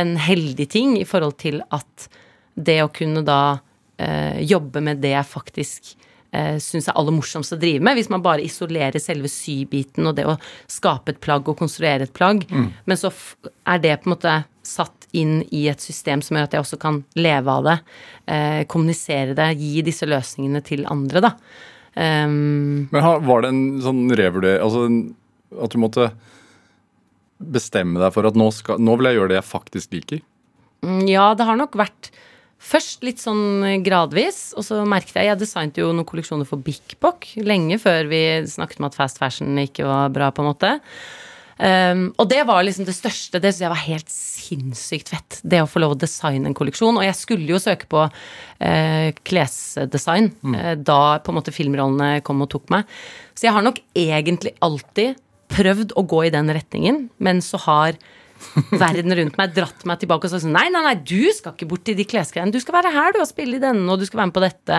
en 0.01 0.15
heldig 0.17 0.69
ting 0.73 0.95
i 1.01 1.05
forhold 1.05 1.37
til 1.43 1.61
at 1.75 2.09
det 2.55 2.79
å 2.85 2.91
kunne 2.95 3.23
da 3.27 3.59
eh, 4.01 4.41
jobbe 4.49 4.81
med 4.85 5.01
det 5.03 5.11
jeg 5.13 5.27
faktisk 5.29 5.91
eh, 6.33 6.57
syns 6.63 6.89
er 6.89 6.97
aller 6.97 7.13
morsomst 7.17 7.53
å 7.53 7.59
drive 7.61 7.83
med. 7.85 7.99
Hvis 7.99 8.09
man 8.13 8.23
bare 8.25 8.45
isolerer 8.47 9.01
selve 9.03 9.29
sybiten 9.29 10.07
og 10.09 10.17
det 10.17 10.25
å 10.31 10.39
skape 10.71 11.13
et 11.15 11.21
plagg 11.21 11.49
og 11.51 11.59
konstruere 11.61 12.07
et 12.09 12.15
plagg, 12.17 12.47
men 12.51 12.97
så 13.01 13.11
er 13.67 13.83
det 13.83 13.99
på 14.03 14.09
en 14.11 14.15
måte 14.17 14.39
satt 14.63 15.09
inn 15.17 15.41
i 15.51 15.65
et 15.69 15.81
system 15.83 16.21
som 16.23 16.37
gjør 16.39 16.47
at 16.47 16.53
jeg 16.55 16.63
også 16.65 16.79
kan 16.81 17.01
leve 17.19 17.51
av 17.51 17.65
det, 17.67 17.79
eh, 18.31 18.61
kommunisere 18.71 19.35
det, 19.35 19.51
gi 19.59 19.83
disse 19.83 20.07
løsningene 20.07 20.63
til 20.65 20.87
andre, 20.87 21.21
da. 21.29 21.35
Um, 21.97 22.87
Men 22.93 23.03
var 23.27 23.43
det 23.43 23.49
en 23.51 23.65
sånn 23.83 24.05
revurder... 24.15 24.61
Altså 24.63 24.85
en- 24.87 25.17
at 25.59 25.75
du 25.75 25.81
måtte 25.83 26.11
bestemme 27.41 28.01
deg 28.03 28.13
for 28.15 28.29
at 28.29 28.37
nå, 28.37 28.51
skal, 28.53 28.81
nå 28.83 28.97
vil 29.01 29.11
jeg 29.11 29.19
gjøre 29.19 29.33
det 29.33 29.39
jeg 29.41 29.51
faktisk 29.51 29.95
liker? 29.97 30.27
Mm, 30.85 31.07
Ja, 31.09 31.31
det 31.37 31.47
har 31.49 31.59
nok 31.61 31.79
vært 31.79 32.11
først 32.61 33.07
litt 33.07 33.23
sånn 33.23 33.81
gradvis, 33.85 34.51
og 34.53 34.67
så 34.67 34.83
merket 34.85 35.17
jeg 35.17 35.31
Jeg 35.31 35.41
designet 35.41 35.81
jo 35.81 35.95
noen 35.95 36.09
kolleksjoner 36.09 36.49
for 36.49 36.61
Bik 36.61 36.99
Bok 37.01 37.25
lenge 37.41 37.81
før 37.81 38.11
vi 38.11 38.21
snakket 38.45 38.83
om 38.83 38.91
at 38.91 38.99
fast 38.99 39.21
fashion 39.21 39.57
ikke 39.63 39.89
var 39.89 40.13
bra, 40.13 40.29
på 40.29 40.45
en 40.45 40.51
måte. 40.53 40.77
Um, 41.61 42.07
og 42.17 42.25
det 42.31 42.41
var 42.49 42.63
liksom 42.65 42.87
det 42.89 42.97
største. 42.97 43.37
Det 43.37 43.51
syntes 43.53 43.65
jeg 43.67 43.73
var 43.73 43.83
helt 43.85 44.13
sinnssykt 44.13 45.11
fett. 45.13 45.41
Det 45.45 45.61
å 45.61 45.69
få 45.69 45.83
lov 45.83 45.93
å 45.93 45.99
designe 46.01 46.49
en 46.49 46.57
kolleksjon. 46.57 46.97
Og 46.97 47.05
jeg 47.05 47.17
skulle 47.19 47.53
jo 47.53 47.61
søke 47.61 47.89
på 47.91 48.07
uh, 48.09 49.09
klesdesign 49.29 50.31
eh, 50.57 50.73
da 50.81 51.21
på 51.21 51.33
en 51.33 51.37
måte 51.37 51.53
filmrollene 51.53 52.23
kom 52.25 52.41
og 52.41 52.49
tok 52.55 52.73
meg. 52.73 52.89
Så 53.37 53.49
jeg 53.49 53.57
har 53.57 53.67
nok 53.67 53.83
egentlig 53.93 54.55
alltid 54.65 55.21
prøvd 55.51 55.95
å 55.99 56.07
gå 56.09 56.25
i 56.29 56.33
den 56.35 56.51
retningen, 56.55 57.05
men 57.19 57.43
så 57.45 57.61
har 57.67 57.99
verden 58.81 59.13
rundt 59.19 59.37
meg 59.37 59.53
dratt 59.57 59.83
meg 59.89 60.01
tilbake 60.01 60.25
og 60.27 60.33
sagt 60.33 60.45
sånn 60.47 60.55
Nei, 60.57 60.67
nei, 60.73 60.81
nei, 60.87 60.95
du 60.97 61.29
skal 61.37 61.53
ikke 61.53 61.69
bort 61.69 61.85
til 61.85 61.97
de 61.99 62.07
klesgreiene. 62.09 62.55
Du 62.55 62.61
skal 62.63 62.79
være 62.79 62.93
her, 62.95 63.13
du, 63.13 63.21
og 63.21 63.29
spille 63.29 63.59
i 63.59 63.63
denne, 63.63 63.85
og 63.93 64.01
du 64.01 64.07
skal 64.09 64.23
være 64.23 64.31
med 64.31 64.37
på 64.39 64.45
dette. 64.47 64.79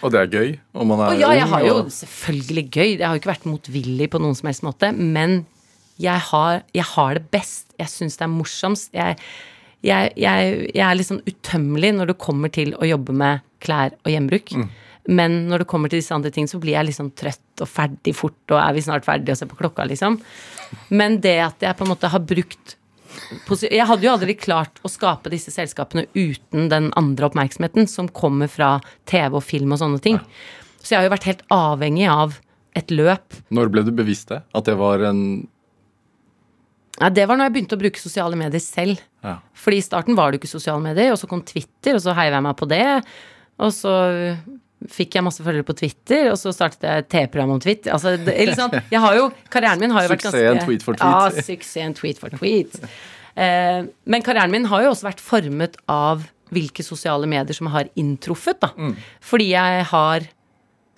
Og 0.00 0.14
det 0.14 0.22
er 0.22 0.30
gøy? 0.32 0.52
Og 0.78 0.88
man 0.88 1.02
er 1.04 1.12
Og 1.12 1.20
ja, 1.20 1.32
jeg 1.42 1.48
har 1.52 1.66
jo 1.66 1.74
og- 1.82 1.92
selvfølgelig 1.92 2.64
gøy. 2.70 2.90
Jeg 2.98 3.06
har 3.06 3.16
jo 3.16 3.20
ikke 3.20 3.34
vært 3.34 3.48
motvillig 3.50 4.10
på 4.14 4.20
noen 4.22 4.38
som 4.38 4.48
helst 4.48 4.64
måte, 4.66 4.92
men 4.96 5.42
jeg 6.00 6.18
har, 6.30 6.62
jeg 6.74 6.88
har 6.94 7.14
det 7.18 7.26
best. 7.30 7.66
Jeg 7.78 7.92
syns 7.92 8.16
det 8.16 8.24
er 8.24 8.32
morsomst. 8.32 8.92
Jeg, 8.96 9.18
jeg, 9.84 10.12
jeg, 10.16 10.70
er 10.74 10.94
litt 10.96 11.10
sånn 11.10 11.22
utømmelig 11.28 11.92
når 11.98 12.12
det 12.14 12.18
kommer 12.22 12.48
til 12.54 12.72
å 12.80 12.88
jobbe 12.88 13.12
med 13.12 13.44
klær 13.62 13.92
og 14.00 14.10
gjenbruk. 14.10 14.54
Men 15.10 15.48
når 15.50 15.64
det 15.64 15.70
kommer 15.70 15.90
til 15.90 15.98
disse 15.98 16.14
andre 16.14 16.30
ting, 16.34 16.46
så 16.46 16.60
blir 16.62 16.76
jeg 16.76 16.90
liksom 16.92 17.10
trøtt 17.18 17.64
og 17.64 17.70
ferdig 17.70 18.14
fort, 18.14 18.38
og 18.52 18.58
er 18.60 18.76
vi 18.76 18.84
snart 18.84 19.06
ferdig 19.06 19.34
og 19.34 19.40
ser 19.40 19.50
på 19.50 19.58
klokka, 19.58 19.86
liksom. 19.90 20.20
Men 20.94 21.18
det 21.24 21.38
at 21.42 21.64
jeg 21.64 21.78
på 21.78 21.86
en 21.86 21.92
måte 21.94 22.10
har 22.12 22.22
brukt 22.22 22.78
Jeg 23.60 23.84
hadde 23.84 24.06
jo 24.06 24.12
aldri 24.14 24.32
klart 24.40 24.78
å 24.80 24.88
skape 24.88 25.28
disse 25.28 25.52
selskapene 25.52 26.06
uten 26.14 26.70
den 26.72 26.86
andre 26.96 27.26
oppmerksomheten 27.28 27.84
som 27.90 28.08
kommer 28.08 28.48
fra 28.48 28.78
TV 29.04 29.36
og 29.36 29.44
film 29.44 29.74
og 29.74 29.82
sånne 29.82 30.00
ting. 30.00 30.16
Så 30.80 30.94
jeg 30.94 31.00
har 31.00 31.06
jo 31.10 31.12
vært 31.12 31.28
helt 31.28 31.44
avhengig 31.52 32.06
av 32.08 32.38
et 32.78 32.88
løp. 32.94 33.36
Når 33.52 33.68
ble 33.72 33.84
du 33.84 33.92
bevisst 33.94 34.32
det? 34.32 34.40
At 34.56 34.68
det 34.68 34.78
var 34.80 35.04
en 35.10 35.20
Ja, 37.00 37.10
det 37.12 37.26
var 37.28 37.36
når 37.36 37.50
jeg 37.50 37.54
begynte 37.58 37.76
å 37.76 37.82
bruke 37.82 38.00
sosiale 38.00 38.38
medier 38.38 38.64
selv. 38.64 39.04
Ja. 39.24 39.38
Fordi 39.52 39.82
i 39.82 39.84
starten 39.84 40.16
var 40.16 40.30
det 40.30 40.38
jo 40.38 40.46
ikke 40.46 40.56
sosiale 40.56 40.82
medier, 40.84 41.12
og 41.12 41.20
så 41.20 41.28
kom 41.28 41.44
Twitter, 41.44 41.96
og 41.96 42.02
så 42.04 42.16
heiv 42.16 42.32
jeg 42.32 42.46
meg 42.48 42.56
på 42.56 42.68
det. 42.72 42.86
Og 43.60 43.72
så 43.76 43.94
fikk 44.90 45.18
jeg 45.18 45.26
masse 45.26 45.44
følgere 45.44 45.66
på 45.68 45.76
Twitter, 45.78 46.30
og 46.32 46.38
så 46.40 46.52
startet 46.54 46.86
jeg 46.88 47.08
TV-program 47.12 47.54
om 47.56 47.62
Twitter. 47.62 47.94
Altså, 47.94 48.16
det, 48.16 48.36
sånn, 48.58 48.76
jeg 48.92 49.02
har 49.04 49.16
jo, 49.18 49.30
Karrieren 49.52 49.82
min 49.82 49.94
har 49.94 50.06
jo 50.06 50.12
vært 50.14 50.26
ganske 50.26 50.42
Suksessen 50.42 50.66
tweet 50.66 50.86
for 50.86 50.98
tweet. 50.98 51.16
Ja, 51.38 51.48
suksessen 51.48 51.98
tweet 51.98 52.22
for 52.22 52.38
tweet. 52.40 52.78
Eh, 53.32 53.80
men 54.04 54.24
karrieren 54.24 54.52
min 54.52 54.68
har 54.68 54.84
jo 54.84 54.92
også 54.92 55.08
vært 55.08 55.22
formet 55.24 55.78
av 55.90 56.26
hvilke 56.52 56.84
sosiale 56.84 57.28
medier 57.30 57.56
som 57.56 57.70
har 57.72 57.88
inntruffet, 57.98 58.60
da. 58.60 58.72
Mm. 58.76 58.94
Fordi 59.24 59.50
jeg 59.54 59.88
har 59.92 60.28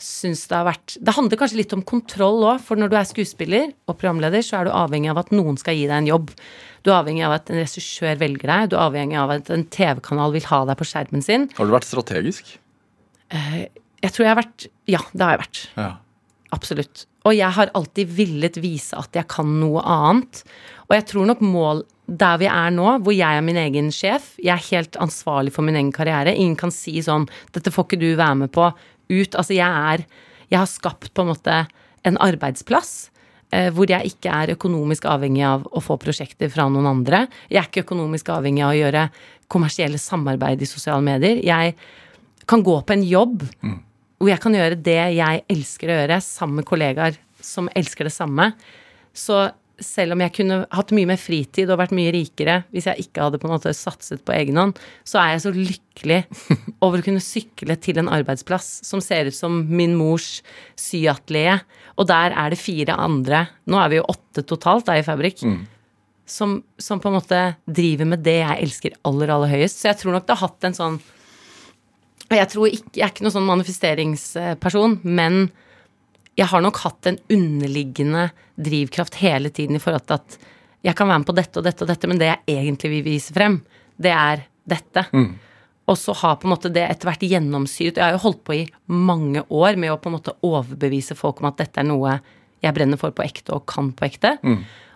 syns 0.04 0.42
det 0.50 0.56
har 0.56 0.66
vært 0.66 0.96
Det 1.00 1.14
handler 1.16 1.38
kanskje 1.38 1.60
litt 1.60 1.72
om 1.76 1.82
kontroll 1.86 2.42
òg, 2.44 2.60
for 2.64 2.80
når 2.80 2.90
du 2.90 2.96
er 2.98 3.08
skuespiller 3.08 3.70
og 3.86 3.98
programleder, 4.00 4.42
så 4.44 4.60
er 4.60 4.68
du 4.68 4.74
avhengig 4.74 5.12
av 5.12 5.22
at 5.22 5.30
noen 5.34 5.58
skal 5.60 5.78
gi 5.78 5.86
deg 5.86 5.96
en 6.02 6.10
jobb. 6.10 6.34
Du 6.84 6.90
er 6.90 6.98
avhengig 6.98 7.24
av 7.24 7.38
at 7.38 7.48
en 7.50 7.60
regissør 7.62 8.18
velger 8.20 8.50
deg, 8.50 8.72
du 8.72 8.76
er 8.76 8.84
avhengig 8.88 9.20
av 9.20 9.32
at 9.38 9.48
en 9.54 9.64
TV-kanal 9.64 10.34
vil 10.34 10.50
ha 10.50 10.60
deg 10.68 10.80
på 10.80 10.88
skjermen 10.90 11.24
sin. 11.24 11.48
Har 11.56 11.70
du 11.70 11.72
vært 11.72 11.88
strategisk? 11.88 12.56
Jeg 13.34 14.12
tror 14.12 14.24
jeg 14.24 14.32
har 14.34 14.40
vært 14.42 14.66
Ja, 14.90 15.00
det 15.12 15.24
har 15.24 15.34
jeg 15.36 15.42
vært. 15.44 15.60
Ja. 15.76 15.90
Absolutt. 16.54 17.06
Og 17.24 17.34
jeg 17.34 17.50
har 17.56 17.70
alltid 17.74 18.10
villet 18.14 18.58
vise 18.62 18.94
at 19.00 19.16
jeg 19.16 19.26
kan 19.32 19.48
noe 19.60 19.80
annet. 19.80 20.42
Og 20.86 20.94
jeg 20.94 21.06
tror 21.10 21.26
nok 21.30 21.40
mål 21.42 21.82
der 22.06 22.36
vi 22.42 22.46
er 22.52 22.70
nå, 22.76 22.84
hvor 23.00 23.14
jeg 23.16 23.38
er 23.38 23.40
min 23.42 23.56
egen 23.56 23.88
sjef, 23.94 24.34
jeg 24.36 24.52
er 24.52 24.66
helt 24.68 24.98
ansvarlig 25.00 25.54
for 25.54 25.64
min 25.64 25.78
egen 25.80 25.92
karriere. 25.94 26.34
Ingen 26.36 26.56
kan 26.60 26.70
si 26.70 26.98
sånn 27.00 27.24
'Dette 27.52 27.72
får 27.72 27.86
ikke 27.88 28.00
du 28.00 28.10
være 28.16 28.36
med 28.44 28.52
på'. 28.52 28.74
Ut. 29.10 29.34
Altså, 29.34 29.54
jeg 29.54 29.68
er 29.68 30.04
Jeg 30.50 30.58
har 30.58 30.66
skapt 30.66 31.14
på 31.14 31.22
en 31.22 31.32
måte 31.32 31.66
en 32.04 32.16
arbeidsplass. 32.18 33.10
eh, 33.52 33.70
Hvor 33.70 33.86
jeg 33.88 34.04
ikke 34.12 34.30
er 34.30 34.54
økonomisk 34.54 35.04
avhengig 35.04 35.42
av 35.42 35.64
å 35.72 35.80
få 35.80 35.96
prosjekter 35.98 36.50
fra 36.50 36.68
noen 36.68 36.86
andre. 36.86 37.28
Jeg 37.50 37.58
er 37.58 37.68
ikke 37.68 37.84
økonomisk 37.86 38.26
avhengig 38.28 38.62
av 38.62 38.70
å 38.70 38.78
gjøre 38.82 39.10
kommersielle 39.48 39.98
samarbeid 39.98 40.60
i 40.60 40.66
sosiale 40.66 41.02
medier. 41.02 41.42
Jeg 41.42 41.74
kan 42.50 42.64
gå 42.66 42.78
på 42.86 42.96
en 42.96 43.04
jobb 43.06 43.44
hvor 44.18 44.30
jeg 44.30 44.40
kan 44.40 44.54
gjøre 44.56 44.80
det 44.80 45.00
jeg 45.16 45.44
elsker 45.52 45.90
å 45.90 45.98
gjøre, 45.98 46.22
sammen 46.24 46.60
med 46.60 46.68
kollegaer 46.68 47.18
som 47.44 47.68
elsker 47.76 48.08
det 48.08 48.14
samme. 48.14 48.52
Så 49.12 49.42
selv 49.82 50.14
om 50.14 50.22
jeg 50.22 50.32
kunne 50.36 50.60
hatt 50.70 50.92
mye 50.94 51.08
mer 51.10 51.18
fritid 51.18 51.70
og 51.72 51.80
vært 51.80 51.94
mye 51.96 52.12
rikere 52.14 52.60
hvis 52.70 52.86
jeg 52.86 53.06
ikke 53.06 53.24
hadde 53.26 53.40
på 53.42 53.48
en 53.48 53.54
måte 53.56 53.72
satset 53.74 54.22
på 54.24 54.34
egen 54.36 54.58
hånd, 54.60 54.78
så 55.02 55.18
er 55.20 55.32
jeg 55.32 55.44
så 55.44 55.52
lykkelig 55.54 56.20
over 56.84 57.00
å 57.00 57.06
kunne 57.06 57.24
sykle 57.24 57.76
til 57.82 57.98
en 58.00 58.10
arbeidsplass 58.12 58.70
som 58.86 59.02
ser 59.04 59.30
ut 59.30 59.36
som 59.36 59.64
min 59.68 59.96
mors 59.98 60.38
syatelier. 60.80 61.64
Og 61.98 62.08
der 62.10 62.34
er 62.38 62.54
det 62.54 62.62
fire 62.62 62.96
andre, 62.96 63.46
nå 63.66 63.80
er 63.80 63.92
vi 63.92 64.00
jo 64.00 64.08
åtte 64.14 64.46
totalt 64.46 64.86
da 64.88 64.98
i 64.98 65.06
Fabrik, 65.06 65.42
som, 66.24 66.56
som 66.80 67.02
på 67.02 67.10
en 67.10 67.18
måte 67.18 67.42
driver 67.66 68.08
med 68.14 68.22
det 68.24 68.38
jeg 68.40 68.62
elsker 68.68 68.96
aller, 69.04 69.34
aller 69.34 69.52
høyest. 69.52 69.82
Så 69.82 69.90
jeg 69.90 70.00
tror 70.00 70.16
nok 70.16 70.28
det 70.28 70.38
har 70.38 70.48
hatt 70.48 70.70
en 70.70 70.78
sånn 70.78 71.02
jeg 72.32 72.48
tror 72.52 72.72
ikke, 72.72 72.90
jeg 72.96 73.04
er 73.04 73.12
ikke 73.12 73.26
noen 73.26 73.34
sånn 73.36 73.48
manifesteringsperson, 73.50 74.98
men 75.04 75.48
jeg 76.38 76.48
har 76.50 76.62
nok 76.64 76.80
hatt 76.82 77.06
en 77.06 77.18
underliggende 77.30 78.28
drivkraft 78.56 79.20
hele 79.20 79.52
tiden 79.54 79.76
i 79.76 79.82
forhold 79.82 80.06
til 80.08 80.16
at 80.18 80.38
jeg 80.84 80.96
kan 80.98 81.08
være 81.08 81.22
med 81.22 81.28
på 81.28 81.36
dette 81.36 81.60
og 81.60 81.64
dette 81.64 81.84
og 81.84 81.90
dette, 81.92 82.08
men 82.10 82.20
det 82.20 82.28
jeg 82.30 82.58
egentlig 82.58 82.90
vil 82.96 83.04
vise 83.06 83.34
frem, 83.36 83.58
det 83.96 84.12
er 84.12 84.46
dette. 84.68 85.06
Og 85.84 85.98
så 86.00 86.14
har 86.16 86.38
på 86.40 86.48
en 86.48 86.54
måte 86.54 86.72
det 86.72 86.82
etter 86.88 87.10
hvert 87.10 87.20
gjennomsyret 87.28 87.98
Jeg 88.00 88.04
har 88.06 88.14
jo 88.16 88.22
holdt 88.22 88.40
på 88.48 88.54
i 88.56 88.62
mange 88.88 89.42
år 89.52 89.76
med 89.76 89.92
å 89.92 89.98
på 90.00 90.08
en 90.08 90.16
måte 90.16 90.32
overbevise 90.40 91.16
folk 91.16 91.42
om 91.42 91.50
at 91.50 91.60
dette 91.60 91.82
er 91.82 91.88
noe 91.88 92.18
jeg 92.64 92.72
brenner 92.72 92.96
for 92.96 93.12
på 93.12 93.24
ekte 93.24 93.52
og 93.52 93.66
kan 93.68 93.90
på 93.92 94.06
ekte. 94.08 94.38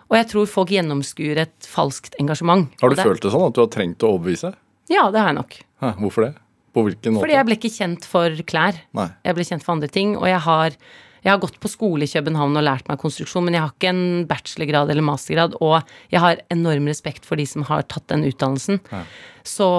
Og 0.09 0.17
jeg 0.17 0.27
tror 0.31 0.49
folk 0.49 0.71
gjennomskuer 0.73 1.43
et 1.45 1.69
falskt 1.69 2.17
engasjement. 2.19 2.71
Har 2.81 2.89
du 2.89 2.97
det, 2.97 3.05
følt 3.05 3.21
det 3.21 3.33
sånn 3.35 3.45
at 3.51 3.57
du 3.57 3.61
har 3.61 3.69
trengt 3.69 4.01
å 4.01 4.15
overbevise? 4.15 4.55
Ja, 4.89 5.11
det 5.13 5.21
har 5.21 5.29
jeg 5.29 5.37
nok. 5.37 5.59
Hæ, 5.85 5.91
hvorfor 6.01 6.25
det? 6.25 6.31
På 6.73 6.83
hvilken 6.85 7.15
måte? 7.15 7.23
Fordi 7.25 7.35
jeg 7.37 7.47
ble 7.47 7.57
ikke 7.59 7.71
kjent 7.75 8.05
for 8.09 8.41
klær. 8.49 8.79
Nei. 8.97 9.07
Jeg 9.25 9.37
ble 9.37 9.45
kjent 9.47 9.65
for 9.65 9.75
andre 9.75 9.89
ting. 9.91 10.15
Og 10.19 10.27
jeg 10.29 10.39
har, 10.45 10.75
jeg 11.23 11.31
har 11.31 11.41
gått 11.41 11.59
på 11.59 11.71
skole 11.71 12.05
i 12.05 12.11
København 12.11 12.57
og 12.59 12.65
lært 12.65 12.87
meg 12.91 12.99
konstruksjon, 13.01 13.45
men 13.47 13.57
jeg 13.57 13.63
har 13.65 13.73
ikke 13.73 13.91
en 13.93 14.03
bachelorgrad 14.29 14.93
eller 14.93 15.05
mastergrad. 15.05 15.57
Og 15.61 15.79
jeg 16.13 16.23
har 16.23 16.41
enorm 16.53 16.87
respekt 16.91 17.25
for 17.27 17.39
de 17.39 17.45
som 17.49 17.65
har 17.69 17.85
tatt 17.89 18.07
den 18.11 18.25
utdannelsen. 18.29 18.81
Så 19.47 19.69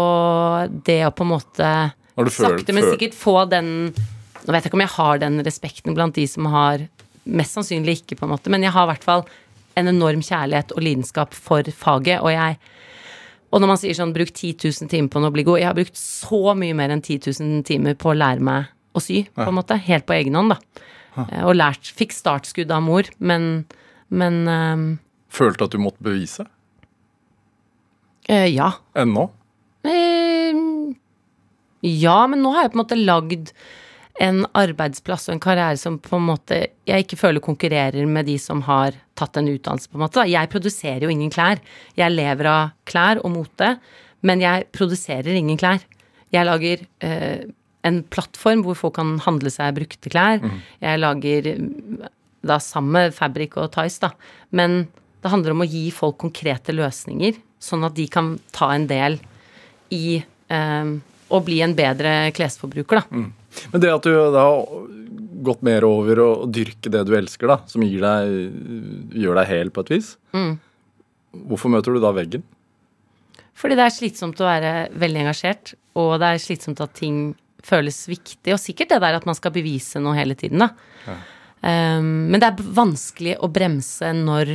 det 0.86 1.00
å 1.06 1.12
på 1.14 1.26
en 1.26 1.34
måte 1.36 1.68
Har 1.92 2.24
du 2.26 2.30
følt- 2.30 2.60
sakte, 2.60 2.74
men 2.74 2.88
sikkert 2.90 3.14
få 3.14 3.48
den 3.50 3.92
Nå 4.40 4.54
vet 4.54 4.64
jeg 4.64 4.70
ikke 4.70 4.78
om 4.78 4.80
jeg 4.86 4.94
har 4.96 5.18
den 5.20 5.34
respekten 5.44 5.94
blant 5.94 6.14
de 6.16 6.24
som 6.26 6.46
har 6.48 6.86
Mest 7.28 7.52
sannsynlig 7.52 7.98
ikke, 8.00 8.16
på 8.16 8.24
en 8.24 8.30
måte, 8.32 8.48
men 8.48 8.62
jeg 8.64 8.72
har 8.72 8.86
i 8.86 8.90
hvert 8.94 9.04
fall 9.04 9.26
en 9.76 9.90
enorm 9.90 10.22
kjærlighet 10.24 10.72
og 10.72 10.80
lidenskap 10.82 11.34
for 11.36 11.62
faget. 11.76 12.22
Og 12.24 12.32
jeg 12.32 12.56
og 13.50 13.58
når 13.62 13.70
man 13.72 13.78
sier 13.80 13.96
sånn 13.98 14.12
bruk 14.14 14.30
10 14.30 14.54
000 14.62 14.90
timer 14.90 15.10
på 15.10 15.22
noe, 15.22 15.32
bli 15.34 15.42
god' 15.46 15.58
Jeg 15.58 15.66
har 15.66 15.74
brukt 15.74 15.98
så 15.98 16.54
mye 16.54 16.76
mer 16.78 16.92
enn 16.94 17.02
10 17.02 17.32
000 17.40 17.64
timer 17.66 17.96
på 17.98 18.12
å 18.12 18.16
lære 18.18 18.40
meg 18.46 18.70
å 18.94 19.02
sy, 19.02 19.24
på 19.34 19.46
en 19.48 19.56
måte. 19.58 19.78
Helt 19.78 20.06
på 20.06 20.14
egen 20.14 20.38
hånd, 20.38 20.54
da. 20.54 20.86
Eh, 21.18 21.42
Og 21.44 21.56
lært 21.58 21.90
Fikk 21.98 22.14
startskudd 22.14 22.70
av 22.70 22.82
mor, 22.86 23.08
men 23.18 23.66
Men 24.10 24.46
um, 24.48 24.98
Følte 25.30 25.64
at 25.64 25.70
du 25.74 25.78
måtte 25.78 26.02
bevise? 26.02 26.46
Uh, 28.30 28.46
ja. 28.50 28.72
Ennå? 28.94 29.28
Uh, 29.86 30.94
ja, 31.82 32.26
men 32.26 32.42
nå 32.42 32.50
har 32.54 32.66
jeg 32.66 32.72
på 32.72 32.78
en 32.78 32.82
måte 32.84 32.98
lagd 32.98 33.52
en 34.20 34.42
arbeidsplass 34.58 35.28
og 35.28 35.36
en 35.36 35.42
karriere 35.42 35.78
som 35.80 35.96
på 36.02 36.18
en 36.18 36.26
måte 36.28 36.58
jeg 36.88 37.06
ikke 37.06 37.18
føler 37.20 37.44
konkurrerer 37.44 38.08
med 38.08 38.28
de 38.28 38.36
som 38.40 38.60
har 38.66 38.98
tatt 39.16 39.38
en 39.40 39.48
utdannelse, 39.48 39.88
på 39.88 39.96
en 39.96 40.04
måte. 40.04 40.26
Jeg 40.28 40.50
produserer 40.52 41.06
jo 41.06 41.12
ingen 41.12 41.32
klær. 41.32 41.62
Jeg 41.96 42.12
lever 42.12 42.48
av 42.50 42.74
klær 42.88 43.22
og 43.24 43.32
mote, 43.32 43.74
men 44.26 44.44
jeg 44.44 44.68
produserer 44.76 45.32
ingen 45.32 45.60
klær. 45.60 45.80
Jeg 46.34 46.46
lager 46.46 46.84
eh, 47.06 47.48
en 47.88 48.02
plattform 48.12 48.64
hvor 48.66 48.76
folk 48.76 48.98
kan 48.98 49.16
handle 49.24 49.52
seg 49.52 49.78
brukte 49.78 50.12
klær. 50.12 50.44
Jeg 50.84 51.00
lager 51.00 51.50
mm, 51.56 52.04
da 52.44 52.60
samme 52.60 53.08
Fabric 53.08 53.56
Fabrik 53.56 53.58
og 53.64 53.72
Tice, 53.76 54.04
da. 54.04 54.12
Men 54.52 54.82
det 55.20 55.32
handler 55.32 55.56
om 55.56 55.64
å 55.64 55.68
gi 55.68 55.88
folk 55.92 56.20
konkrete 56.20 56.76
løsninger, 56.76 57.40
sånn 57.60 57.88
at 57.88 57.96
de 57.96 58.08
kan 58.12 58.34
ta 58.56 58.70
en 58.76 58.88
del 58.88 59.16
i 59.96 60.20
eh, 60.20 60.96
å 61.30 61.44
bli 61.46 61.60
en 61.64 61.76
bedre 61.76 62.32
klesforbruker, 62.36 63.00
da. 63.00 63.24
Men 63.72 63.82
det 63.82 63.90
at 63.92 64.06
du 64.06 64.12
da 64.34 64.44
har 64.46 64.88
gått 65.42 65.62
mer 65.66 65.84
over 65.88 66.20
å 66.22 66.30
dyrke 66.46 66.92
det 66.92 67.02
du 67.08 67.14
elsker, 67.16 67.50
da, 67.50 67.60
som 67.70 67.82
deg, 67.82 68.32
gjør 69.16 69.40
deg 69.40 69.50
hel 69.50 69.70
på 69.74 69.84
et 69.86 69.94
vis, 69.96 70.16
Mm. 70.36 70.58
hvorfor 71.48 71.72
møter 71.72 71.94
du 71.94 72.00
da 72.02 72.12
veggen? 72.12 72.42
Fordi 73.56 73.76
det 73.76 73.84
er 73.84 73.92
slitsomt 73.94 74.40
å 74.40 74.48
være 74.48 74.72
veldig 74.96 75.20
engasjert, 75.24 75.74
og 75.98 76.18
det 76.20 76.28
er 76.28 76.42
slitsomt 76.42 76.80
at 76.80 76.94
ting 76.96 77.34
føles 77.66 78.08
viktig. 78.08 78.54
Og 78.54 78.60
sikkert 78.60 78.94
det 78.94 79.00
der 79.02 79.18
at 79.18 79.26
man 79.28 79.36
skal 79.36 79.52
bevise 79.52 80.00
noe 80.00 80.16
hele 80.16 80.36
tiden, 80.38 80.62
da. 80.64 80.70
Um, 81.60 82.30
men 82.32 82.40
det 82.40 82.48
er 82.48 82.68
vanskelig 82.72 83.34
å 83.44 83.48
bremse 83.52 84.14
når 84.16 84.54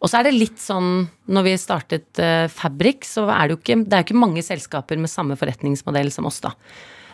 Og 0.00 0.08
så 0.10 0.18
er 0.18 0.26
det 0.26 0.32
litt 0.34 0.58
sånn 0.58 1.04
Når 1.30 1.44
vi 1.46 1.52
startet 1.60 2.18
uh, 2.18 2.48
Fabrik, 2.50 3.06
så 3.06 3.28
er 3.30 3.46
det 3.46 3.54
jo 3.54 3.58
ikke 3.60 3.76
Det 3.84 3.94
er 3.94 4.02
ikke 4.02 4.18
mange 4.18 4.42
selskaper 4.42 4.98
med 4.98 5.12
samme 5.12 5.36
forretningsmodell 5.38 6.10
som 6.10 6.26
oss, 6.26 6.40
da. 6.42 6.50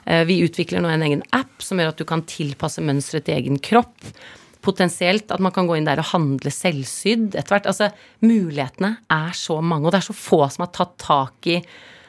Uh, 0.07 0.23
vi 0.29 0.41
utvikler 0.47 0.83
nå 0.83 0.91
en 0.93 1.05
egen 1.07 1.25
app 1.37 1.63
som 1.65 1.81
gjør 1.81 1.93
at 1.93 2.01
du 2.01 2.07
kan 2.09 2.25
tilpasse 2.29 2.85
mønsteret 2.85 3.27
til 3.27 3.39
egen 3.41 3.61
kropp. 3.63 4.09
Potensielt 4.67 5.31
at 5.31 5.43
man 5.43 5.55
kan 5.55 5.69
gå 5.69 5.77
inn 5.79 5.87
der 5.87 6.01
og 6.03 6.11
handle 6.15 6.51
selvsydd 6.51 7.37
etter 7.37 7.57
hvert. 7.57 7.69
Altså, 7.71 7.91
mulighetene 8.27 8.97
er 9.13 9.37
så 9.39 9.61
mange, 9.63 9.87
og 9.87 9.95
det 9.95 10.01
er 10.01 10.09
så 10.09 10.17
få 10.19 10.41
som 10.51 10.67
har 10.67 10.73
tatt 10.75 10.97
tak 11.03 11.51
i 11.53 11.61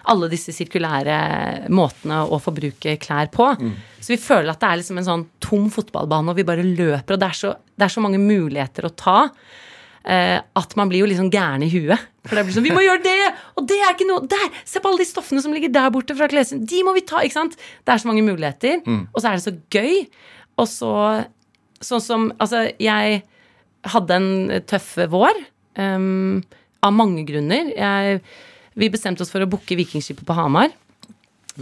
alle 0.07 0.29
disse 0.31 0.53
sirkulære 0.55 1.67
måtene 1.75 2.21
å 2.31 2.39
forbruke 2.39 2.95
klær 3.03 3.29
på. 3.33 3.49
Så 3.99 4.13
vi 4.13 4.19
føler 4.21 4.53
at 4.53 4.61
det 4.61 4.69
er 4.69 4.79
liksom 4.79 5.01
en 5.01 5.07
sånn 5.09 5.25
tom 5.43 5.67
fotballbane, 5.73 6.31
og 6.31 6.39
vi 6.39 6.47
bare 6.47 6.63
løper, 6.65 7.17
og 7.17 7.21
det 7.21 7.27
er 7.27 7.39
så, 7.41 7.51
det 7.75 7.87
er 7.87 7.93
så 7.93 8.03
mange 8.05 8.21
muligheter 8.23 8.87
å 8.87 8.93
ta. 8.95 9.17
Eh, 10.07 10.37
at 10.39 10.75
man 10.79 10.89
blir 10.91 11.03
jo 11.03 11.09
litt 11.09 11.19
sånn 11.19 11.31
gæren 11.33 11.65
i 11.65 11.69
huet. 11.71 12.07
For 12.27 12.39
det 12.39 12.45
blir 12.47 12.55
sånn 12.57 12.65
Vi 12.65 12.73
må 12.75 12.83
gjøre 12.83 13.03
det! 13.05 13.31
Og 13.59 13.67
det 13.69 13.77
er 13.79 13.93
ikke 13.93 14.07
noe 14.09 14.27
Der! 14.27 14.47
Se 14.67 14.81
på 14.83 14.89
alle 14.89 15.03
de 15.03 15.07
stoffene 15.07 15.43
som 15.43 15.53
ligger 15.55 15.71
der 15.71 15.91
borte 15.95 16.15
fra 16.17 16.27
klesen. 16.31 16.65
De 16.67 16.81
må 16.83 16.95
vi 16.97 17.05
ta! 17.07 17.21
Ikke 17.23 17.37
sant? 17.37 17.57
Det 17.57 17.93
er 17.93 18.03
så 18.03 18.09
mange 18.09 18.25
muligheter. 18.27 18.81
Og 19.13 19.21
så 19.21 19.29
er 19.29 19.37
det 19.37 19.45
så 19.45 19.55
gøy. 19.73 20.05
Og 20.57 20.69
så 20.71 20.93
Sånn 21.77 22.01
som 22.01 22.23
Altså, 22.41 22.63
jeg 22.81 23.21
hadde 23.93 24.15
en 24.17 24.29
tøff 24.67 24.95
vår. 25.13 25.37
Um, 25.77 26.41
av 26.81 26.93
mange 26.95 27.21
grunner. 27.27 27.69
Jeg, 27.75 28.21
vi 28.77 28.89
bestemte 28.89 29.21
oss 29.23 29.31
for 29.33 29.45
å 29.45 29.49
booke 29.49 29.77
Vikingskipet 29.77 30.25
på 30.25 30.35
Hamar. 30.37 30.73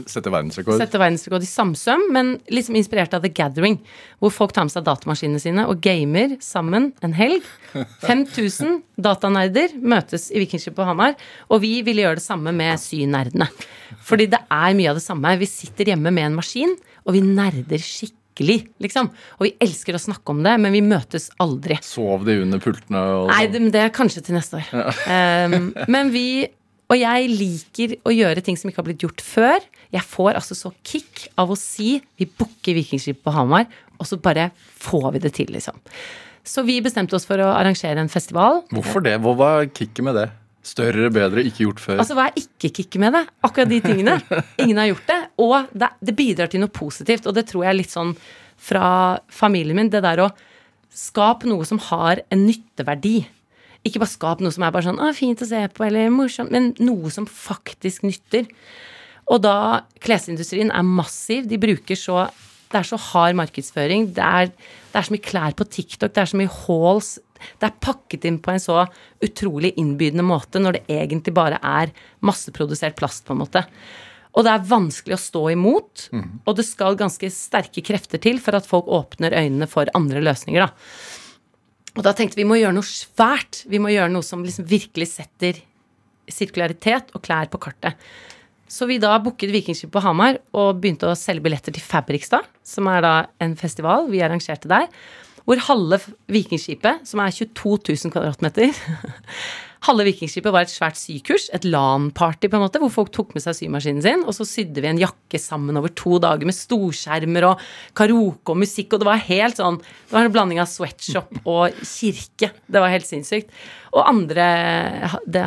Sette 0.10 0.32
verdensrekord. 0.34 0.80
Sette 0.82 1.00
verdensrekord 1.00 1.46
i 1.46 1.50
samsøm, 1.50 2.08
men 2.16 2.34
liksom 2.52 2.76
inspirert 2.80 3.14
av 3.16 3.24
The 3.24 3.32
Gathering. 3.32 3.78
Hvor 4.20 4.34
folk 4.34 4.56
tar 4.56 4.68
med 4.68 4.74
seg 4.76 4.86
datamaskinene 4.88 5.42
sine 5.42 5.68
og 5.72 5.80
gamer 5.84 6.36
sammen 6.44 6.92
en 7.06 7.16
helg. 7.16 7.46
5000 8.10 8.82
datanerder 9.02 9.74
møtes 9.80 10.30
i 10.32 10.42
Vikingskipet 10.44 10.78
på 10.78 10.88
Hamar. 10.88 11.16
Og 11.50 11.64
vi 11.64 11.80
ville 11.86 12.06
gjøre 12.06 12.20
det 12.20 12.26
samme 12.26 12.54
med 12.56 12.80
synerdene. 12.82 13.48
Fordi 14.06 14.28
det 14.32 14.42
er 14.52 14.76
mye 14.78 14.92
av 14.92 15.00
det 15.00 15.06
samme. 15.06 15.34
Vi 15.42 15.50
sitter 15.50 15.94
hjemme 15.94 16.14
med 16.14 16.30
en 16.30 16.38
maskin, 16.38 16.76
og 17.06 17.16
vi 17.16 17.24
nerder 17.26 17.82
skikkelig, 17.82 18.60
liksom. 18.84 19.10
Og 19.40 19.48
vi 19.48 19.54
elsker 19.64 19.98
å 19.98 20.02
snakke 20.02 20.34
om 20.34 20.44
det, 20.46 20.58
men 20.62 20.76
vi 20.76 20.84
møtes 20.86 21.30
aldri. 21.44 21.80
Sov 21.86 22.26
de 22.28 22.38
under 22.44 22.62
pultene 22.64 23.02
og 23.22 23.32
Nei, 23.32 23.46
det, 23.52 23.64
det 23.74 23.82
er 23.86 23.96
kanskje 23.96 24.26
til 24.26 24.38
neste 24.38 24.60
år. 24.62 24.94
Um, 25.08 25.72
men 25.92 26.14
vi 26.16 26.28
Og 26.86 27.00
jeg 27.00 27.30
liker 27.32 27.96
å 28.06 28.12
gjøre 28.14 28.44
ting 28.46 28.60
som 28.62 28.70
ikke 28.70 28.84
har 28.84 28.86
blitt 28.86 29.02
gjort 29.02 29.24
før. 29.26 29.64
Jeg 29.96 30.04
får 30.04 30.36
altså 30.36 30.58
så 30.58 30.72
kick 30.86 31.28
av 31.40 31.52
å 31.54 31.58
si 31.60 31.96
vi 32.20 32.28
booker 32.28 32.76
Vikingskipet 32.78 33.24
på 33.24 33.34
Hamar, 33.36 33.68
og 33.96 34.08
så 34.10 34.20
bare 34.22 34.50
får 34.84 35.12
vi 35.16 35.22
det 35.24 35.34
til, 35.38 35.52
liksom. 35.56 35.78
Så 36.46 36.62
vi 36.68 36.78
bestemte 36.84 37.16
oss 37.18 37.26
for 37.26 37.42
å 37.42 37.54
arrangere 37.56 38.02
en 38.04 38.12
festival. 38.12 38.62
Hvorfor 38.76 39.06
det? 39.06 39.16
Hva 39.24 39.34
var 39.40 39.70
kicket 39.72 40.04
med 40.06 40.20
det? 40.20 40.28
Større, 40.66 41.12
bedre, 41.14 41.44
ikke 41.46 41.64
gjort 41.68 41.82
før. 41.82 42.00
Altså, 42.02 42.16
hva 42.18 42.28
er 42.28 42.40
ikke-kicket 42.42 42.98
med 43.02 43.14
det? 43.14 43.22
Akkurat 43.46 43.70
de 43.70 43.80
tingene. 43.84 44.16
Ingen 44.64 44.82
har 44.82 44.90
gjort 44.90 45.12
det. 45.12 45.18
Og 45.46 45.56
det, 45.78 45.90
det 46.10 46.16
bidrar 46.18 46.50
til 46.50 46.64
noe 46.64 46.74
positivt, 46.74 47.28
og 47.30 47.38
det 47.38 47.46
tror 47.50 47.66
jeg 47.66 47.72
er 47.72 47.80
litt 47.80 47.94
sånn 47.94 48.16
fra 48.66 48.88
familien 49.30 49.78
min. 49.78 49.92
Det 49.94 50.02
der 50.06 50.24
å 50.26 50.32
skape 50.96 51.50
noe 51.50 51.68
som 51.70 51.82
har 51.92 52.24
en 52.34 52.46
nytteverdi. 52.48 53.20
Ikke 53.86 54.02
bare 54.02 54.10
skap 54.10 54.42
noe 54.42 54.54
som 54.54 54.66
er 54.66 54.74
bare 54.74 54.88
sånn 54.88 55.02
å, 55.02 55.12
fint 55.14 55.44
å 55.46 55.50
se 55.50 55.62
på, 55.70 55.86
eller 55.86 56.10
morsomt, 56.14 56.54
men 56.54 56.72
noe 56.82 57.14
som 57.14 57.30
faktisk 57.30 58.06
nytter. 58.08 58.50
Og 59.34 59.42
da 59.42 59.86
klesindustrien 60.04 60.72
er 60.74 60.86
massiv, 60.86 61.48
de 61.50 61.60
bruker 61.62 61.98
så 61.98 62.28
Det 62.66 62.80
er 62.82 62.88
så 62.90 62.98
hard 62.98 63.38
markedsføring. 63.38 64.10
Det 64.18 64.24
er, 64.24 64.50
det 64.50 64.98
er 64.98 65.06
så 65.06 65.14
mye 65.14 65.24
klær 65.24 65.54
på 65.56 65.68
TikTok, 65.70 66.12
det 66.12 66.22
er 66.24 66.32
så 66.32 66.40
mye 66.40 66.52
halls. 66.52 67.12
Det 67.62 67.68
er 67.68 67.78
pakket 67.80 68.26
inn 68.26 68.40
på 68.42 68.52
en 68.52 68.60
så 68.60 68.82
utrolig 69.24 69.72
innbydende 69.80 70.26
måte 70.26 70.60
når 70.60 70.80
det 70.80 70.98
egentlig 70.98 71.34
bare 71.38 71.60
er 71.62 71.94
masseprodusert 72.26 72.98
plast, 72.98 73.24
på 73.24 73.36
en 73.36 73.44
måte. 73.44 73.64
Og 74.36 74.44
det 74.44 74.52
er 74.52 74.68
vanskelig 74.68 75.16
å 75.16 75.22
stå 75.22 75.44
imot, 75.54 76.08
og 76.44 76.58
det 76.58 76.66
skal 76.68 76.98
ganske 77.00 77.30
sterke 77.32 77.86
krefter 77.86 78.20
til 78.20 78.42
for 78.44 78.58
at 78.58 78.68
folk 78.68 78.90
åpner 78.92 79.38
øynene 79.38 79.70
for 79.72 79.88
andre 79.96 80.26
løsninger, 80.26 80.66
da. 80.66 80.74
Og 81.96 82.04
da 82.04 82.12
tenkte 82.12 82.36
vi 82.36 82.44
vi 82.44 82.50
må 82.50 82.58
gjøre 82.60 82.76
noe 82.76 82.88
svært. 82.88 83.62
Vi 83.72 83.80
må 83.80 83.94
gjøre 83.94 84.12
noe 84.12 84.26
som 84.26 84.44
liksom 84.44 84.68
virkelig 84.68 85.14
setter 85.14 85.62
sirkularitet 86.28 87.14
og 87.16 87.24
klær 87.24 87.48
på 87.48 87.62
kartet. 87.64 87.96
Så 88.66 88.88
vi 88.90 88.98
da 89.02 89.14
booket 89.22 89.52
Vikingskip 89.54 89.92
på 89.94 90.02
Hamar 90.02 90.40
og 90.58 90.80
begynte 90.82 91.10
å 91.10 91.18
selge 91.18 91.46
billetter 91.46 91.76
til 91.76 91.86
Fabrikstad, 91.86 92.48
som 92.66 92.90
er 92.90 93.04
da 93.06 93.14
en 93.44 93.54
festival 93.60 94.10
vi 94.10 94.24
arrangerte 94.26 94.72
der. 94.72 94.90
Hvor 95.46 95.62
halve 95.68 96.00
Vikingskipet, 96.34 97.04
som 97.06 97.22
er 97.22 97.34
22 97.36 97.78
000 97.94 98.14
kvadratmeter 98.16 98.74
Halve 99.86 100.08
Vikingskipet 100.08 100.54
var 100.54 100.66
et 100.66 100.72
svært 100.72 100.98
sykurs, 100.98 101.46
et 101.54 101.66
LAN-party, 101.68 102.50
på 102.50 102.58
en 102.58 102.64
måte, 102.64 102.80
hvor 102.82 102.90
folk 102.94 103.12
tok 103.14 103.36
med 103.36 103.44
seg 103.44 103.58
symaskinen 103.58 104.02
sin, 104.02 104.24
og 104.26 104.34
så 104.34 104.48
sydde 104.48 104.82
vi 104.82 104.90
en 104.90 105.02
jakke 105.02 105.38
sammen 105.42 105.78
over 105.78 105.92
to 105.94 106.18
dager 106.24 106.48
med 106.48 106.58
storskjermer 106.58 107.46
og 107.52 107.62
karaoke 107.98 108.56
og 108.56 108.62
musikk, 108.64 108.96
og 108.96 109.04
det 109.04 109.10
var 109.10 109.22
helt 109.28 109.62
sånn 109.62 109.78
Det 109.82 110.16
var 110.16 110.26
en 110.26 110.34
blanding 110.34 110.62
av 110.64 110.70
sweatshop 110.72 111.38
og 111.44 111.78
kirke. 111.86 112.50
Det 112.66 112.82
var 112.82 112.94
helt 112.94 113.06
sinnssykt. 113.06 113.54
Og 113.96 114.02
andre, 114.10 114.48
det, 115.30 115.44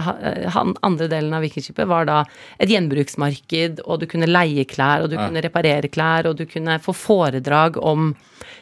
han, 0.54 0.76
andre 0.86 1.10
delen 1.10 1.34
av 1.34 1.42
Vikingskipet 1.44 1.88
var 1.90 2.06
da 2.08 2.20
et 2.62 2.70
gjenbruksmarked, 2.70 3.82
og 3.86 4.04
du 4.04 4.06
kunne 4.10 4.30
leie 4.30 4.68
klær, 4.70 5.02
og 5.04 5.12
du 5.12 5.18
kunne 5.18 5.42
reparere 5.44 5.90
klær, 5.90 6.30
og 6.30 6.38
du 6.38 6.46
kunne 6.48 6.78
få 6.84 6.94
foredrag 6.96 7.80
om 7.82 8.12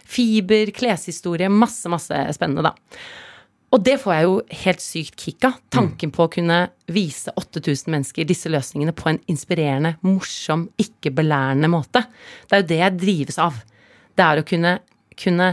fiber, 0.07 0.72
kleshistorie, 0.74 1.51
masse, 1.53 1.91
masse 1.93 2.24
spennende, 2.39 2.70
da. 2.70 2.74
Og 3.77 3.83
det 3.85 3.99
får 4.01 4.14
jeg 4.14 4.24
jo 4.24 4.37
helt 4.62 4.81
sykt 4.81 5.20
kick 5.20 5.45
av. 5.45 5.57
Tanken 5.74 6.12
på 6.14 6.24
å 6.24 6.33
kunne 6.33 6.62
vise 6.89 7.33
8000 7.37 7.93
mennesker 7.93 8.29
disse 8.29 8.49
løsningene 8.49 8.95
på 8.97 9.11
en 9.11 9.18
inspirerende, 9.29 9.99
morsom, 10.07 10.70
ikke 10.81 11.12
belærende 11.18 11.68
måte. 11.68 12.07
Det 12.49 12.57
er 12.57 12.62
jo 12.62 12.68
det 12.70 12.79
jeg 12.81 13.01
drives 13.03 13.39
av. 13.43 13.59
Det 14.16 14.24
er 14.24 14.41
å 14.41 14.47
kunne, 14.49 14.72
kunne 15.20 15.51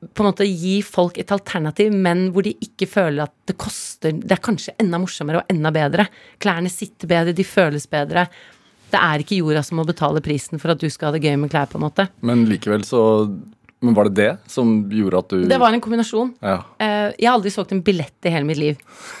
på 0.00 0.22
en 0.22 0.28
måte 0.30 0.46
gi 0.46 0.76
folk 0.86 1.18
et 1.18 1.34
alternativ, 1.34 1.90
men 1.90 2.28
hvor 2.30 2.46
de 2.46 2.54
ikke 2.62 2.86
føler 2.88 3.26
at 3.26 3.34
det 3.50 3.58
koster 3.60 4.14
Det 4.14 4.32
er 4.36 4.46
kanskje 4.46 4.76
enda 4.80 5.00
morsommere 5.02 5.42
og 5.42 5.50
enda 5.50 5.74
bedre. 5.74 6.06
Klærne 6.38 6.70
sitter 6.70 7.10
bedre, 7.10 7.34
de 7.34 7.44
føles 7.44 7.90
bedre. 7.90 8.28
Det 8.90 8.98
er 8.98 9.22
ikke 9.22 9.40
jorda 9.42 9.64
som 9.66 9.80
må 9.82 9.86
betale 9.90 10.22
prisen 10.22 10.62
for 10.62 10.72
at 10.72 10.80
du 10.80 10.86
skal 10.90 11.10
ha 11.10 11.18
det 11.18 11.26
gøy 11.26 11.34
med 11.34 11.50
klær, 11.50 11.66
på 11.70 11.78
en 11.78 11.88
måte. 11.88 12.06
Men 12.26 12.46
likevel 12.50 12.86
så 12.86 13.02
Men 13.82 13.94
var 13.96 14.04
det 14.10 14.14
det 14.18 14.32
som 14.52 14.72
gjorde 14.92 15.18
at 15.22 15.28
du 15.32 15.44
Det 15.48 15.58
var 15.58 15.72
en 15.72 15.80
kombinasjon. 15.80 16.34
Ja. 16.44 16.58
Eh, 16.78 17.14
Jeg 17.18 17.26
har 17.30 17.38
aldri 17.38 17.50
solgt 17.54 17.72
en 17.72 17.80
billett 17.82 18.26
i 18.28 18.32
hele 18.34 18.44
mitt 18.44 18.58
liv. 18.60 18.76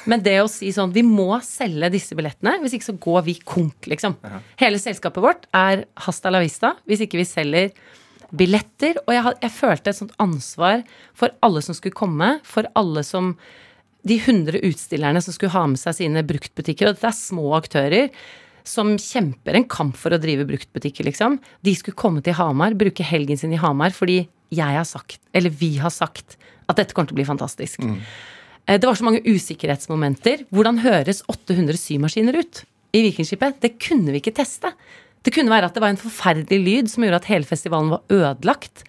Men 0.06 0.20
det 0.22 0.34
å 0.42 0.48
si 0.52 0.68
sånn 0.76 0.92
Vi 0.92 1.00
må 1.06 1.30
selge 1.42 1.88
disse 1.90 2.14
billettene, 2.18 2.58
hvis 2.60 2.74
ikke 2.76 2.90
så 2.90 2.98
går 3.00 3.24
vi 3.24 3.34
konk, 3.40 3.88
liksom. 3.88 4.16
Hele 4.60 4.76
selskapet 4.78 5.22
vårt 5.24 5.46
er 5.56 5.86
hasta 5.96 6.30
la 6.30 6.40
vista 6.44 6.74
hvis 6.86 7.00
ikke 7.06 7.16
vi 7.22 7.24
selger 7.24 7.70
billetter. 8.36 9.00
Og 9.06 9.14
jeg, 9.14 9.22
had- 9.24 9.40
jeg 9.42 9.50
følte 9.56 9.88
et 9.90 9.96
sånt 9.96 10.12
ansvar 10.22 10.84
for 11.14 11.30
alle 11.42 11.62
som 11.62 11.74
skulle 11.74 11.96
komme, 11.96 12.40
for 12.44 12.64
alle 12.76 13.02
som 13.04 13.36
De 14.02 14.16
100 14.16 14.62
utstillerne 14.64 15.20
som 15.22 15.34
skulle 15.34 15.52
ha 15.52 15.66
med 15.68 15.76
seg 15.78 15.92
sine 15.98 16.22
bruktbutikker. 16.24 16.88
Og 16.88 16.94
dette 16.96 17.04
er 17.10 17.12
små 17.12 17.50
aktører 17.58 18.08
som 18.70 18.94
kjemper 19.00 19.58
en 19.58 19.66
kamp 19.70 19.98
for 19.98 20.14
å 20.14 20.20
drive 20.22 20.46
bruktbutikker, 20.48 21.06
liksom. 21.08 21.38
De 21.66 21.74
skulle 21.76 21.98
komme 21.98 22.22
til 22.24 22.36
Hamar, 22.38 22.76
bruke 22.78 23.06
helgen 23.06 23.40
sin 23.40 23.54
i 23.56 23.60
Hamar 23.60 23.94
fordi 23.96 24.22
jeg 24.50 24.76
har 24.78 24.86
sagt, 24.86 25.20
eller 25.36 25.52
vi 25.54 25.76
har 25.82 25.92
sagt, 25.94 26.36
at 26.70 26.78
dette 26.78 26.94
kommer 26.94 27.10
til 27.10 27.18
å 27.18 27.20
bli 27.20 27.28
fantastisk. 27.28 27.82
Mm. 27.82 27.98
Det 28.70 28.86
var 28.86 28.98
så 28.98 29.06
mange 29.06 29.22
usikkerhetsmomenter. 29.26 30.44
Hvordan 30.54 30.82
høres 30.84 31.24
800 31.30 31.78
symaskiner 31.80 32.38
ut 32.38 32.62
i 32.94 33.02
Vikingskipet? 33.08 33.58
Det 33.62 33.74
kunne 33.82 34.14
vi 34.14 34.20
ikke 34.22 34.36
teste. 34.36 34.70
Det 35.26 35.32
kunne 35.34 35.52
være 35.52 35.68
at 35.68 35.76
det 35.76 35.82
var 35.82 35.92
en 35.92 36.00
forferdelig 36.00 36.60
lyd 36.62 36.90
som 36.92 37.04
gjorde 37.04 37.22
at 37.22 37.30
hele 37.30 37.48
festivalen 37.48 37.90
var 37.92 38.04
ødelagt. 38.14 38.84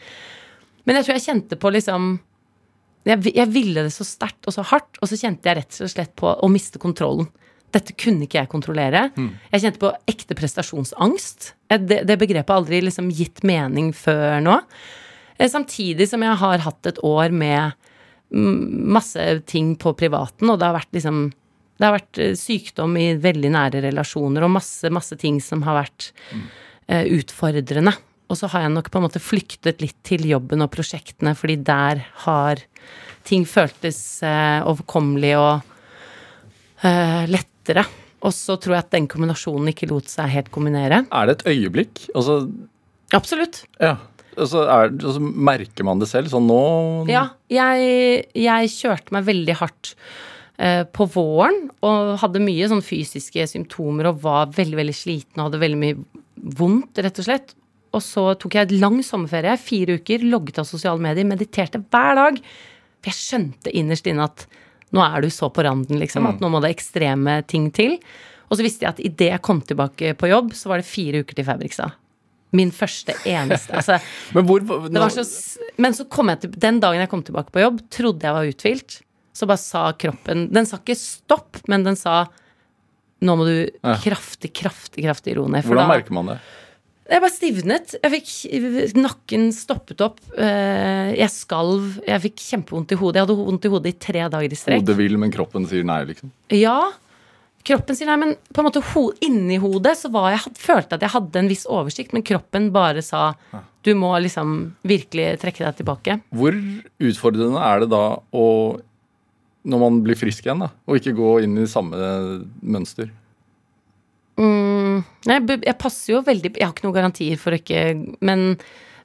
Men 0.86 0.98
jeg 0.98 1.08
tror 1.08 1.18
jeg 1.18 1.26
kjente 1.28 1.58
på 1.62 1.74
liksom 1.74 2.14
jeg, 3.10 3.32
jeg 3.34 3.50
ville 3.50 3.82
det 3.88 3.94
så 3.96 4.06
sterkt 4.06 4.46
og 4.46 4.54
så 4.54 4.66
hardt, 4.70 5.00
og 5.02 5.10
så 5.10 5.18
kjente 5.18 5.50
jeg 5.50 5.58
rett 5.58 5.80
og 5.82 5.90
slett 5.90 6.12
på 6.20 6.30
å 6.30 6.50
miste 6.52 6.82
kontrollen. 6.82 7.32
Dette 7.72 7.94
kunne 7.96 8.26
ikke 8.28 8.42
jeg 8.42 8.50
kontrollere. 8.52 9.06
Jeg 9.54 9.62
kjente 9.64 9.80
på 9.80 9.92
ekte 10.12 10.36
prestasjonsangst. 10.36 11.54
Eh, 11.72 11.78
Det, 11.80 12.02
det 12.08 12.18
begrepet 12.20 12.50
har 12.52 12.60
aldri 12.62 12.82
liksom 12.84 13.10
gitt 13.16 13.44
mening 13.48 13.94
før 13.96 14.42
nå. 14.44 14.58
Eh, 15.40 15.48
Samtidig 15.48 16.08
som 16.12 16.22
jeg 16.24 16.36
har 16.42 16.58
hatt 16.66 16.86
et 16.92 17.00
år 17.04 17.32
med 17.32 17.72
mm, 18.34 18.92
masse 18.92 19.42
ting 19.48 19.76
på 19.80 19.94
privaten, 19.96 20.50
og 20.52 20.60
det 20.60 20.68
har 20.68 20.76
vært 20.80 20.92
liksom 21.00 21.32
Det 21.82 21.88
har 21.88 21.96
vært 21.98 22.18
eh, 22.22 22.36
sykdom 22.38 22.98
i 23.00 23.08
veldig 23.18 23.50
nære 23.56 23.82
relasjoner 23.88 24.44
og 24.46 24.52
masse, 24.54 24.90
masse 24.94 25.16
ting 25.18 25.40
som 25.42 25.64
har 25.66 25.80
vært 25.80 26.12
eh, 26.88 27.08
utfordrende. 27.10 27.96
Og 28.30 28.38
så 28.38 28.48
har 28.54 28.62
jeg 28.68 28.72
nok 28.76 28.92
på 28.92 29.00
en 29.00 29.08
måte 29.08 29.20
flyktet 29.20 29.82
litt 29.82 29.98
til 30.08 30.28
jobben 30.30 30.62
og 30.62 30.70
prosjektene, 30.72 31.34
fordi 31.36 31.56
der 31.68 32.04
har 32.28 32.62
ting 33.28 33.44
føltes 33.50 34.22
overkommelig 34.24 35.34
og 35.38 35.62
eh, 36.86 37.26
lettere. 37.62 37.86
Og 38.22 38.34
så 38.34 38.58
tror 38.62 38.76
jeg 38.76 38.86
at 38.86 38.94
den 38.94 39.08
kombinasjonen 39.10 39.72
ikke 39.72 39.90
lot 39.90 40.10
seg 40.10 40.30
helt 40.30 40.52
kombinere. 40.54 41.06
Er 41.10 41.28
det 41.30 41.40
et 41.40 41.48
øyeblikk? 41.56 42.08
Altså, 42.16 42.44
Absolutt. 43.14 43.64
ja. 43.80 43.98
Altså, 44.38 44.62
er, 44.64 44.92
altså, 44.94 45.20
merker 45.20 45.84
man 45.84 46.00
det 46.00 46.08
selv? 46.08 46.30
Sånn 46.32 46.46
nå 46.48 47.06
Ja, 47.12 47.34
jeg, 47.52 48.22
jeg 48.32 48.70
kjørte 48.72 49.12
meg 49.12 49.26
veldig 49.28 49.56
hardt 49.60 49.92
eh, 50.56 50.86
på 50.88 51.08
våren 51.12 51.66
og 51.84 52.14
hadde 52.22 52.40
mye 52.40 52.70
sånn 52.72 52.86
fysiske 52.86 53.44
symptomer 53.52 54.08
og 54.08 54.22
var 54.24 54.54
veldig, 54.56 54.78
veldig 54.80 54.96
sliten 54.96 55.42
og 55.42 55.50
hadde 55.50 55.60
veldig 55.66 55.82
mye 55.82 56.00
vondt, 56.62 57.02
rett 57.04 57.20
og 57.20 57.28
slett. 57.28 57.52
Og 57.92 58.00
så 58.06 58.30
tok 58.40 58.56
jeg 58.56 58.70
et 58.70 58.78
lang 58.80 59.02
sommerferie, 59.04 59.58
fire 59.60 60.00
uker, 60.00 60.24
logget 60.24 60.62
av 60.64 60.70
sosiale 60.70 61.04
medier, 61.04 61.28
mediterte 61.28 61.82
hver 61.92 62.16
dag. 62.22 62.40
For 63.02 63.12
jeg 63.12 63.20
skjønte 63.20 63.76
innerst 63.76 64.08
inne 64.08 64.30
at 64.32 64.48
nå 64.92 65.04
er 65.06 65.24
du 65.24 65.32
så 65.32 65.50
på 65.54 65.64
randen, 65.66 66.00
liksom, 66.02 66.28
at 66.28 66.42
nå 66.44 66.50
må 66.52 66.62
det 66.64 66.74
ekstreme 66.76 67.40
ting 67.48 67.70
til. 67.76 67.98
Og 68.52 68.60
så 68.60 68.66
visste 68.66 68.86
jeg 68.86 68.92
at 68.92 69.02
idet 69.04 69.30
jeg 69.32 69.44
kom 69.46 69.62
tilbake 69.64 70.14
på 70.20 70.30
jobb, 70.32 70.52
så 70.58 70.72
var 70.72 70.82
det 70.82 70.90
fire 70.90 71.24
uker 71.24 71.38
til 71.38 71.48
Fabrikstad. 71.48 71.96
Min 72.52 72.74
første 72.76 73.16
eneste. 73.24 73.72
Altså, 73.80 74.02
Men 74.36 74.48
hvor 74.50 74.66
var 74.68 75.14
så, 75.16 75.24
men 75.80 75.96
så 75.96 76.04
kom 76.12 76.34
jeg 76.34 76.42
til, 76.42 76.58
den 76.60 76.82
dagen 76.84 77.00
jeg 77.00 77.12
kom 77.14 77.24
tilbake 77.24 77.54
på 77.56 77.64
jobb, 77.64 77.80
trodde 77.94 78.28
jeg 78.28 78.36
var 78.36 78.50
uthvilt. 78.52 78.98
Så 79.32 79.48
bare 79.48 79.62
sa 79.62 79.86
kroppen 79.96 80.50
Den 80.52 80.68
sa 80.68 80.82
ikke 80.82 80.98
stopp, 81.00 81.62
men 81.72 81.86
den 81.88 81.96
sa 81.96 82.26
nå 83.22 83.36
må 83.38 83.46
du 83.46 83.56
kraftig, 84.02 84.50
kraftig, 84.58 85.06
kraftig 85.06 85.38
roe 85.38 85.48
ned. 85.54 85.64
Hvordan 85.64 85.86
da 85.86 85.94
merker 85.94 86.16
man 86.18 86.34
det? 86.34 86.38
Jeg 87.12 87.20
bare 87.26 87.34
stivnet. 87.34 87.94
Jeg 88.00 88.12
fikk 88.14 88.96
Nakken 88.96 89.50
stoppet 89.56 90.00
opp. 90.06 90.20
eh, 90.38 91.12
Jeg 91.20 91.30
skalv. 91.34 92.00
Jeg 92.08 92.22
fikk 92.24 92.38
kjempevondt 92.40 92.94
i 92.96 93.00
hodet. 93.02 93.20
Jeg 93.20 93.28
hadde 93.28 93.38
vondt 93.42 93.66
i 93.68 93.72
hodet 93.74 93.92
i 93.92 94.00
tre 94.00 94.22
dager 94.32 94.52
i 94.52 94.60
strekk. 94.60 94.86
Hodet 94.86 94.98
vil, 94.98 95.18
men 95.20 95.32
kroppen 95.34 95.68
sier 95.68 95.84
nei, 95.84 96.04
liksom. 96.08 96.32
Ja. 96.56 96.78
Kroppen 97.68 97.96
sier 97.98 98.08
nei, 98.10 98.16
men 98.18 98.32
på 98.54 98.62
en 98.64 98.66
måte 98.70 98.82
ho 98.94 99.04
inni 99.22 99.60
hodet 99.62 99.94
så 100.00 100.10
var 100.10 100.32
jeg, 100.34 100.54
følte 100.58 100.96
jeg 100.96 101.02
at 101.02 101.04
jeg 101.06 101.14
hadde 101.14 101.42
en 101.44 101.52
viss 101.52 101.68
oversikt, 101.70 102.14
men 102.16 102.24
kroppen 102.26 102.72
bare 102.74 103.04
sa 103.06 103.36
du 103.86 103.92
må 103.98 104.10
liksom 104.22 104.74
virkelig 104.88 105.40
trekke 105.42 105.66
deg 105.68 105.78
tilbake. 105.78 106.16
Hvor 106.34 106.58
utfordrende 107.02 107.62
er 107.62 107.84
det 107.84 107.92
da 107.94 108.02
å 108.34 108.48
når 109.62 109.78
man 109.78 110.00
blir 110.02 110.18
frisk 110.18 110.48
igjen, 110.48 110.64
da, 110.64 110.72
og 110.90 110.98
ikke 110.98 111.14
gå 111.14 111.36
inn 111.46 111.60
i 111.62 111.68
samme 111.70 111.94
mønster? 112.66 113.12
Mm, 114.40 115.02
nei, 115.28 115.38
jeg, 115.52 115.76
passer 115.78 116.14
jo 116.14 116.22
veldig 116.24 116.54
Jeg 116.56 116.64
har 116.64 116.72
ikke 116.72 116.86
noen 116.86 116.96
garantier 116.96 117.38
for 117.38 117.52
å 117.52 117.58
ikke 117.60 117.82
Men, 118.24 118.46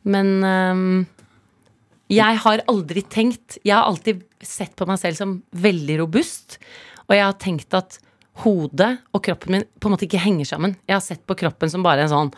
men 0.07 0.29
um, 0.47 1.01
Jeg 2.15 2.39
har 2.45 2.63
aldri 2.71 3.03
tenkt 3.11 3.59
Jeg 3.67 3.75
har 3.75 3.91
alltid 3.91 4.23
sett 4.47 4.77
på 4.79 4.87
meg 4.87 5.01
selv 5.03 5.19
som 5.19 5.33
veldig 5.59 5.97
robust. 6.05 6.61
Og 7.09 7.17
jeg 7.17 7.25
har 7.25 7.35
tenkt 7.43 7.75
at 7.75 7.99
hodet 8.45 8.91
og 9.17 9.23
kroppen 9.25 9.57
min 9.57 9.65
på 9.81 9.89
en 9.89 9.95
måte 9.95 10.07
ikke 10.07 10.21
henger 10.23 10.49
sammen. 10.49 10.77
Jeg 10.87 10.95
har 10.99 11.03
sett 11.03 11.23
på 11.27 11.37
kroppen 11.41 11.73
som 11.73 11.83
bare 11.83 12.05
en 12.05 12.13
sånn 12.13 12.33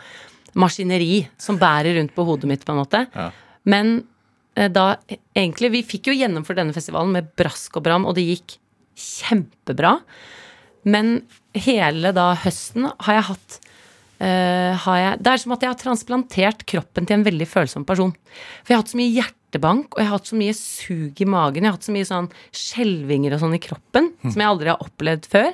maskineri 0.57 1.27
som 1.37 1.59
bærer 1.59 1.97
rundt 1.99 2.15
på 2.15 2.25
hodet 2.25 2.49
mitt, 2.49 2.63
på 2.65 2.73
en 2.73 2.81
måte. 2.81 3.03
Ja. 3.13 3.27
Men 3.69 3.99
eh, 4.55 4.71
da 4.71 4.95
egentlig 5.35 5.73
Vi 5.75 5.83
fikk 5.93 6.09
jo 6.09 6.17
gjennomført 6.17 6.61
denne 6.61 6.73
festivalen 6.73 7.13
med 7.13 7.29
brask 7.37 7.77
og 7.77 7.85
bram, 7.85 8.07
og 8.07 8.17
det 8.17 8.25
gikk 8.29 8.57
kjempebra. 8.99 9.97
Men 10.87 11.19
hele 11.57 12.13
da 12.15 12.31
høsten 12.39 12.91
har 12.91 13.19
jeg 13.19 13.27
hatt 13.33 13.59
Uh, 14.19 14.75
har 14.83 14.97
jeg, 14.99 15.19
Det 15.23 15.31
er 15.31 15.39
som 15.39 15.53
at 15.55 15.61
jeg 15.63 15.71
har 15.71 15.77
transplantert 15.79 16.63
kroppen 16.67 17.05
til 17.07 17.15
en 17.15 17.21
veldig 17.23 17.45
følsom 17.47 17.85
person. 17.87 18.11
For 18.65 18.73
jeg 18.73 18.75
har 18.75 18.81
hatt 18.81 18.91
så 18.91 18.99
mye 18.99 19.13
hjertebank, 19.15 19.93
og 19.93 20.01
jeg 20.01 20.09
har 20.09 20.17
hatt 20.17 20.31
så 20.31 20.39
mye 20.41 20.55
sug 20.57 21.21
i 21.23 21.27
magen. 21.29 21.63
Jeg 21.63 21.71
har 21.71 21.77
hatt 21.77 21.87
så 21.87 21.95
mye 21.95 22.09
sånn 22.09 22.27
skjelvinger 22.51 23.37
og 23.37 23.39
sånn 23.45 23.55
i 23.55 23.61
kroppen 23.63 24.09
som 24.25 24.43
jeg 24.43 24.49
aldri 24.49 24.73
har 24.73 24.83
opplevd 24.83 25.29
før. 25.31 25.47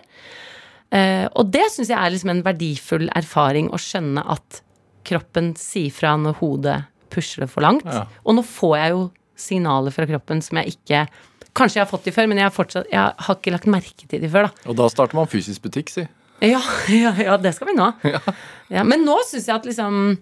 Uh, 0.90 1.28
og 1.38 1.54
det 1.54 1.62
syns 1.76 1.94
jeg 1.94 2.00
er 2.00 2.16
liksom 2.16 2.34
en 2.34 2.42
verdifull 2.48 3.06
erfaring 3.14 3.70
å 3.70 3.82
skjønne 3.86 4.26
at 4.34 4.64
kroppen 5.06 5.54
sier 5.62 5.94
fra 5.94 6.16
når 6.18 6.40
hodet 6.42 6.80
pusher 7.14 7.46
det 7.46 7.52
for 7.54 7.66
langt. 7.66 7.86
Ja. 7.86 8.08
Og 8.26 8.40
nå 8.40 8.44
får 8.50 8.76
jeg 8.80 8.96
jo 8.96 9.06
signaler 9.46 9.94
fra 9.94 10.10
kroppen 10.10 10.42
som 10.42 10.58
jeg 10.62 10.74
ikke 10.74 11.06
Kanskje 11.56 11.80
jeg 11.80 11.86
har 11.86 11.90
fått 11.92 12.04
de 12.08 12.12
før, 12.12 12.28
men 12.28 12.38
jeg 12.42 12.46
har, 12.50 12.52
fortsatt, 12.56 12.88
jeg 12.92 13.14
har 13.26 13.36
ikke 13.40 13.52
lagt 13.54 13.68
merke 13.72 14.08
til 14.12 14.20
de 14.22 14.28
før. 14.32 14.50
da 14.50 14.70
Og 14.72 14.76
da 14.76 14.88
starter 14.92 15.16
man 15.16 15.30
fysisk 15.32 15.62
butikk, 15.64 15.90
si. 15.94 16.04
ja, 16.44 16.60
ja, 16.92 17.14
ja, 17.16 17.38
det 17.40 17.54
skal 17.56 17.68
vi 17.72 17.78
nå. 17.78 17.92
Ja. 18.74 18.82
men 18.84 19.06
nå 19.06 19.20
syns 19.30 19.46
jeg 19.48 19.56
at 19.56 19.66
liksom 19.70 20.18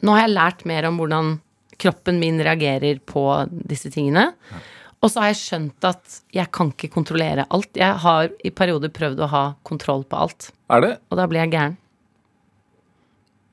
Nå 0.00 0.12
har 0.16 0.22
jeg 0.24 0.32
lært 0.32 0.62
mer 0.64 0.86
om 0.88 0.96
hvordan 0.96 1.34
kroppen 1.80 2.18
min 2.20 2.38
reagerer 2.40 2.98
på 3.04 3.20
disse 3.68 3.90
tingene. 3.92 4.30
Og 5.04 5.10
så 5.12 5.20
har 5.20 5.28
jeg 5.30 5.36
skjønt 5.42 5.84
at 5.84 6.14
jeg 6.32 6.48
kan 6.56 6.70
ikke 6.72 6.88
kontrollere 6.92 7.44
alt. 7.52 7.68
Jeg 7.76 7.98
har 8.00 8.30
i 8.44 8.50
perioder 8.52 8.88
prøvd 8.92 9.20
å 9.20 9.28
ha 9.28 9.42
kontroll 9.64 10.02
på 10.08 10.16
alt, 10.24 10.50
Er 10.72 10.80
det? 10.84 10.90
og 11.10 11.16
da 11.20 11.26
blir 11.28 11.40
jeg 11.44 11.52
gæren. 11.52 11.76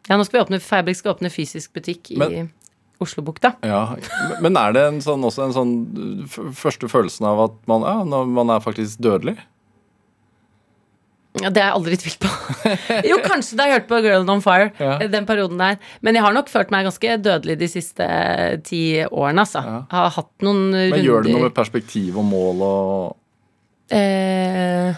Ja, 0.07 0.15
nå 0.15 0.23
skal 0.23 0.39
vi 0.39 0.43
åpne 0.45 0.59
Fabric 0.63 1.01
skal 1.01 1.15
åpne 1.17 1.31
fysisk 1.31 1.73
butikk 1.75 2.11
i 2.15 2.17
Men- 2.19 2.51
Oslobukta. 3.03 3.53
Ja. 3.61 3.83
Men 4.41 4.57
er 4.57 4.73
det 4.73 4.83
en 4.87 5.03
sånn, 5.05 5.21
også 5.27 5.45
en 5.45 5.53
sånn 5.53 5.75
første 6.57 6.89
følelsen 6.89 7.27
av 7.29 7.43
at 7.43 7.59
man, 7.69 7.85
ja, 7.85 8.23
man 8.25 8.49
er 8.55 8.63
faktisk 8.63 9.01
dødelig? 9.05 9.37
Ja, 11.43 11.51
Det 11.53 11.61
er 11.61 11.67
jeg 11.67 11.75
aldri 11.77 11.97
tvilt 12.01 12.23
på. 12.23 12.29
Jo, 13.09 13.19
kanskje 13.25 13.57
da 13.59 13.67
jeg 13.67 13.77
hørte 13.77 13.89
på 13.91 13.99
Girl 14.05 14.25
on 14.33 14.41
Fire. 14.41 14.71
Ja. 14.81 14.97
Den 15.11 15.27
perioden 15.29 15.59
der 15.61 15.77
Men 16.01 16.17
jeg 16.17 16.25
har 16.25 16.33
nok 16.33 16.49
følt 16.49 16.73
meg 16.73 16.87
ganske 16.87 17.17
dødelig 17.21 17.57
de 17.61 17.69
siste 17.69 18.07
ti 18.65 18.81
årene, 19.05 19.45
altså. 19.45 19.61
Ja. 19.61 19.79
Har 19.93 20.13
hatt 20.17 20.31
noen 20.45 20.71
runder 20.71 20.95
Men 20.95 21.05
gjør 21.05 21.27
det 21.27 21.35
noe 21.35 21.45
med 21.47 21.55
perspektiv 21.57 22.17
og 22.17 22.27
mål 22.31 22.65
og 22.65 23.93
eh, 23.93 24.97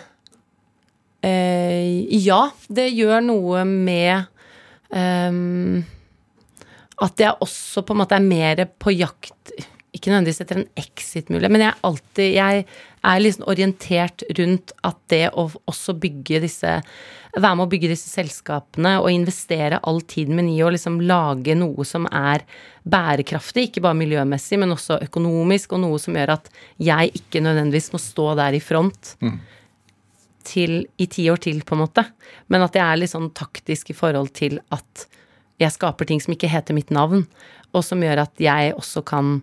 eh, 1.28 2.18
Ja, 2.24 2.41
det 2.72 2.89
gjør 2.95 3.24
noe 3.26 3.66
med 3.68 4.30
ehm, 4.95 5.82
At 7.04 7.22
jeg 7.22 7.38
også 7.43 7.84
på 7.86 7.95
en 7.95 8.02
måte 8.02 8.18
er 8.18 8.26
mer 8.26 8.66
på 8.82 8.93
jakt 8.95 9.54
Ikke 9.95 10.12
nødvendigvis 10.12 10.41
etter 10.43 10.60
en 10.60 10.68
exit-mulighet, 10.80 11.54
men 11.54 11.64
jeg 11.64 11.72
er 11.72 11.86
alltid 11.88 12.34
Jeg 12.36 12.66
er 13.10 13.22
liksom 13.24 13.47
orientert 13.50 14.26
rundt 14.39 14.74
at 14.88 15.00
det 15.12 15.24
å 15.32 15.47
også 15.70 15.95
bygge 16.02 16.41
disse 16.43 16.76
Være 17.36 17.56
med 17.56 17.68
å 17.68 17.70
bygge 17.72 17.91
disse 17.91 18.10
selskapene 18.12 18.95
og 19.04 19.12
investere 19.14 19.80
all 19.88 20.02
tiden 20.02 20.36
min 20.38 20.50
i 20.52 20.64
å 20.66 20.72
liksom 20.74 20.97
lage 21.06 21.54
noe 21.56 21.86
som 21.86 22.08
er 22.10 22.41
bærekraftig, 22.89 23.68
ikke 23.68 23.84
bare 23.86 24.00
miljømessig, 24.00 24.58
men 24.58 24.74
også 24.74 24.97
økonomisk, 25.06 25.76
og 25.78 25.84
noe 25.84 26.00
som 26.02 26.18
gjør 26.18 26.34
at 26.39 26.50
jeg 26.82 27.12
ikke 27.22 27.43
nødvendigvis 27.45 27.91
må 27.93 28.02
stå 28.02 28.32
der 28.39 28.58
i 28.58 28.64
front 28.64 29.14
til, 30.50 30.88
i 30.97 31.06
ti 31.06 31.28
år 31.30 31.38
til, 31.43 31.62
på 31.62 31.78
en 31.78 31.84
måte. 31.84 32.06
Men 32.50 32.66
at 32.66 32.76
jeg 32.80 32.86
er 32.86 33.02
litt 33.04 33.14
sånn 33.14 33.30
taktisk 33.38 33.93
i 33.93 33.97
forhold 33.97 34.34
til 34.34 34.58
at 34.74 35.06
jeg 35.60 35.76
skaper 35.76 36.07
ting 36.10 36.22
som 36.24 36.34
ikke 36.36 36.49
heter 36.51 36.78
mitt 36.78 36.91
navn, 36.93 37.26
og 37.76 37.86
som 37.86 38.01
gjør 38.03 38.24
at 38.26 38.41
jeg 38.41 38.74
også 38.78 39.03
kan 39.07 39.39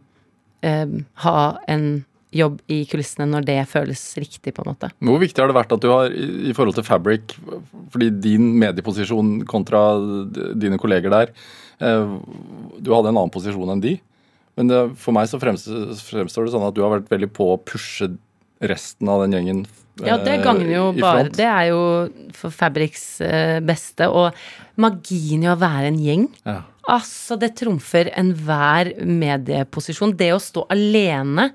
eh, 0.67 1.01
ha 1.25 1.41
en 1.71 1.89
jobb 2.37 2.59
i 2.73 2.81
kulissene 2.91 3.29
når 3.31 3.47
det 3.47 3.59
føles 3.71 4.01
riktig, 4.19 4.53
på 4.57 4.65
en 4.65 4.73
måte. 4.73 4.91
Hvor 5.05 5.21
viktig 5.23 5.43
har 5.43 5.51
det 5.51 5.57
vært 5.57 5.73
at 5.77 5.85
du 5.85 5.89
har, 5.93 6.11
i 6.13 6.55
forhold 6.57 6.77
til 6.77 6.87
Fabric, 6.87 7.37
fordi 7.95 8.11
din 8.25 8.51
medieposisjon 8.61 9.39
kontra 9.49 9.87
dine 10.59 10.81
kolleger 10.81 11.13
der 11.13 11.33
eh, 11.81 12.19
Du 12.81 12.93
hadde 12.93 13.13
en 13.13 13.17
annen 13.17 13.33
posisjon 13.33 13.73
enn 13.77 13.85
de. 13.85 13.97
Men 14.57 14.71
det, 14.73 14.83
for 15.01 15.13
meg 15.13 15.29
så 15.29 15.41
fremstår 15.41 16.47
det 16.47 16.53
sånn 16.55 16.65
at 16.65 16.77
du 16.77 16.81
har 16.81 16.95
vært 16.95 17.11
veldig 17.13 17.29
på 17.37 17.51
å 17.53 17.61
pushe 17.61 18.09
resten 18.61 19.11
av 19.13 19.25
den 19.25 19.37
gjengen 19.37 19.67
Ja, 20.05 20.19
det 20.21 20.35
eh, 20.37 20.43
gagner 20.45 20.71
jo 20.71 20.87
bare. 20.97 21.29
Det 21.33 21.47
er 21.49 21.71
jo 21.71 21.81
for 22.37 22.53
Fabrics 22.53 23.21
eh, 23.25 23.59
beste. 23.65 24.09
Og 24.13 24.37
magien 24.81 25.45
i 25.45 25.49
å 25.49 25.57
være 25.57 25.89
en 25.89 26.01
gjeng. 26.03 26.27
Ja. 26.45 26.59
Altså, 26.93 27.39
det 27.41 27.55
trumfer 27.59 28.11
enhver 28.13 28.93
medieposisjon. 29.01 30.13
Det 30.19 30.31
å 30.35 30.43
stå 30.43 30.67
alene 30.73 31.51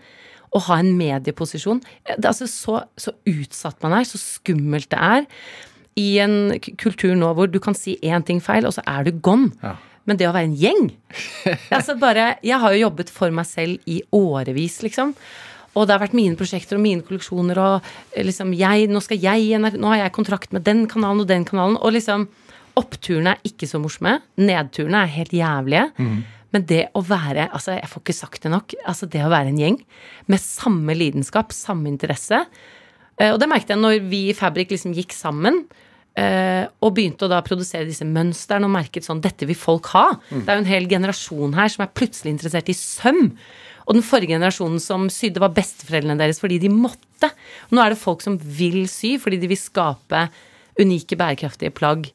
og 0.52 0.66
ha 0.68 0.82
en 0.82 0.89
medieposisjon 0.99 1.80
det 1.80 2.18
er 2.18 2.32
altså 2.32 2.47
så, 2.49 2.82
så 2.99 3.14
utsatt 3.30 3.78
man 3.86 3.95
er, 3.95 4.08
så 4.08 4.20
skummelt 4.20 4.89
det 4.91 4.99
er. 4.99 5.30
I 5.99 6.10
en 6.24 6.36
kultur 6.80 7.14
nå 7.20 7.32
hvor 7.38 7.47
du 7.52 7.60
kan 7.64 7.76
si 7.78 7.97
én 8.04 8.24
ting 8.28 8.41
feil, 8.43 8.68
og 8.68 8.76
så 8.76 8.84
er 8.88 9.08
du 9.08 9.16
gone. 9.24 9.52
Ja. 9.64 9.78
Men 10.10 10.18
det 10.18 10.26
å 10.28 10.34
være 10.34 10.49
en 10.49 10.58
gjeng 10.58 10.88
altså 11.78 11.93
bare, 12.02 12.39
Jeg 12.41 12.58
har 12.58 12.74
jo 12.74 12.80
jobbet 12.88 13.12
for 13.14 13.30
meg 13.38 13.45
selv 13.45 13.84
i 13.86 13.99
årevis, 14.18 14.80
liksom. 14.82 15.14
Og 15.76 15.88
det 15.88 15.93
har 15.95 16.01
vært 16.03 16.15
mine 16.17 16.36
prosjekter 16.36 16.76
og 16.76 16.84
mine 16.84 17.01
kolleksjoner 17.07 17.57
og 17.63 17.86
eh, 18.15 18.26
liksom 18.28 18.51
jeg, 18.57 18.89
Nå 18.91 18.99
skal 19.03 19.22
jeg 19.24 19.59
Nå 19.61 19.88
har 19.93 20.01
jeg 20.05 20.11
kontrakt 20.17 20.51
med 20.51 20.65
den 20.67 20.86
kanalen 20.91 21.22
og 21.24 21.28
den 21.30 21.45
kanalen. 21.47 21.78
Og 21.80 21.93
liksom 21.95 22.28
Oppturene 22.80 23.34
er 23.36 23.41
ikke 23.47 23.67
så 23.67 23.80
morsomme. 23.84 24.17
Nedturene 24.39 25.01
er 25.03 25.09
helt 25.17 25.34
jævlige. 25.36 25.89
Men 26.51 26.65
det 26.67 26.86
å 26.95 27.01
være 27.03 27.49
Altså, 27.51 27.74
jeg 27.78 27.88
får 27.91 28.01
ikke 28.03 28.15
sagt 28.15 28.43
det 28.43 28.51
nok. 28.51 28.74
Altså, 28.88 29.07
det 29.11 29.24
å 29.24 29.32
være 29.32 29.51
en 29.51 29.59
gjeng 29.59 29.78
med 30.32 30.39
samme 30.43 30.95
lidenskap, 30.95 31.51
samme 31.55 31.88
interesse. 31.91 32.45
Eh, 33.19 33.32
Og 33.32 33.39
det 33.39 33.47
merket 33.51 33.69
jeg 33.76 33.80
når 33.84 33.99
vi 34.09 34.30
i 34.32 34.34
Fabrik 34.36 34.72
liksom 34.72 34.93
gikk 34.95 35.11
sammen. 35.15 35.65
eh, 36.15 36.65
og 36.84 36.93
begynte 36.95 37.24
å 37.24 37.30
da 37.32 37.38
produsere 37.41 37.86
disse 37.88 38.03
mønstrene 38.03 38.65
og 38.67 38.72
merket 38.74 39.05
sånn 39.07 39.22
Dette 39.24 39.45
vil 39.47 39.55
folk 39.55 39.86
ha. 39.93 40.09
Det 40.30 40.49
er 40.49 40.57
jo 40.57 40.63
en 40.65 40.74
hel 40.74 40.88
generasjon 40.91 41.53
her 41.55 41.69
som 41.72 41.84
er 41.86 41.91
plutselig 41.95 42.34
interessert 42.34 42.67
i 42.67 42.74
søm. 42.76 43.38
Og 43.88 43.98
den 43.98 44.06
forrige 44.06 44.36
generasjonen 44.36 44.82
som 44.84 45.10
sydde, 45.14 45.42
var 45.44 45.56
besteforeldrene 45.56 46.20
deres 46.22 46.42
fordi 46.42 46.62
de 46.62 46.72
måtte. 46.74 47.32
Nå 47.72 47.84
er 47.84 47.94
det 47.94 48.02
folk 48.02 48.24
som 48.26 48.38
vil 48.40 48.84
sy 48.92 49.18
fordi 49.22 49.42
de 49.42 49.52
vil 49.52 49.60
skape 49.60 50.26
unike, 50.82 51.18
bærekraftige 51.20 51.74
plagg 51.76 52.12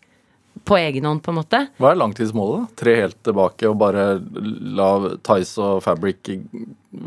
på 0.64 0.76
egen 0.78 1.04
hånd, 1.04 1.20
på 1.22 1.32
en 1.32 1.38
måte. 1.38 1.60
Hva 1.80 1.90
er 1.92 1.98
langtidsmålet? 2.00 2.62
da? 2.64 2.76
Tre 2.80 2.94
helt 3.02 3.18
tilbake 3.26 3.68
og 3.68 3.76
bare 3.80 4.06
la 4.78 4.88
Tice 5.26 5.60
og 5.62 5.82
Fabric 5.84 6.30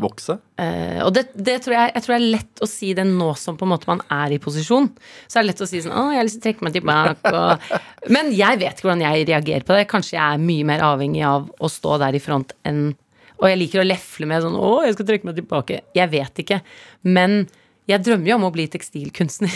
vokse? 0.00 0.36
Eh, 0.60 1.00
og 1.02 1.12
det, 1.16 1.26
det 1.34 1.58
tror 1.64 1.76
jeg, 1.76 1.92
jeg 1.96 2.04
tror 2.04 2.14
det 2.14 2.20
er 2.20 2.34
lett 2.36 2.62
å 2.62 2.70
si 2.70 2.92
det 2.96 3.06
nå 3.08 3.32
som 3.40 3.58
på 3.58 3.66
en 3.66 3.72
måte 3.74 3.90
man 3.90 4.02
er 4.14 4.36
i 4.36 4.40
posisjon. 4.42 4.88
Så 5.26 5.40
er 5.40 5.44
det 5.44 5.52
lett 5.52 5.64
å 5.66 5.68
si 5.68 5.82
sånn 5.82 5.96
Å, 5.96 6.06
jeg 6.14 6.22
har 6.22 6.28
lyst 6.28 6.38
til 6.38 6.44
å 6.44 6.48
trekke 6.48 6.68
meg 6.68 6.78
tilbake. 6.78 7.34
Og, 7.42 7.68
men 8.14 8.32
jeg 8.36 8.62
vet 8.62 8.78
ikke 8.78 8.88
hvordan 8.88 9.06
jeg 9.08 9.28
reagerer 9.32 9.66
på 9.66 9.76
det. 9.76 9.86
Kanskje 9.90 10.16
jeg 10.16 10.24
er 10.24 10.48
mye 10.50 10.70
mer 10.70 10.86
avhengig 10.92 11.26
av 11.26 11.50
å 11.50 11.72
stå 11.72 11.98
der 12.04 12.16
i 12.16 12.22
front 12.22 12.54
enn 12.68 12.92
Og 13.40 13.48
jeg 13.48 13.60
liker 13.60 13.82
å 13.82 13.86
lefle 13.86 14.28
med 14.28 14.44
sånn 14.44 14.58
Å, 14.58 14.72
jeg 14.84 14.96
skal 14.96 15.08
trekke 15.08 15.28
meg 15.28 15.38
tilbake. 15.38 15.80
Jeg 15.96 16.12
vet 16.12 16.42
ikke. 16.42 16.60
Men 17.08 17.42
jeg 17.88 18.04
drømmer 18.06 18.32
jo 18.32 18.36
om 18.36 18.48
å 18.50 18.52
bli 18.54 18.66
tekstilkunstner. 18.70 19.54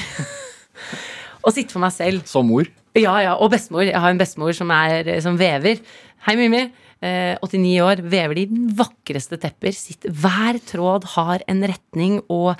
og 1.45 1.53
sitte 1.53 1.75
for 1.75 1.85
meg 1.85 1.93
selv. 1.95 2.25
Som 2.29 2.49
mor? 2.51 2.71
Ja, 2.97 3.15
ja, 3.23 3.35
og 3.37 3.53
bestemor. 3.53 3.85
Jeg 3.87 4.01
har 4.01 4.15
en 4.15 4.21
bestemor 4.21 4.57
som, 4.57 4.73
er, 4.73 5.13
som 5.25 5.37
vever. 5.39 5.83
Hei, 6.27 6.37
Mimmi. 6.41 6.65
Eh, 7.05 7.35
89 7.45 7.77
år. 7.85 8.03
Vever 8.09 8.41
de 8.41 8.47
vakreste 8.79 9.39
tepper. 9.43 9.77
Sitt, 9.77 10.09
hver 10.09 10.61
tråd 10.65 11.09
har 11.17 11.45
en 11.51 11.65
retning 11.69 12.21
og 12.33 12.55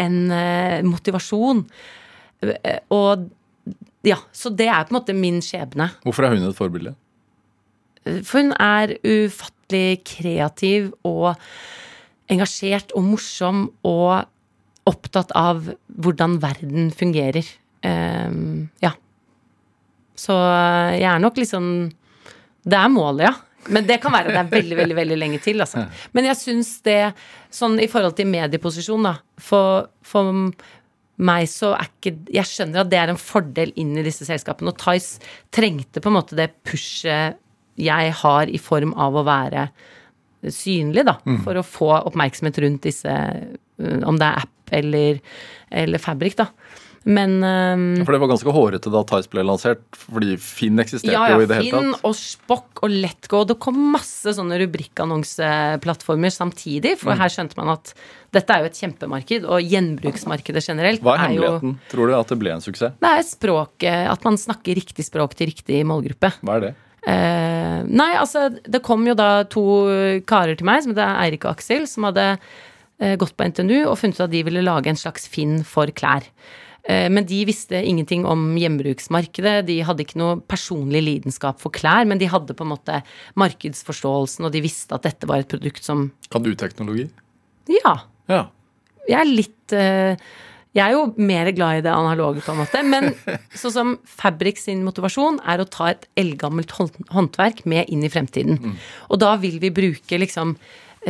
en 0.00 0.18
eh, 0.30 0.80
motivasjon. 0.86 1.64
Eh, 2.46 2.82
og 2.94 3.26
ja, 4.06 4.18
så 4.34 4.50
det 4.54 4.68
er 4.68 4.86
på 4.86 4.94
en 4.94 5.00
måte 5.00 5.16
min 5.16 5.42
skjebne. 5.44 5.90
Hvorfor 6.06 6.26
er 6.26 6.36
hun 6.36 6.46
et 6.48 6.58
forbilde? 6.58 6.94
For 8.26 8.42
hun 8.42 8.54
er 8.58 8.96
ufattelig 8.98 9.61
kreativ 10.06 10.92
og 11.08 11.32
engasjert 12.32 12.94
og 12.96 13.06
morsom 13.06 13.64
og 13.86 14.28
opptatt 14.88 15.32
av 15.38 15.68
hvordan 16.02 16.38
verden 16.42 16.90
fungerer. 16.94 17.46
Um, 17.82 18.68
ja. 18.82 18.94
Så 20.18 20.34
jeg 20.94 21.08
er 21.08 21.18
nok 21.18 21.40
liksom 21.40 21.64
Det 22.62 22.76
er 22.78 22.92
målet, 22.92 23.24
ja. 23.26 23.32
Men 23.74 23.86
det 23.86 23.96
kan 24.02 24.14
være 24.14 24.30
at 24.30 24.36
det 24.36 24.42
er 24.42 24.52
veldig 24.52 24.76
veldig, 24.78 24.96
veldig 24.96 25.16
lenge 25.18 25.40
til. 25.42 25.62
Altså. 25.62 25.84
Men 26.14 26.26
jeg 26.30 26.38
syns 26.38 26.70
det, 26.86 27.12
sånn 27.50 27.78
i 27.82 27.88
forhold 27.90 28.16
til 28.18 28.30
medieposisjon, 28.30 29.06
da 29.06 29.16
For, 29.42 29.88
for 30.06 30.30
meg 31.22 31.46
så 31.50 31.74
er 31.76 31.90
ikke 31.90 32.14
Jeg 32.34 32.48
skjønner 32.50 32.82
at 32.82 32.90
det 32.90 32.98
er 32.98 33.12
en 33.12 33.20
fordel 33.20 33.74
inn 33.78 33.94
i 33.98 34.06
disse 34.06 34.26
selskapene. 34.26 34.72
Og 34.72 34.80
Tice 34.82 35.22
trengte 35.54 36.02
på 36.02 36.10
en 36.10 36.18
måte 36.18 36.38
det 36.38 36.52
pushet 36.66 37.38
jeg 37.80 38.14
har 38.20 38.52
i 38.52 38.60
form 38.60 38.94
av 39.00 39.16
å 39.16 39.24
være 39.26 39.68
synlig, 40.50 41.06
da. 41.06 41.18
For 41.44 41.58
å 41.58 41.66
få 41.66 41.92
oppmerksomhet 42.00 42.58
rundt 42.64 42.88
disse 42.88 43.12
øh, 43.12 44.00
Om 44.08 44.18
det 44.18 44.26
er 44.26 44.40
app 44.42 44.72
eller, 44.72 45.20
eller 45.70 46.02
Fabrik, 46.02 46.34
da. 46.38 46.48
Men 47.02 47.40
um, 47.42 48.04
For 48.06 48.14
det 48.14 48.20
var 48.22 48.30
ganske 48.30 48.52
hårete 48.54 48.90
da 48.94 49.02
Tice 49.10 49.30
ble 49.32 49.42
lansert, 49.46 49.82
fordi 49.98 50.36
Finn 50.40 50.78
eksisterte 50.82 51.16
ja, 51.16 51.32
jo 51.34 51.42
i 51.42 51.48
det 51.50 51.58
hele 51.58 51.72
tatt? 51.72 51.74
Ja, 51.74 51.80
Finn 51.80 52.06
og 52.08 52.14
Spock 52.18 52.82
og 52.86 52.94
Letgo. 52.94 53.42
Det 53.48 53.56
kom 53.62 53.80
masse 53.94 54.34
sånne 54.36 54.60
rubrikkannonseplattformer 54.62 56.32
samtidig. 56.34 56.94
Mm. 56.94 57.00
For 57.02 57.18
her 57.18 57.34
skjønte 57.34 57.58
man 57.58 57.72
at 57.74 57.92
dette 58.32 58.54
er 58.54 58.62
jo 58.62 58.70
et 58.70 58.78
kjempemarked, 58.84 59.48
og 59.50 59.74
gjenbruksmarkedet 59.74 60.62
generelt 60.64 61.02
Hva 61.04 61.18
er 61.18 61.24
er 61.26 61.34
jo 61.34 61.42
hemmeligheten? 61.42 61.74
Tror 61.90 62.08
du 62.08 62.16
at 62.16 62.32
det 62.32 62.38
ble 62.40 62.54
en 62.54 62.64
suksess? 62.64 62.94
Det 63.02 63.12
er 63.18 63.26
språket, 63.28 64.06
at 64.14 64.24
man 64.28 64.38
snakker 64.40 64.78
riktig 64.78 65.08
språk 65.10 65.36
til 65.36 65.50
riktig 65.50 65.82
målgruppe. 65.88 66.32
Hva 66.40 66.60
er 66.60 66.68
det? 66.68 66.72
Eh, 67.02 67.41
nei, 67.86 68.12
altså, 68.18 68.48
det 68.52 68.82
kom 68.86 69.06
jo 69.08 69.16
da 69.18 69.44
to 69.50 69.64
karer 70.28 70.58
til 70.58 70.68
meg, 70.68 70.82
som 70.84 70.94
heter 70.94 71.16
Eirik 71.22 71.46
og 71.46 71.56
Aksel, 71.56 71.86
som 71.90 72.08
hadde 72.08 72.26
eh, 72.32 73.14
gått 73.20 73.36
på 73.36 73.48
NTNU 73.50 73.78
og 73.84 73.96
funnet 74.00 74.20
ut 74.20 74.26
at 74.26 74.34
de 74.34 74.42
ville 74.46 74.64
lage 74.64 74.92
en 74.92 74.98
slags 74.98 75.28
Finn 75.30 75.60
for 75.66 75.90
klær. 75.96 76.26
Eh, 76.88 77.08
men 77.12 77.26
de 77.28 77.42
visste 77.46 77.78
ingenting 77.78 78.24
om 78.26 78.52
gjenbruksmarkedet. 78.58 79.56
De 79.68 79.78
hadde 79.86 80.02
ikke 80.04 80.20
noe 80.20 80.38
personlig 80.50 81.04
lidenskap 81.06 81.60
for 81.62 81.74
klær, 81.74 82.06
men 82.08 82.20
de 82.22 82.30
hadde 82.30 82.56
på 82.58 82.66
en 82.66 82.72
måte 82.74 83.02
markedsforståelsen, 83.38 84.48
og 84.48 84.54
de 84.54 84.64
visste 84.64 84.96
at 84.96 85.06
dette 85.06 85.28
var 85.30 85.42
et 85.42 85.52
produkt 85.52 85.84
som 85.86 86.10
Kan 86.32 86.46
du 86.46 86.54
teknologi? 86.58 87.06
Ja. 87.70 88.00
Ja. 88.30 88.46
Jeg 89.08 89.18
er 89.20 89.30
litt 89.30 89.74
eh, 89.76 90.18
Jeg 90.72 90.86
er 90.86 90.94
jo 90.96 91.08
mer 91.20 91.50
glad 91.52 91.80
i 91.80 91.84
det 91.84 91.92
analoge, 91.92 92.40
på 92.44 92.54
en 92.54 92.62
måte. 92.62 92.80
Men 92.86 93.10
sånn 93.60 93.74
som 93.74 93.96
Fabrik 94.08 94.60
sin 94.60 94.84
motivasjon 94.86 95.42
er 95.48 95.60
å 95.60 95.68
ta 95.68 95.90
et 95.92 96.06
eldgammelt 96.18 96.72
håndverk 97.12 97.66
med 97.68 97.92
inn 97.92 98.06
i 98.06 98.12
fremtiden. 98.12 98.78
Og 99.12 99.20
da 99.20 99.34
vil 99.42 99.58
vi 99.62 99.72
bruke 99.74 100.20
liksom 100.22 100.56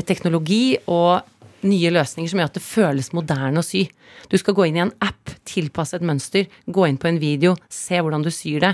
teknologi 0.08 0.78
og 0.90 1.22
nye 1.68 1.92
løsninger 1.94 2.30
som 2.30 2.40
gjør 2.40 2.50
at 2.50 2.58
det 2.58 2.64
føles 2.64 3.12
moderne 3.14 3.62
å 3.62 3.66
sy. 3.66 3.84
Du 4.32 4.34
skal 4.40 4.56
gå 4.56 4.66
inn 4.66 4.80
i 4.80 4.82
en 4.82 4.94
app, 5.04 5.30
tilpasse 5.46 5.98
et 5.98 6.06
mønster, 6.06 6.48
gå 6.66 6.88
inn 6.88 6.98
på 6.98 7.10
en 7.10 7.22
video, 7.22 7.54
se 7.70 8.00
hvordan 8.00 8.24
du 8.26 8.32
syr 8.34 8.64
det. 8.66 8.72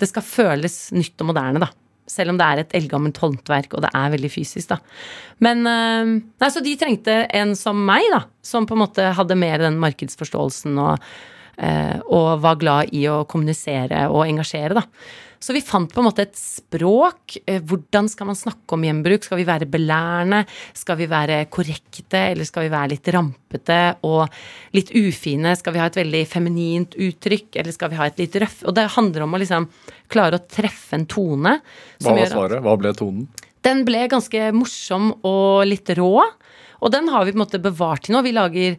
Det 0.00 0.08
skal 0.08 0.24
føles 0.24 0.76
nytt 0.94 1.20
og 1.20 1.32
moderne, 1.32 1.64
da. 1.66 1.72
Selv 2.10 2.34
om 2.34 2.40
det 2.40 2.46
er 2.46 2.62
et 2.62 2.76
eldgammelt 2.80 3.20
håndverk, 3.22 3.74
og 3.76 3.84
det 3.86 3.92
er 3.96 4.12
veldig 4.14 4.32
fysisk, 4.32 4.72
da. 4.72 4.80
Men 5.44 5.64
øh, 5.66 6.14
Nei, 6.20 6.50
så 6.52 6.62
de 6.64 6.76
trengte 6.80 7.22
en 7.36 7.54
som 7.58 7.80
meg, 7.86 8.06
da. 8.12 8.24
Som 8.44 8.68
på 8.68 8.76
en 8.76 8.84
måte 8.84 9.10
hadde 9.16 9.38
mer 9.38 9.62
den 9.62 9.78
markedsforståelsen 9.82 10.78
og, 10.82 11.10
øh, 11.62 11.98
og 12.10 12.30
var 12.44 12.60
glad 12.60 12.94
i 12.96 13.06
å 13.10 13.22
kommunisere 13.30 14.08
og 14.10 14.26
engasjere, 14.26 14.82
da. 14.82 14.86
Så 15.40 15.54
vi 15.56 15.62
fant 15.64 15.88
på 15.88 16.02
en 16.02 16.06
måte 16.10 16.26
et 16.26 16.36
språk. 16.36 17.38
Eh, 17.48 17.62
Hvordan 17.64 18.10
skal 18.12 18.28
man 18.28 18.36
snakke 18.36 18.76
om 18.76 18.84
gjenbruk? 18.84 19.24
Skal 19.24 19.40
vi 19.40 19.46
være 19.48 19.68
belærende? 19.72 20.42
Skal 20.76 20.98
vi 21.00 21.08
være 21.08 21.42
korrekte? 21.48 22.20
Eller 22.34 22.48
skal 22.48 22.66
vi 22.66 22.72
være 22.74 22.92
litt 22.92 23.08
rampete 23.16 23.80
og 24.04 24.28
litt 24.76 24.92
ufine? 24.92 25.54
Skal 25.56 25.76
vi 25.76 25.80
ha 25.80 25.88
et 25.88 26.00
veldig 26.02 26.24
feminint 26.28 26.96
uttrykk? 27.00 27.56
Eller 27.56 27.72
skal 27.76 27.92
vi 27.94 28.00
ha 28.02 28.10
et 28.10 28.20
litt 28.20 28.36
røff? 28.44 28.60
Og 28.68 28.76
det 28.76 28.90
handler 28.98 29.24
om 29.24 29.32
å 29.32 29.40
liksom 29.40 29.70
klare 30.12 30.36
å 30.36 30.44
treffe 30.44 30.98
en 31.00 31.08
tone. 31.08 31.56
Hva 32.04 32.18
var 32.18 32.34
svaret? 32.36 32.60
Hva 32.66 32.76
ble 32.80 32.92
tonen? 32.98 33.30
den 33.66 33.84
ble 33.84 34.06
ganske 34.08 34.50
morsom 34.56 35.10
og 35.26 35.66
litt 35.68 35.90
rå. 35.98 36.14
Og 36.80 36.92
den 36.94 37.10
har 37.12 37.26
vi 37.26 37.34
på 37.34 37.38
en 37.38 37.44
måte 37.44 37.60
bevart 37.62 38.06
til 38.06 38.16
nå. 38.16 38.22
Vi 38.24 38.32
lager, 38.32 38.78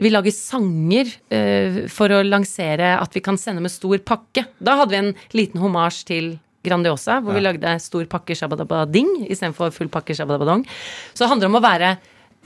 vi 0.00 0.12
lager 0.12 0.34
sanger 0.34 1.10
uh, 1.10 1.82
for 1.92 2.14
å 2.14 2.22
lansere 2.24 2.94
at 2.98 3.12
vi 3.16 3.24
kan 3.24 3.38
sende 3.40 3.64
med 3.64 3.74
stor 3.74 3.98
pakke. 4.06 4.46
Da 4.62 4.78
hadde 4.80 4.94
vi 4.94 5.02
en 5.02 5.12
liten 5.36 5.62
homasj 5.62 6.02
til 6.08 6.32
Grandiosa, 6.62 7.18
hvor 7.22 7.34
vi 7.34 7.42
lagde 7.42 7.74
stor 7.82 8.04
pakke 8.10 8.36
shabadabading 8.38 9.24
istedenfor 9.26 9.72
full 9.74 9.90
pakke 9.90 10.14
shabadabadong. 10.14 10.62
Så 11.10 11.24
det 11.24 11.30
handler 11.32 11.50
om 11.50 11.58
å 11.58 11.64
være 11.64 11.96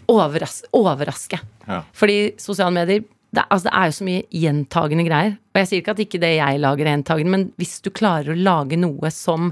overras 0.09 0.63
overraske. 0.77 1.39
Ja. 1.67 1.83
Fordi 1.97 2.33
sosiale 2.41 2.73
medier 2.73 3.05
det, 3.37 3.43
altså 3.51 3.67
det 3.67 3.75
er 3.77 3.89
jo 3.89 3.97
så 3.97 4.07
mye 4.07 4.23
gjentagende 4.43 5.05
greier. 5.05 5.35
Og 5.53 5.61
jeg 5.61 5.69
sier 5.69 5.83
ikke 5.83 5.97
at 5.97 6.05
ikke 6.07 6.21
det 6.23 6.33
jeg 6.39 6.63
lager 6.63 6.87
er 6.87 6.95
gjentagende, 6.95 7.33
men 7.35 7.49
hvis 7.61 7.75
du 7.85 7.91
klarer 7.93 8.33
å 8.33 8.39
lage 8.39 8.79
noe 8.81 9.11
som 9.13 9.51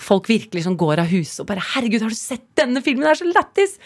folk 0.00 0.30
virkelig 0.30 0.64
som 0.64 0.78
går 0.80 1.02
av 1.02 1.10
huset 1.10 1.42
og 1.42 1.50
bare 1.50 1.60
'Herregud, 1.60 2.00
har 2.06 2.08
du 2.08 2.16
sett 2.16 2.46
denne 2.56 2.80
filmen? 2.80 3.04
Det 3.04 3.10
er 3.10 3.20
så 3.20 3.28
lættis!' 3.28 3.76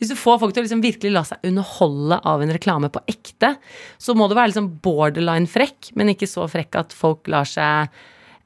Hvis 0.00 0.10
du 0.10 0.16
får 0.16 0.38
folk 0.40 0.54
til 0.56 0.62
å 0.62 0.66
liksom 0.66 0.80
virkelig 0.84 1.10
la 1.12 1.22
seg 1.28 1.42
underholde 1.44 2.16
av 2.24 2.40
en 2.40 2.52
reklame 2.54 2.88
på 2.92 3.02
ekte, 3.10 3.52
så 4.00 4.14
må 4.16 4.30
du 4.30 4.36
være 4.38 4.54
liksom 4.54 4.70
borderline 4.80 5.50
frekk, 5.50 5.90
men 6.00 6.14
ikke 6.14 6.28
så 6.30 6.46
frekk 6.48 6.78
at 6.80 6.96
folk 6.96 7.28
lar 7.28 7.44
seg 7.48 7.92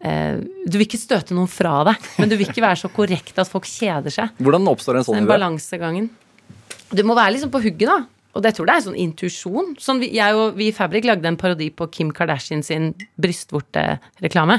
eh, 0.02 0.40
Du 0.66 0.80
vil 0.80 0.88
ikke 0.88 0.98
støte 0.98 1.36
noen 1.36 1.50
fra 1.50 1.76
deg, 1.86 2.08
men 2.18 2.32
du 2.32 2.34
vil 2.40 2.50
ikke 2.50 2.64
være 2.64 2.82
så 2.82 2.90
korrekt 2.90 3.38
at 3.38 3.50
folk 3.50 3.68
kjeder 3.70 4.10
seg. 4.12 4.34
Hvordan 4.42 4.66
oppstår 4.74 4.98
en 4.98 5.06
sånn 5.06 5.20
Den 5.22 5.30
balansegangen. 5.30 6.10
Du 6.90 7.04
må 7.06 7.14
være 7.14 7.36
liksom 7.36 7.54
på 7.54 7.62
hugget, 7.62 7.86
da. 7.86 8.02
Og 8.34 8.42
det 8.42 8.56
tror 8.56 8.66
jeg 8.66 8.80
er 8.82 8.86
sånn 8.88 8.98
intuisjon. 8.98 9.72
Sånn 9.78 10.02
vi, 10.02 10.10
jeg 10.16 10.34
og 10.34 10.58
vi 10.58 10.68
i 10.72 10.74
Fabrik 10.74 11.06
lagde 11.06 11.30
en 11.30 11.38
parodi 11.38 11.70
på 11.70 11.86
Kim 11.94 12.10
Kardashian 12.14 12.66
sin 12.66 12.90
brystvortereklame. 13.22 14.58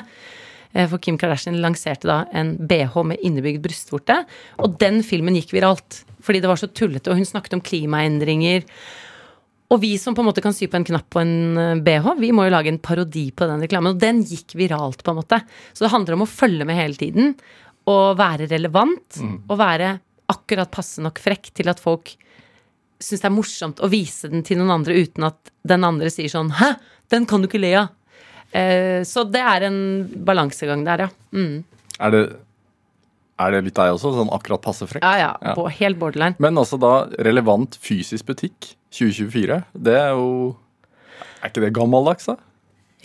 Eh, 0.72 0.88
For 0.88 1.00
Kim 1.04 1.18
Kardashian 1.20 1.60
lanserte 1.64 2.08
da 2.08 2.22
en 2.36 2.56
BH 2.56 2.96
med 3.12 3.20
innebygd 3.24 3.64
brystvorte. 3.66 4.22
Og 4.64 4.78
den 4.80 5.02
filmen 5.04 5.36
gikk 5.40 5.52
viralt. 5.56 6.06
Fordi 6.26 6.42
det 6.44 6.50
var 6.52 6.60
så 6.62 6.70
tullete. 6.72 7.12
Og 7.12 7.20
hun 7.20 7.28
snakket 7.30 7.58
om 7.58 7.64
klimaendringer. 7.66 8.66
Og 9.74 9.82
vi 9.82 9.96
som 10.02 10.16
på 10.18 10.22
en 10.22 10.30
måte 10.30 10.44
kan 10.46 10.54
sy 10.54 10.68
på 10.70 10.78
en 10.80 10.88
knapp 10.88 11.08
på 11.14 11.22
en 11.22 11.36
eh, 11.62 11.84
BH, 11.86 12.12
vi 12.22 12.32
må 12.36 12.46
jo 12.46 12.54
lage 12.54 12.70
en 12.74 12.82
parodi 12.82 13.28
på 13.34 13.48
den 13.50 13.64
reklamen. 13.66 13.96
Og 13.96 14.02
den 14.02 14.22
gikk 14.26 14.58
viralt, 14.60 15.06
på 15.06 15.14
en 15.14 15.22
måte. 15.22 15.42
Så 15.74 15.86
det 15.86 15.94
handler 15.94 16.18
om 16.18 16.26
å 16.26 16.30
følge 16.30 16.68
med 16.68 16.80
hele 16.80 17.00
tiden. 17.00 17.34
Og 17.90 18.18
være 18.20 18.50
relevant. 18.52 19.22
Og 19.50 19.58
være 19.62 19.96
akkurat 20.32 20.72
passe 20.74 21.04
nok 21.06 21.22
frekk 21.22 21.52
til 21.54 21.70
at 21.70 21.82
folk 21.82 22.16
syns 23.02 23.22
det 23.22 23.28
er 23.28 23.36
morsomt 23.36 23.82
å 23.84 23.90
vise 23.92 24.30
den 24.32 24.44
til 24.46 24.58
noen 24.58 24.80
andre 24.80 24.96
uten 24.98 25.28
at 25.28 25.52
den 25.68 25.84
andre 25.86 26.10
sier 26.10 26.32
sånn 26.32 26.54
'hæ, 26.56 26.76
den 27.12 27.26
kan 27.30 27.42
du 27.42 27.48
ikke 27.48 27.62
le 27.62 27.74
av'. 27.84 27.90
Eh, 28.56 29.04
så 29.04 29.26
det 29.30 29.42
er 29.42 29.68
en 29.68 30.08
balansegang 30.26 30.86
der, 30.86 31.06
ja. 31.06 31.10
Mm. 31.34 31.64
Er 32.00 32.12
det, 32.12 32.24
er 33.42 33.52
det 33.52 33.62
litt 33.68 33.78
deg 33.78 33.94
også? 33.96 34.14
Sånn 34.16 34.32
akkurat 34.34 34.64
passe 34.64 34.88
frekk? 34.90 35.04
Ja, 35.04 35.16
ja. 35.20 35.32
Ja. 35.44 35.54
På 35.58 35.68
helt 35.68 36.00
borderline. 36.00 36.40
Men 36.44 36.58
altså 36.62 36.80
da 36.82 37.06
relevant 37.28 37.78
fysisk 37.84 38.30
butikk 38.30 38.74
2024, 38.96 39.62
det 39.88 39.96
er 40.00 40.14
jo 40.16 40.56
Er 41.44 41.52
ikke 41.52 41.66
det 41.66 41.76
gammeldags, 41.76 42.30
da? 42.32 42.40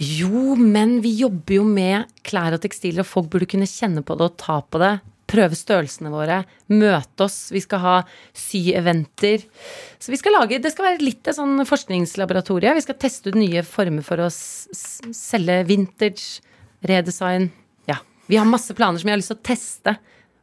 Jo, 0.00 0.54
men 0.56 1.00
vi 1.04 1.10
jobber 1.18 1.58
jo 1.58 1.64
med 1.66 2.08
klær 2.24 2.54
og 2.56 2.62
tekstiler, 2.62 3.02
og 3.02 3.10
folk 3.10 3.26
burde 3.32 3.48
kunne 3.50 3.68
kjenne 3.68 4.00
på 4.06 4.14
det 4.16 4.30
og 4.30 4.38
ta 4.40 4.60
på 4.64 4.80
det 4.80 4.94
prøve 5.30 5.56
størrelsene 5.58 6.10
våre, 6.12 6.42
møte 6.72 7.26
oss. 7.26 7.38
Vi 7.54 7.62
skal 7.62 7.82
ha 7.84 7.96
syeventer. 8.36 9.44
Så 10.02 10.12
vi 10.12 10.18
skal 10.20 10.36
lage 10.38 10.60
Det 10.62 10.72
skal 10.74 10.90
være 10.90 11.04
litt 11.04 11.28
et 11.28 11.38
sånn 11.38 11.62
forskningslaboratorie. 11.68 12.74
Vi 12.76 12.84
skal 12.84 12.98
teste 13.00 13.30
ut 13.30 13.38
nye 13.38 13.62
former 13.66 14.06
for 14.06 14.22
å 14.24 14.30
selge 14.30 15.60
vintage, 15.68 16.40
redesign. 16.86 17.50
Ja. 17.90 18.00
Vi 18.30 18.38
har 18.40 18.48
masse 18.48 18.74
planer 18.76 19.00
som 19.00 19.08
vi 19.08 19.14
har 19.14 19.20
lyst 19.20 19.32
til 19.34 19.40
å 19.40 19.48
teste. 19.52 19.96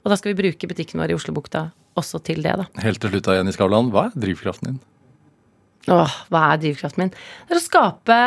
Og 0.08 0.14
da 0.14 0.16
skal 0.16 0.32
vi 0.32 0.40
bruke 0.40 0.70
butikken 0.72 1.02
vår 1.04 1.12
i 1.12 1.18
Oslobukta 1.18 1.66
også 2.00 2.22
til 2.24 2.40
det, 2.46 2.54
da. 2.56 2.68
Helt 2.80 3.02
til 3.04 3.12
slutt, 3.12 3.28
Jenny 3.36 3.52
Skavlan, 3.52 3.90
hva 3.92 4.06
er 4.08 4.22
drivkraften 4.24 4.70
din? 4.70 4.78
Åh, 5.92 6.14
hva 6.32 6.44
er 6.54 6.62
drivkraften 6.62 7.04
min? 7.04 7.12
Det 7.50 7.58
er 7.58 7.60
å 7.60 7.66
skape 7.66 8.20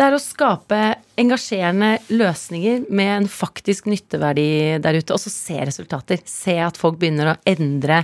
det 0.00 0.06
er 0.06 0.14
å 0.16 0.20
skape 0.22 0.76
engasjerende 1.20 1.90
løsninger 2.08 2.86
med 2.88 3.10
en 3.18 3.26
faktisk 3.28 3.84
nytteverdi 3.90 4.78
der 4.80 4.96
ute, 4.96 5.12
og 5.12 5.20
så 5.20 5.28
se 5.28 5.58
resultater. 5.60 6.22
Se 6.24 6.54
at 6.64 6.80
folk 6.80 6.96
begynner 7.02 7.34
å 7.34 7.38
endre 7.52 7.98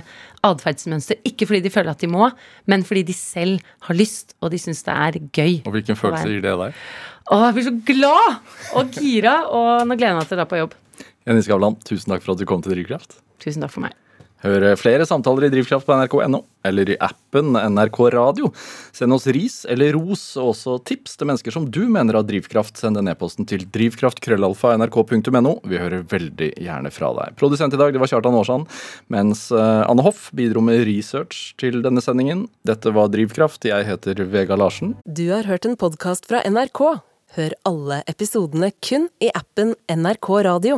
atferdsmønster. 0.45 1.17
Ikke 1.25 1.47
fordi 1.49 1.63
de 1.65 1.71
føler 1.73 1.95
at 1.95 2.03
de 2.03 2.11
må, 2.13 2.29
men 2.69 2.85
fordi 2.85 3.01
de 3.07 3.17
selv 3.17 3.65
har 3.87 3.97
lyst, 3.97 4.35
og 4.45 4.53
de 4.53 4.61
syns 4.61 4.85
det 4.85 4.93
er 5.07 5.17
gøy. 5.25 5.55
Og 5.65 5.73
hvilken 5.73 5.97
følelse 5.97 6.29
gir 6.35 6.45
det 6.45 6.53
deg? 6.61 6.83
Å, 7.33 7.41
jeg 7.47 7.57
blir 7.57 7.65
så 7.71 7.77
glad 7.89 8.53
og 8.77 9.01
gira, 9.01 9.39
og 9.49 9.89
nå 9.89 9.97
gleder 9.97 10.13
jeg 10.13 10.19
meg 10.21 10.29
til 10.29 10.37
å 10.37 10.41
dra 10.43 10.49
på 10.53 10.61
jobb. 10.61 10.77
Jenny 11.27 11.43
Skavlan, 11.43 11.75
tusen 11.83 12.13
takk 12.13 12.23
for 12.23 12.37
at 12.37 12.41
du 12.41 12.47
kom 12.47 12.61
til 12.63 12.71
Drivkraft. 12.77 13.19
Tusen 13.43 13.65
takk 13.65 13.73
for 13.73 13.83
meg. 13.83 13.95
Hør 14.43 14.75
flere 14.77 15.05
samtaler 15.09 15.47
i 15.47 15.49
Drivkraft 15.49 15.87
på 15.87 15.95
nrk.no, 15.97 16.43
eller 16.67 16.91
i 16.93 16.97
appen 17.01 17.55
NRK 17.57 17.97
Radio. 18.13 18.51
Send 18.93 19.15
oss 19.15 19.25
ris 19.33 19.63
eller 19.65 19.95
ros, 19.97 20.21
og 20.37 20.51
også 20.51 20.75
tips 20.85 21.17
til 21.17 21.27
mennesker 21.27 21.55
som 21.55 21.65
du 21.73 21.81
mener 21.89 22.19
har 22.19 22.25
drivkraft. 22.27 22.77
Send 22.77 22.99
den 22.99 23.09
e-posten 23.09 23.47
til 23.49 23.65
drivkraftkrøllalfa.nrk.no. 23.73 25.53
Vi 25.65 25.81
hører 25.81 26.05
veldig 26.11 26.51
gjerne 26.53 26.91
fra 26.93 27.09
deg. 27.17 27.33
Produsent 27.41 27.73
i 27.73 27.81
dag 27.81 27.95
det 27.95 28.03
var 28.03 28.11
Kjartan 28.13 28.37
Aarsand, 28.37 28.69
mens 29.13 29.47
eh, 29.49 29.83
Anne 29.89 30.05
Hoff 30.05 30.29
bidro 30.37 30.61
med 30.63 30.85
research 30.87 31.55
til 31.57 31.81
denne 31.85 32.03
sendingen. 32.05 32.45
Dette 32.67 32.93
var 32.93 33.09
Drivkraft. 33.11 33.65
Jeg 33.65 33.89
heter 33.89 34.21
Vega 34.29 34.55
Larsen. 34.59 34.93
Du 35.03 35.31
har 35.33 35.49
hørt 35.49 35.65
en 35.65 35.79
podkast 35.81 36.29
fra 36.29 36.45
NRK. 36.45 36.83
Hør 37.35 37.57
alle 37.67 38.03
episodene 38.07 38.69
kun 38.85 39.09
i 39.17 39.33
appen 39.33 39.73
NRK 39.89 40.29
Radio. 40.45 40.77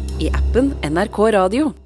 i 0.21 0.29
appen 0.29 0.73
NRK 0.83 1.31
Radio. 1.31 1.80